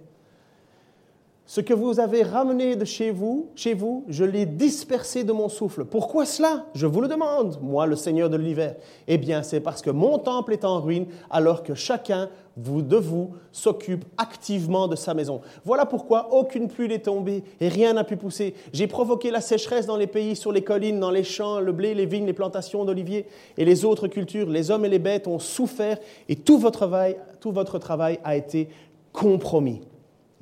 Ce 1.45 1.61
que 1.61 1.75
vous 1.75 1.99
avez 1.99 2.23
ramené 2.23 2.77
de 2.77 2.85
chez 2.85 3.11
vous, 3.11 3.51
chez 3.57 3.75
vous, 3.75 4.05
je 4.07 4.25
l'ai 4.25 4.47
dispersé 4.47 5.25
de 5.25 5.33
mon 5.33 5.49
souffle. 5.49 5.85
Pourquoi 5.85 6.25
cela? 6.25 6.67
Je 6.77 6.87
vous 6.87 7.01
le 7.01 7.09
demande, 7.09 7.59
moi, 7.61 7.85
le 7.87 7.97
Seigneur 7.97 8.31
de 8.31 8.37
l'hiver. 8.37 8.77
Eh 9.09 9.19
bien, 9.19 9.43
c'est 9.43 9.59
parce 9.59 9.83
que 9.83 9.91
mon 9.91 10.19
temple 10.19 10.53
est 10.53 10.65
en 10.65 10.81
ruine, 10.81 11.07
alors 11.29 11.65
que 11.65 11.75
chacun 11.75 12.31
de 12.57 12.97
vous 12.97 13.35
s'occupe 13.51 14.05
activement 14.19 14.89
de 14.89 14.97
sa 14.97 15.15
maison. 15.15 15.41
Voilà 15.65 15.87
pourquoi 15.87 16.33
aucune 16.33 16.69
pluie 16.69 16.89
n'est 16.89 16.99
tombée 16.99 17.45
et 17.61 17.69
rien 17.69 17.95
n'a 17.95 18.05
pu 18.05 18.17
pousser. 18.17 18.55
J'ai 18.73 18.87
provoqué 18.87 19.31
la 19.31 19.41
sécheresse 19.41 19.87
dans 19.87 19.97
les 19.97 20.07
pays, 20.07 20.37
sur 20.37 20.53
les 20.53 20.63
collines, 20.63 21.01
dans 21.01 21.11
les 21.11 21.25
champs, 21.25 21.61
le 21.61 21.73
blé, 21.73 21.95
les 21.95 22.07
vignes, 22.07 22.27
les 22.27 22.33
plantations 22.33 22.85
d'oliviers 22.85 23.27
et 23.57 23.65
les 23.65 23.85
autres 23.85 24.09
cultures. 24.09 24.49
Les 24.49 24.71
hommes 24.71 24.85
et 24.85 24.91
les 24.91 24.99
bêtes 24.99 25.27
ont 25.29 25.39
souffert 25.39 25.99
et 26.29 26.37
tout 26.37 26.59
votre 26.59 26.79
travail, 26.79 27.17
tout 27.41 27.53
votre 27.53 27.79
travail 27.79 28.19
a 28.25 28.37
été 28.37 28.69
compromis. 29.13 29.81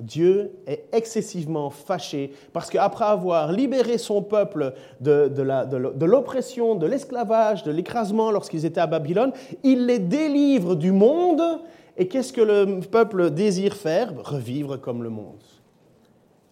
Dieu 0.01 0.51
est 0.65 0.85
excessivement 0.91 1.69
fâché 1.69 2.33
parce 2.53 2.69
qu'après 2.69 3.05
avoir 3.05 3.51
libéré 3.51 3.97
son 3.97 4.21
peuple 4.21 4.73
de, 4.99 6.05
l'oppression, 6.05 6.75
de 6.75 6.87
l'esclavage, 6.87 7.63
de 7.63 7.71
l'écrasement 7.71 8.31
lorsqu'ils 8.31 8.65
étaient 8.65 8.81
à 8.81 8.87
Babylone, 8.87 9.31
il 9.63 9.85
les 9.85 9.99
délivre 9.99 10.75
du 10.75 10.91
monde. 10.91 11.41
Et 11.97 12.07
qu'est-ce 12.07 12.33
que 12.33 12.41
le 12.41 12.79
peuple 12.79 13.31
désire 13.31 13.75
faire? 13.75 14.13
Revivre 14.23 14.79
comme 14.79 15.03
le 15.03 15.09
monde. 15.09 15.43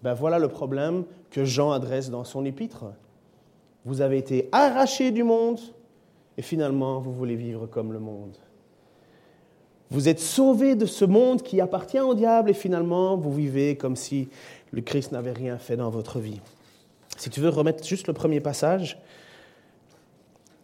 Ben 0.02 0.14
voilà 0.14 0.40
le 0.40 0.48
problème 0.48 1.04
que 1.30 1.44
Jean 1.44 1.72
adresse 1.72 2.10
dans 2.10 2.24
son 2.24 2.46
épître. 2.46 2.86
Vous 3.86 4.02
avez 4.02 4.18
été 4.18 4.50
arrachés 4.52 5.12
du 5.12 5.24
monde 5.24 5.60
et 6.38 6.42
finalement 6.42 7.00
vous 7.00 7.14
voulez 7.14 7.36
vivre 7.36 7.68
comme 7.68 7.92
le 7.94 8.00
monde. 8.00 8.38
Vous 9.92 10.08
êtes 10.08 10.20
sauvés 10.20 10.76
de 10.76 10.86
ce 10.86 11.04
monde 11.04 11.42
qui 11.42 11.60
appartient 11.60 12.00
au 12.00 12.14
diable 12.14 12.52
et 12.52 12.54
finalement 12.54 13.18
vous 13.18 13.34
vivez 13.34 13.76
comme 13.76 13.96
si 13.96 14.30
le 14.72 14.82
Christ 14.82 15.12
n'avait 15.12 15.32
rien 15.32 15.58
fait 15.58 15.76
dans 15.76 15.90
votre 15.90 16.20
vie. 16.20 16.40
Si 17.18 17.30
tu 17.30 17.42
veux 17.42 17.50
remettre 17.50 17.86
juste 17.86 18.08
le 18.08 18.14
premier 18.14 18.40
passage, 18.40 19.00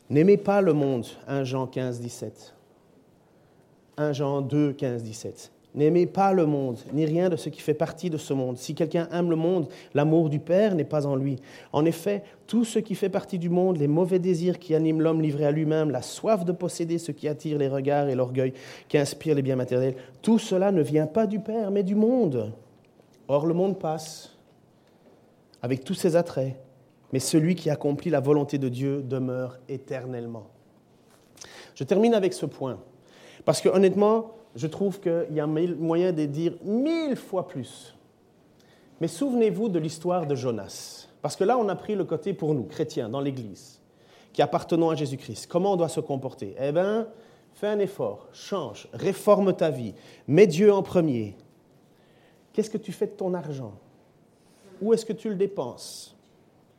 n'aimez 0.09 0.37
pas 0.37 0.61
le 0.61 0.73
monde, 0.73 1.07
1 1.27 1.43
Jean 1.43 1.67
15, 1.67 1.99
17. 1.99 2.54
1 3.97 4.13
Jean 4.13 4.41
2, 4.41 4.73
15, 4.73 5.03
17. 5.03 5.51
N'aimez 5.75 6.05
pas 6.05 6.31
le 6.31 6.45
monde, 6.45 6.77
ni 6.93 7.05
rien 7.05 7.27
de 7.27 7.35
ce 7.35 7.49
qui 7.49 7.59
fait 7.59 7.73
partie 7.73 8.09
de 8.09 8.17
ce 8.17 8.33
monde. 8.33 8.57
Si 8.57 8.75
quelqu'un 8.75 9.09
aime 9.11 9.29
le 9.29 9.35
monde, 9.35 9.67
l'amour 9.93 10.29
du 10.29 10.39
Père 10.39 10.73
n'est 10.73 10.85
pas 10.85 11.05
en 11.05 11.17
lui. 11.17 11.35
En 11.73 11.83
effet, 11.83 12.23
tout 12.47 12.63
ce 12.63 12.79
qui 12.79 12.95
fait 12.95 13.09
partie 13.09 13.37
du 13.37 13.49
monde, 13.49 13.75
les 13.75 13.89
mauvais 13.89 14.19
désirs 14.19 14.57
qui 14.57 14.73
animent 14.73 15.01
l'homme 15.01 15.21
livré 15.21 15.45
à 15.45 15.51
lui-même, 15.51 15.91
la 15.91 16.01
soif 16.01 16.45
de 16.45 16.53
posséder 16.53 16.97
ce 16.97 17.11
qui 17.11 17.27
attire 17.27 17.57
les 17.57 17.67
regards 17.67 18.07
et 18.07 18.15
l'orgueil 18.15 18.53
qui 18.87 18.97
inspire 18.97 19.35
les 19.35 19.41
biens 19.41 19.57
matériels, 19.57 19.95
tout 20.21 20.39
cela 20.39 20.71
ne 20.71 20.81
vient 20.81 21.07
pas 21.07 21.27
du 21.27 21.41
Père, 21.41 21.71
mais 21.71 21.83
du 21.83 21.95
monde. 21.95 22.53
Or, 23.27 23.45
le 23.45 23.53
monde 23.53 23.77
passe 23.77 24.33
avec 25.61 25.83
tous 25.83 25.95
ses 25.95 26.15
attraits, 26.15 26.55
mais 27.11 27.19
celui 27.19 27.55
qui 27.55 27.69
accomplit 27.69 28.11
la 28.11 28.21
volonté 28.21 28.57
de 28.57 28.69
Dieu 28.69 29.01
demeure 29.01 29.57
éternellement. 29.67 30.47
Je 31.75 31.83
termine 31.83 32.13
avec 32.13 32.31
ce 32.33 32.45
point, 32.45 32.79
parce 33.45 33.61
que 33.61 33.69
honnêtement, 33.69 34.31
je 34.55 34.67
trouve 34.67 34.99
qu'il 34.99 35.27
y 35.31 35.39
a 35.39 35.47
moyen 35.47 36.11
de 36.11 36.25
dire 36.25 36.53
mille 36.63 37.15
fois 37.15 37.47
plus. 37.47 37.95
Mais 38.99 39.07
souvenez-vous 39.07 39.69
de 39.69 39.79
l'histoire 39.79 40.25
de 40.25 40.35
Jonas. 40.35 41.07
Parce 41.21 41.35
que 41.35 41.43
là, 41.43 41.57
on 41.57 41.67
a 41.69 41.75
pris 41.75 41.95
le 41.95 42.05
côté 42.05 42.33
pour 42.33 42.53
nous, 42.53 42.63
chrétiens, 42.63 43.09
dans 43.09 43.19
l'Église, 43.19 43.81
qui 44.31 44.41
appartenons 44.41 44.89
à 44.89 44.95
Jésus-Christ. 44.95 45.47
Comment 45.47 45.73
on 45.73 45.75
doit 45.75 45.89
se 45.89 45.99
comporter? 45.99 46.55
Eh 46.59 46.71
bien, 46.71 47.07
fais 47.53 47.67
un 47.67 47.79
effort, 47.79 48.27
change, 48.31 48.87
réforme 48.93 49.53
ta 49.53 49.69
vie, 49.69 49.93
mets 50.27 50.47
Dieu 50.47 50.71
en 50.73 50.83
premier. 50.83 51.35
Qu'est-ce 52.53 52.69
que 52.69 52.77
tu 52.77 52.91
fais 52.91 53.07
de 53.07 53.11
ton 53.11 53.33
argent? 53.33 53.73
Où 54.81 54.93
est-ce 54.93 55.05
que 55.05 55.13
tu 55.13 55.29
le 55.29 55.35
dépenses? 55.35 56.15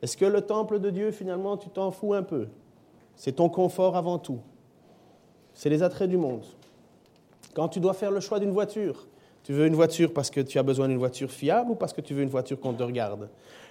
Est-ce 0.01 0.17
que 0.17 0.25
le 0.25 0.41
temple 0.41 0.79
de 0.79 0.89
Dieu, 0.89 1.11
finalement, 1.11 1.57
tu 1.57 1.69
t'en 1.69 1.91
fous 1.91 2.13
un 2.13 2.23
peu? 2.23 2.47
C'est 3.15 3.33
ton 3.33 3.49
confort 3.49 3.95
avant 3.95 4.17
tout. 4.17 4.39
C'est 5.53 5.69
les 5.69 5.83
attraits 5.83 6.09
du 6.09 6.17
monde. 6.17 6.45
Quand 7.57 7.69
tu 7.69 7.79
dois 7.79 7.93
faire 7.93 8.11
le 8.11 8.19
choix 8.19 8.39
d'une 8.39 8.51
voiture, 8.51 9.07
tu 9.41 9.51
veux 9.51 9.65
une 9.65 9.73
voiture 9.73 10.13
parce 10.13 10.29
que 10.29 10.41
tu 10.41 10.59
as 10.59 10.63
besoin 10.63 10.87
d'une 10.87 10.99
voiture 10.99 11.31
fiable 11.31 11.71
ou 11.71 11.73
parce 11.73 11.91
que 11.91 12.01
tu 12.01 12.13
veux 12.13 12.21
une 12.21 12.29
voiture 12.29 12.59
qu'on 12.59 12.71
te 12.71 12.83
regarde? 12.83 13.29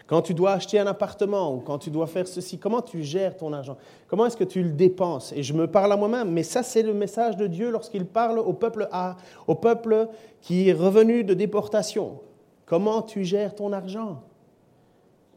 Quand 0.08 0.22
tu 0.22 0.34
dois 0.34 0.54
acheter 0.54 0.80
un 0.80 0.88
appartement 0.88 1.54
ou 1.54 1.60
quand 1.60 1.78
tu 1.78 1.88
dois 1.88 2.08
faire 2.08 2.26
ceci, 2.26 2.58
comment 2.58 2.82
tu 2.82 3.04
gères 3.04 3.36
ton 3.36 3.52
argent? 3.52 3.76
Comment 4.08 4.26
est-ce 4.26 4.36
que 4.36 4.42
tu 4.42 4.60
le 4.60 4.70
dépenses? 4.70 5.32
Et 5.36 5.44
je 5.44 5.52
me 5.52 5.68
parle 5.68 5.92
à 5.92 5.96
moi-même, 5.96 6.32
mais 6.32 6.42
ça 6.42 6.64
c'est 6.64 6.82
le 6.82 6.94
message 6.94 7.36
de 7.36 7.46
Dieu 7.46 7.70
lorsqu'il 7.70 8.06
parle 8.06 8.40
au 8.40 8.52
peuple 8.54 8.88
A, 8.90 9.18
au 9.46 9.54
peuple 9.54 10.08
qui 10.40 10.68
est 10.68 10.72
revenu 10.72 11.22
de 11.22 11.34
déportation. 11.34 12.18
Comment 12.64 13.02
tu 13.02 13.22
gères 13.22 13.54
ton 13.54 13.72
argent? 13.72 14.20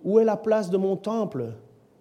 Où 0.04 0.18
est 0.18 0.26
la 0.26 0.38
place 0.38 0.72
de 0.72 0.78
mon 0.78 0.96
temple? 0.96 1.52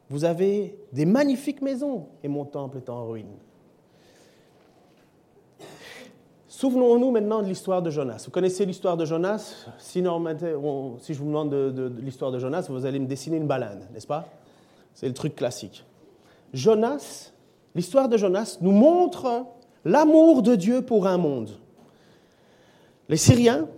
Vous 0.09 0.25
avez 0.25 0.79
des 0.95 1.05
magnifiques 1.05 1.61
maisons 1.61 2.07
et 2.25 2.29
mon 2.29 2.47
temple 2.47 2.79
est 2.79 2.89
en 2.89 3.07
ruine. 3.07 3.37
Souvenons-nous 6.59 7.13
maintenant 7.13 7.41
de 7.41 7.47
l'histoire 7.47 7.83
de 7.83 7.89
Jonas. 7.89 8.25
Vous 8.25 8.33
connaissez 8.33 8.67
l'histoire 8.67 8.97
de 8.97 9.05
Jonas? 9.05 9.69
Si, 9.79 10.03
si, 10.03 10.03
je 10.03 11.19
vous 11.19 11.25
demande 11.25 11.51
de, 11.51 11.93
l'histoire 12.01 12.33
de 12.33 12.41
Jonas, 12.41 12.67
vous 12.69 12.85
allez 12.85 12.99
me 12.99 13.07
dessiner 13.07 13.37
une 13.37 13.47
baleine, 13.47 13.87
n'est-ce 13.93 14.09
pas? 14.09 14.27
C'est 14.93 15.07
le 15.07 15.15
truc 15.15 15.37
classique. 15.37 15.85
Jonas, 16.53 17.33
l'histoire 17.77 18.09
de 18.09 18.17
Jonas 18.17 18.59
nous 18.61 18.73
montre 18.73 19.47
l'amour 19.85 20.43
de 20.43 20.57
Dieu 20.57 20.83
pour 20.83 21.07
un 21.07 21.17
monde. 21.17 21.51
Les 23.09 23.19
Syriens, 23.19 23.69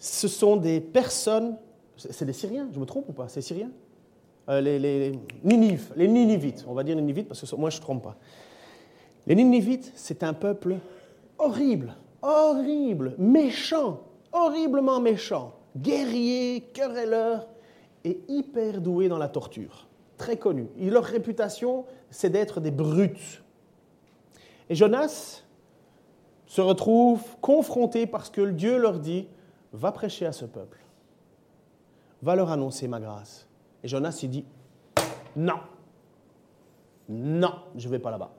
ce 0.00 0.26
sont 0.26 0.56
des 0.56 0.80
personnes, 0.80 1.58
c'est 1.96 2.24
des 2.24 2.32
Syriens, 2.32 2.66
je 2.74 2.80
me 2.80 2.86
trompe 2.86 3.08
ou 3.08 3.12
pas? 3.12 3.28
C'est 3.28 3.40
Syriens? 3.40 3.70
Euh, 4.48 4.60
les 4.60 5.16
Ninivites, 5.44 6.64
on 6.66 6.74
va 6.74 6.82
dire 6.82 6.96
Ninivites 6.96 7.28
parce 7.28 7.48
que 7.48 7.54
moi 7.54 7.70
je 7.70 7.76
ne 7.76 7.82
trompe 7.82 8.02
pas. 8.02 8.16
Les 9.28 9.36
Ninivites, 9.36 9.92
c'est 9.94 10.24
un 10.24 10.32
peuple 10.32 10.74
horrible, 11.40 11.96
horrible, 12.22 13.14
méchant, 13.18 14.00
horriblement 14.32 15.00
méchant, 15.00 15.54
guerrier, 15.76 16.70
querelleur 16.72 17.48
et 18.04 18.20
hyper 18.28 18.80
doué 18.80 19.08
dans 19.08 19.18
la 19.18 19.28
torture. 19.28 19.88
Très 20.16 20.36
connu. 20.36 20.68
Et 20.78 20.90
leur 20.90 21.04
réputation, 21.04 21.86
c'est 22.10 22.30
d'être 22.30 22.60
des 22.60 22.70
brutes. 22.70 23.42
Et 24.68 24.74
Jonas 24.74 25.42
se 26.46 26.60
retrouve 26.60 27.22
confronté 27.40 28.06
parce 28.06 28.30
que 28.30 28.50
Dieu 28.50 28.78
leur 28.78 28.98
dit 28.98 29.28
Va 29.72 29.92
prêcher 29.92 30.26
à 30.26 30.32
ce 30.32 30.44
peuple, 30.44 30.80
va 32.22 32.34
leur 32.34 32.50
annoncer 32.50 32.88
ma 32.88 33.00
grâce. 33.00 33.46
Et 33.82 33.88
Jonas, 33.88 34.18
il 34.22 34.30
dit 34.30 34.44
Non, 35.36 35.60
non, 37.08 37.54
je 37.76 37.86
ne 37.86 37.92
vais 37.92 37.98
pas 37.98 38.10
là-bas. 38.10 38.32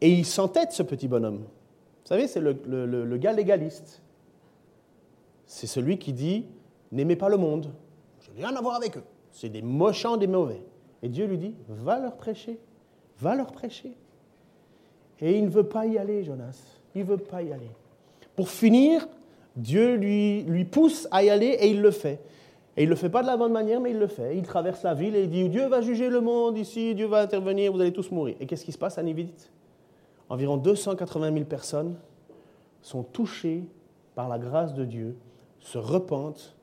Et 0.00 0.10
il 0.10 0.24
s'entête, 0.24 0.72
ce 0.72 0.82
petit 0.82 1.08
bonhomme. 1.08 1.38
Vous 1.38 2.08
savez, 2.08 2.26
c'est 2.26 2.40
le, 2.40 3.16
gars 3.16 3.32
légaliste. 3.32 4.02
C'est 5.46 5.66
celui 5.66 5.98
qui 5.98 6.12
dit 6.12 6.46
N'aimez 6.92 7.16
pas 7.16 7.28
le 7.28 7.36
monde. 7.36 7.70
Je 8.20 8.30
n'ai 8.30 8.46
rien 8.46 8.56
à 8.56 8.60
voir 8.60 8.76
avec 8.76 8.96
eux. 8.96 9.04
C'est 9.30 9.48
des 9.48 9.62
mochants, 9.62 10.16
des 10.16 10.26
mauvais. 10.26 10.62
Et 11.02 11.08
Dieu 11.08 11.26
lui 11.26 11.38
dit 11.38 11.54
Va 11.68 11.98
leur 11.98 12.16
prêcher. 12.16 12.58
Va 13.20 13.34
leur 13.34 13.52
prêcher. 13.52 13.96
Et 15.20 15.36
il 15.36 15.44
ne 15.44 15.50
veut 15.50 15.64
pas 15.64 15.86
y 15.86 15.98
aller, 15.98 16.24
Jonas. 16.24 16.56
Il 16.94 17.02
ne 17.02 17.06
veut 17.06 17.18
pas 17.18 17.42
y 17.42 17.52
aller. 17.52 17.70
Pour 18.34 18.48
finir, 18.48 19.06
Dieu 19.54 19.96
lui, 19.96 20.42
lui 20.44 20.64
pousse 20.64 21.06
à 21.10 21.22
y 21.22 21.30
aller 21.30 21.58
et 21.60 21.68
il 21.68 21.82
le 21.82 21.90
fait. 21.90 22.20
Et 22.76 22.84
il 22.84 22.86
ne 22.86 22.90
le 22.90 22.96
fait 22.96 23.10
pas 23.10 23.22
de 23.22 23.26
la 23.26 23.36
bonne 23.36 23.52
manière, 23.52 23.80
mais 23.80 23.90
il 23.90 23.98
le 23.98 24.06
fait. 24.06 24.36
Il 24.36 24.42
traverse 24.42 24.82
la 24.82 24.94
ville 24.94 25.14
et 25.14 25.24
il 25.24 25.30
dit 25.30 25.48
Dieu 25.48 25.66
va 25.66 25.82
juger 25.82 26.08
le 26.08 26.20
monde 26.20 26.56
ici, 26.56 26.94
Dieu 26.94 27.06
va 27.06 27.20
intervenir, 27.20 27.72
vous 27.72 27.80
allez 27.80 27.92
tous 27.92 28.10
mourir. 28.10 28.36
Et 28.40 28.46
qu'est-ce 28.46 28.64
qui 28.64 28.72
se 28.72 28.78
passe 28.78 28.96
à 28.96 29.02
Nividite 29.02 29.50
environ 30.30 30.56
280 30.56 31.32
000 31.32 31.44
personnes 31.44 31.96
sont 32.80 33.02
touchées 33.02 33.64
par 34.14 34.28
la 34.28 34.38
grâce 34.38 34.72
de 34.72 34.84
Dieu, 34.84 35.16
se 35.60 35.76
repentent 35.76 36.54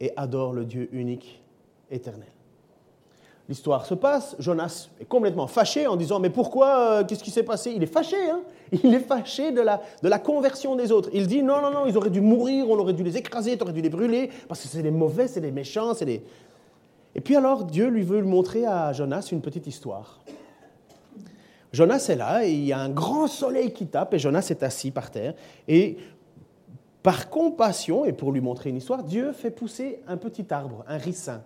et 0.00 0.12
adorent 0.16 0.54
le 0.54 0.64
Dieu 0.64 0.88
unique, 0.92 1.42
éternel. 1.90 2.28
L'histoire 3.48 3.84
se 3.84 3.94
passe, 3.94 4.36
Jonas 4.38 4.90
est 5.00 5.04
complètement 5.04 5.48
fâché 5.48 5.86
en 5.86 5.96
disant 5.96 6.20
Mais 6.20 6.30
pourquoi 6.30 6.78
euh, 6.78 7.04
Qu'est-ce 7.04 7.22
qui 7.24 7.32
s'est 7.32 7.42
passé? 7.42 7.72
Il 7.74 7.82
est 7.82 7.92
fâché, 7.92 8.30
hein? 8.30 8.42
Il 8.84 8.94
est 8.94 9.00
fâché 9.00 9.50
de 9.50 9.60
la, 9.60 9.82
de 10.02 10.08
la 10.08 10.20
conversion 10.20 10.76
des 10.76 10.92
autres. 10.92 11.10
Il 11.12 11.26
dit 11.26 11.42
Non, 11.42 11.60
non, 11.60 11.72
non, 11.72 11.86
ils 11.86 11.96
auraient 11.96 12.10
dû 12.10 12.20
mourir, 12.20 12.70
on 12.70 12.78
aurait 12.78 12.92
dû 12.92 13.02
les 13.02 13.16
écraser, 13.16 13.56
tu 13.56 13.64
aurais 13.64 13.72
dû 13.72 13.82
les 13.82 13.90
brûler, 13.90 14.30
parce 14.46 14.62
que 14.62 14.68
c'est 14.68 14.82
des 14.82 14.92
mauvais, 14.92 15.26
c'est 15.26 15.40
des 15.40 15.50
méchants, 15.50 15.94
c'est 15.94 16.04
des. 16.04 16.22
Et 17.16 17.20
puis 17.20 17.34
alors, 17.34 17.64
Dieu 17.64 17.88
lui 17.88 18.02
veut 18.02 18.22
montrer 18.22 18.66
à 18.66 18.92
Jonas 18.92 19.28
une 19.32 19.40
petite 19.40 19.66
histoire. 19.66 20.20
Jonas 21.72 22.06
est 22.08 22.16
là, 22.16 22.44
et 22.46 22.52
il 22.52 22.64
y 22.64 22.72
a 22.72 22.78
un 22.78 22.88
grand 22.88 23.26
soleil 23.26 23.72
qui 23.72 23.86
tape, 23.86 24.14
et 24.14 24.18
Jonas 24.18 24.46
est 24.50 24.62
assis 24.62 24.90
par 24.90 25.10
terre. 25.10 25.34
Et 25.68 25.98
par 27.02 27.30
compassion, 27.30 28.04
et 28.04 28.12
pour 28.12 28.32
lui 28.32 28.40
montrer 28.40 28.70
une 28.70 28.76
histoire, 28.76 29.04
Dieu 29.04 29.32
fait 29.32 29.50
pousser 29.50 30.00
un 30.06 30.16
petit 30.16 30.46
arbre, 30.50 30.84
un 30.86 30.98
ricin, 30.98 31.42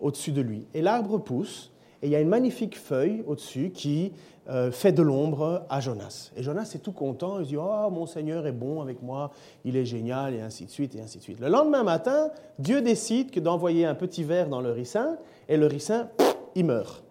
au-dessus 0.00 0.32
de 0.32 0.40
lui. 0.40 0.66
Et 0.74 0.82
l'arbre 0.82 1.18
pousse, 1.18 1.70
et 2.02 2.06
il 2.06 2.12
y 2.12 2.16
a 2.16 2.20
une 2.20 2.28
magnifique 2.28 2.76
feuille 2.76 3.22
au-dessus 3.26 3.70
qui 3.70 4.12
euh, 4.48 4.70
fait 4.70 4.92
de 4.92 5.02
l'ombre 5.02 5.64
à 5.68 5.80
Jonas. 5.80 6.30
Et 6.36 6.42
Jonas 6.42 6.72
est 6.74 6.78
tout 6.78 6.92
content, 6.92 7.40
il 7.40 7.46
dit 7.46 7.56
Oh, 7.56 7.90
mon 7.90 8.06
Seigneur 8.06 8.46
est 8.46 8.52
bon 8.52 8.80
avec 8.80 9.02
moi, 9.02 9.30
il 9.64 9.76
est 9.76 9.84
génial, 9.84 10.34
et 10.34 10.40
ainsi 10.40 10.66
de 10.66 10.70
suite, 10.70 10.94
et 10.94 11.00
ainsi 11.00 11.18
de 11.18 11.22
suite. 11.22 11.40
Le 11.40 11.48
lendemain 11.48 11.82
matin, 11.82 12.30
Dieu 12.58 12.82
décide 12.82 13.30
que 13.30 13.40
d'envoyer 13.40 13.86
un 13.86 13.94
petit 13.94 14.24
verre 14.24 14.48
dans 14.48 14.60
le 14.60 14.72
ricin, 14.72 15.16
et 15.48 15.56
le 15.56 15.66
ricin, 15.66 16.08
il 16.54 16.64
meurt. 16.64 17.05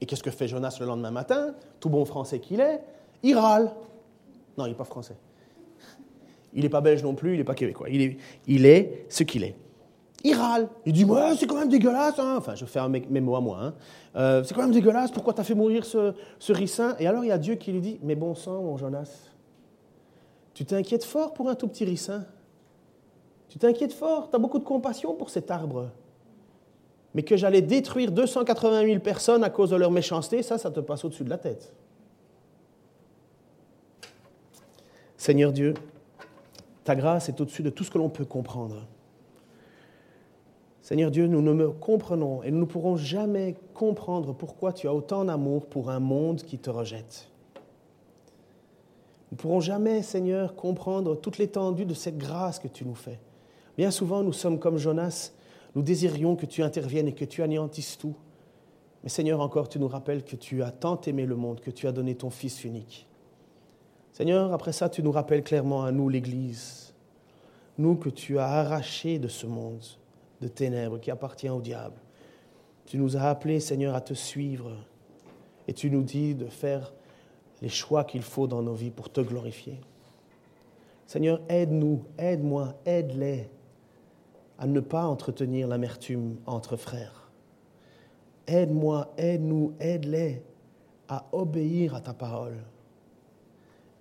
Et 0.00 0.06
qu'est-ce 0.06 0.22
que 0.22 0.30
fait 0.30 0.48
Jonas 0.48 0.76
le 0.80 0.86
lendemain 0.86 1.10
matin? 1.10 1.54
Tout 1.78 1.90
bon 1.90 2.04
français 2.04 2.40
qu'il 2.40 2.60
est, 2.60 2.80
il 3.22 3.36
râle. 3.36 3.70
Non, 4.56 4.66
il 4.66 4.70
n'est 4.70 4.74
pas 4.74 4.84
français. 4.84 5.16
Il 6.52 6.62
n'est 6.62 6.68
pas 6.68 6.80
belge 6.80 7.02
non 7.02 7.14
plus, 7.14 7.34
il 7.34 7.38
n'est 7.38 7.44
pas 7.44 7.54
québécois. 7.54 7.88
Il 7.90 8.00
est, 8.00 8.16
il 8.46 8.66
est 8.66 9.06
ce 9.08 9.22
qu'il 9.22 9.44
est. 9.44 9.54
Il 10.24 10.34
râle. 10.34 10.68
Il 10.84 10.92
dit 10.92 11.04
ouais, 11.04 11.36
C'est 11.36 11.46
quand 11.46 11.58
même 11.58 11.68
dégueulasse. 11.68 12.18
Hein. 12.18 12.34
Enfin, 12.36 12.54
je 12.54 12.64
fais 12.64 12.80
mes 12.88 13.20
mots 13.20 13.36
à 13.36 13.40
moi. 13.40 13.58
Hein. 13.62 13.74
Euh, 14.16 14.42
c'est 14.44 14.54
quand 14.54 14.62
même 14.62 14.72
dégueulasse. 14.72 15.10
Pourquoi 15.10 15.32
tu 15.32 15.40
as 15.40 15.44
fait 15.44 15.54
mourir 15.54 15.84
ce, 15.84 16.14
ce 16.38 16.52
ricin? 16.52 16.96
Et 16.98 17.06
alors, 17.06 17.24
il 17.24 17.28
y 17.28 17.32
a 17.32 17.38
Dieu 17.38 17.54
qui 17.54 17.72
lui 17.72 17.80
dit 17.80 17.98
Mais 18.02 18.16
bon 18.16 18.34
sang, 18.34 18.62
mon 18.62 18.76
Jonas, 18.76 19.30
tu 20.54 20.64
t'inquiètes 20.64 21.04
fort 21.04 21.32
pour 21.32 21.48
un 21.48 21.54
tout 21.54 21.68
petit 21.68 21.84
ricin 21.84 22.26
Tu 23.48 23.58
t'inquiètes 23.58 23.92
fort, 23.92 24.28
tu 24.28 24.36
as 24.36 24.38
beaucoup 24.38 24.58
de 24.58 24.64
compassion 24.64 25.14
pour 25.14 25.30
cet 25.30 25.50
arbre. 25.50 25.88
Mais 27.14 27.22
que 27.22 27.36
j'allais 27.36 27.62
détruire 27.62 28.12
280 28.12 28.86
000 28.86 29.00
personnes 29.00 29.42
à 29.42 29.50
cause 29.50 29.70
de 29.70 29.76
leur 29.76 29.90
méchanceté, 29.90 30.42
ça, 30.42 30.58
ça 30.58 30.70
te 30.70 30.80
passe 30.80 31.04
au-dessus 31.04 31.24
de 31.24 31.30
la 31.30 31.38
tête. 31.38 31.72
Seigneur 35.16 35.52
Dieu, 35.52 35.74
ta 36.84 36.94
grâce 36.94 37.28
est 37.28 37.40
au-dessus 37.40 37.62
de 37.62 37.70
tout 37.70 37.84
ce 37.84 37.90
que 37.90 37.98
l'on 37.98 38.08
peut 38.08 38.24
comprendre. 38.24 38.86
Seigneur 40.82 41.10
Dieu, 41.10 41.26
nous 41.26 41.42
ne 41.42 41.52
me 41.52 41.70
comprenons 41.70 42.42
et 42.42 42.50
nous 42.50 42.60
ne 42.60 42.64
pourrons 42.64 42.96
jamais 42.96 43.54
comprendre 43.74 44.32
pourquoi 44.32 44.72
tu 44.72 44.88
as 44.88 44.94
autant 44.94 45.24
d'amour 45.24 45.66
pour 45.66 45.90
un 45.90 46.00
monde 46.00 46.42
qui 46.42 46.58
te 46.58 46.70
rejette. 46.70 47.28
Nous 49.30 49.36
ne 49.36 49.40
pourrons 49.40 49.60
jamais, 49.60 50.02
Seigneur, 50.02 50.56
comprendre 50.56 51.14
toute 51.14 51.38
l'étendue 51.38 51.84
de 51.84 51.94
cette 51.94 52.18
grâce 52.18 52.58
que 52.58 52.66
tu 52.66 52.84
nous 52.84 52.96
fais. 52.96 53.20
Bien 53.76 53.92
souvent, 53.92 54.22
nous 54.22 54.32
sommes 54.32 54.58
comme 54.58 54.78
Jonas, 54.78 55.32
nous 55.74 55.82
désirions 55.82 56.36
que 56.36 56.46
tu 56.46 56.62
interviennes 56.62 57.08
et 57.08 57.14
que 57.14 57.24
tu 57.24 57.42
anéantisses 57.42 57.96
tout. 57.98 58.16
Mais 59.02 59.08
Seigneur, 59.08 59.40
encore, 59.40 59.68
tu 59.68 59.78
nous 59.78 59.88
rappelles 59.88 60.24
que 60.24 60.36
tu 60.36 60.62
as 60.62 60.70
tant 60.70 61.00
aimé 61.02 61.26
le 61.26 61.36
monde, 61.36 61.60
que 61.60 61.70
tu 61.70 61.86
as 61.86 61.92
donné 61.92 62.14
ton 62.14 62.30
Fils 62.30 62.64
unique. 62.64 63.06
Seigneur, 64.12 64.52
après 64.52 64.72
ça, 64.72 64.88
tu 64.88 65.02
nous 65.02 65.12
rappelles 65.12 65.42
clairement 65.42 65.84
à 65.84 65.92
nous, 65.92 66.08
l'Église, 66.08 66.92
nous 67.78 67.96
que 67.96 68.10
tu 68.10 68.38
as 68.38 68.46
arrachés 68.46 69.18
de 69.18 69.28
ce 69.28 69.46
monde 69.46 69.84
de 70.40 70.48
ténèbres 70.48 70.98
qui 70.98 71.10
appartient 71.10 71.48
au 71.48 71.60
diable. 71.60 71.96
Tu 72.86 72.98
nous 72.98 73.16
as 73.16 73.22
appelés, 73.22 73.60
Seigneur, 73.60 73.94
à 73.94 74.00
te 74.00 74.14
suivre 74.14 74.72
et 75.68 75.72
tu 75.72 75.90
nous 75.90 76.02
dis 76.02 76.34
de 76.34 76.46
faire 76.46 76.92
les 77.62 77.68
choix 77.68 78.04
qu'il 78.04 78.22
faut 78.22 78.46
dans 78.46 78.62
nos 78.62 78.74
vies 78.74 78.90
pour 78.90 79.10
te 79.10 79.20
glorifier. 79.20 79.80
Seigneur, 81.06 81.40
aide-nous, 81.48 82.04
aide-moi, 82.18 82.74
aide-les 82.84 83.48
à 84.60 84.66
ne 84.66 84.80
pas 84.80 85.06
entretenir 85.06 85.66
l'amertume 85.66 86.36
entre 86.46 86.76
frères. 86.76 87.30
Aide-moi, 88.46 89.12
aide-nous, 89.16 89.72
aide-les 89.80 90.42
à 91.08 91.24
obéir 91.32 91.94
à 91.94 92.02
ta 92.02 92.12
parole. 92.12 92.58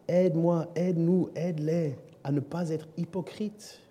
Aide-moi, 0.07 0.67
aide-nous, 0.75 1.29
aide-les 1.33 1.95
à 2.25 2.31
ne 2.33 2.41
pas 2.41 2.69
être 2.69 2.89
hypocrites. 2.97 3.81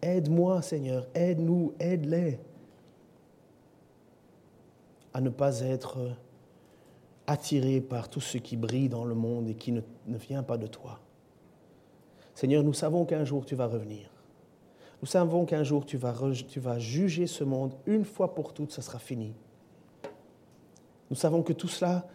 Aide-moi, 0.00 0.62
Seigneur, 0.62 1.06
aide-nous, 1.14 1.74
aide-les 1.78 2.38
à 5.12 5.20
ne 5.20 5.28
pas 5.28 5.60
être 5.60 5.98
attirés 7.26 7.82
par 7.82 8.08
tout 8.08 8.20
ce 8.20 8.38
qui 8.38 8.56
brille 8.56 8.88
dans 8.88 9.04
le 9.04 9.14
monde 9.14 9.48
et 9.48 9.54
qui 9.54 9.72
ne, 9.72 9.82
vient 10.06 10.42
pas 10.42 10.56
de 10.56 10.66
toi. 10.66 11.00
Seigneur, 12.34 12.62
nous 12.62 12.72
savons 12.72 13.04
qu'un 13.04 13.24
jour 13.24 13.44
tu 13.44 13.54
vas 13.54 13.66
revenir. 13.66 14.10
Nous 15.00 15.06
savons 15.06 15.46
qu'un 15.46 15.64
jour 15.64 15.86
tu 15.86 15.96
vas, 15.96 16.78
juger 16.78 17.26
ce 17.26 17.44
monde 17.44 17.74
une 17.86 18.04
fois 18.04 18.34
pour 18.34 18.52
toutes, 18.52 18.72
ce 18.72 18.82
sera 18.82 18.98
fini. 18.98 19.34
Nous 21.08 21.16
savons 21.16 21.42
que 21.42 21.52
tout 21.52 21.68
cela 21.68 22.06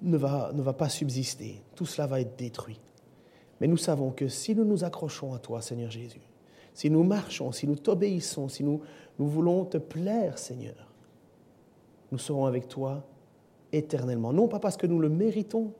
ne 0.00 0.16
va, 0.16 0.72
pas 0.72 0.88
subsister, 0.88 1.60
tout 1.74 1.86
cela 1.86 2.06
va 2.06 2.20
être 2.20 2.36
détruit. 2.36 2.80
Mais 3.60 3.66
nous 3.66 3.76
savons 3.76 4.12
que 4.12 4.28
si 4.28 4.54
nous 4.54 4.64
nous 4.64 4.84
accrochons 4.84 5.34
à 5.34 5.40
toi, 5.40 5.60
Seigneur 5.60 5.90
Jésus, 5.90 6.20
si 6.72 6.88
nous 6.90 7.02
marchons, 7.02 7.50
si 7.50 7.66
nous 7.66 7.74
t'obéissons, 7.74 8.48
si 8.48 8.62
nous 8.62 8.80
voulons 9.18 9.64
te 9.64 9.78
plaire, 9.78 10.38
Seigneur, 10.38 10.88
nous 12.12 12.18
serons 12.18 12.46
avec 12.46 12.68
toi 12.68 13.04
éternellement. 13.72 14.32
Non 14.32 14.46
pas 14.46 14.60
parce 14.60 14.76
que 14.76 14.86
nous 14.86 15.00
le 15.00 15.08
méritons, 15.08 15.72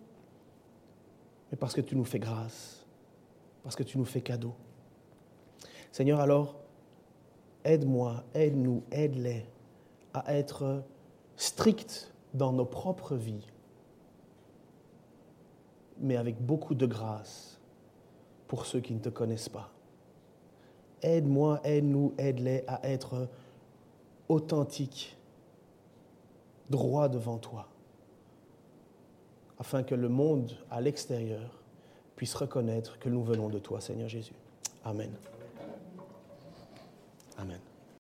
mais 1.51 1.57
parce 1.57 1.75
que 1.75 1.81
tu 1.81 1.97
nous 1.97 2.05
fais 2.05 2.19
grâce, 2.19 2.85
parce 3.63 3.77
que 3.77 3.85
tu 3.85 3.97
nous 3.97 4.05
fais 4.05 4.21
cadeau. 4.21 4.55
Seigneur, 5.99 6.21
alors, 6.21 6.55
aide-moi, 7.65 8.23
aide-nous, 8.33 8.85
aide-les 8.93 9.45
à 10.15 10.33
être 10.33 10.85
stricts 11.35 12.13
dans 12.35 12.53
nos 12.53 12.65
propres 12.65 13.17
vies, 13.17 13.45
mais 15.99 16.17
avec 16.17 16.41
beaucoup 16.41 16.77
de 16.77 16.87
grâce 16.87 17.59
pour 18.47 18.65
ceux 18.65 18.79
qui 18.79 18.95
ne 18.95 19.01
te 19.01 19.09
connaissent 19.09 19.49
pas. 19.49 19.73
Aide-moi, 21.03 21.59
aide-nous, 21.65 22.15
aide-les 22.17 22.63
à 22.69 22.89
être 22.89 23.27
authentiques, 24.29 25.17
droits 26.71 27.09
devant 27.09 27.39
toi, 27.39 27.67
afin 29.59 29.83
que 29.83 29.97
le 29.97 30.09
monde 30.09 30.53
à 30.71 30.81
l'extérieur 30.81 31.61
puisse 32.15 32.37
reconnaître 32.37 33.01
que 33.01 33.09
nous 33.09 33.25
venons 33.25 33.49
de 33.49 33.59
toi, 33.59 33.81
Seigneur 33.81 34.09
Jésus. 34.09 34.35
Amen. 34.85 35.11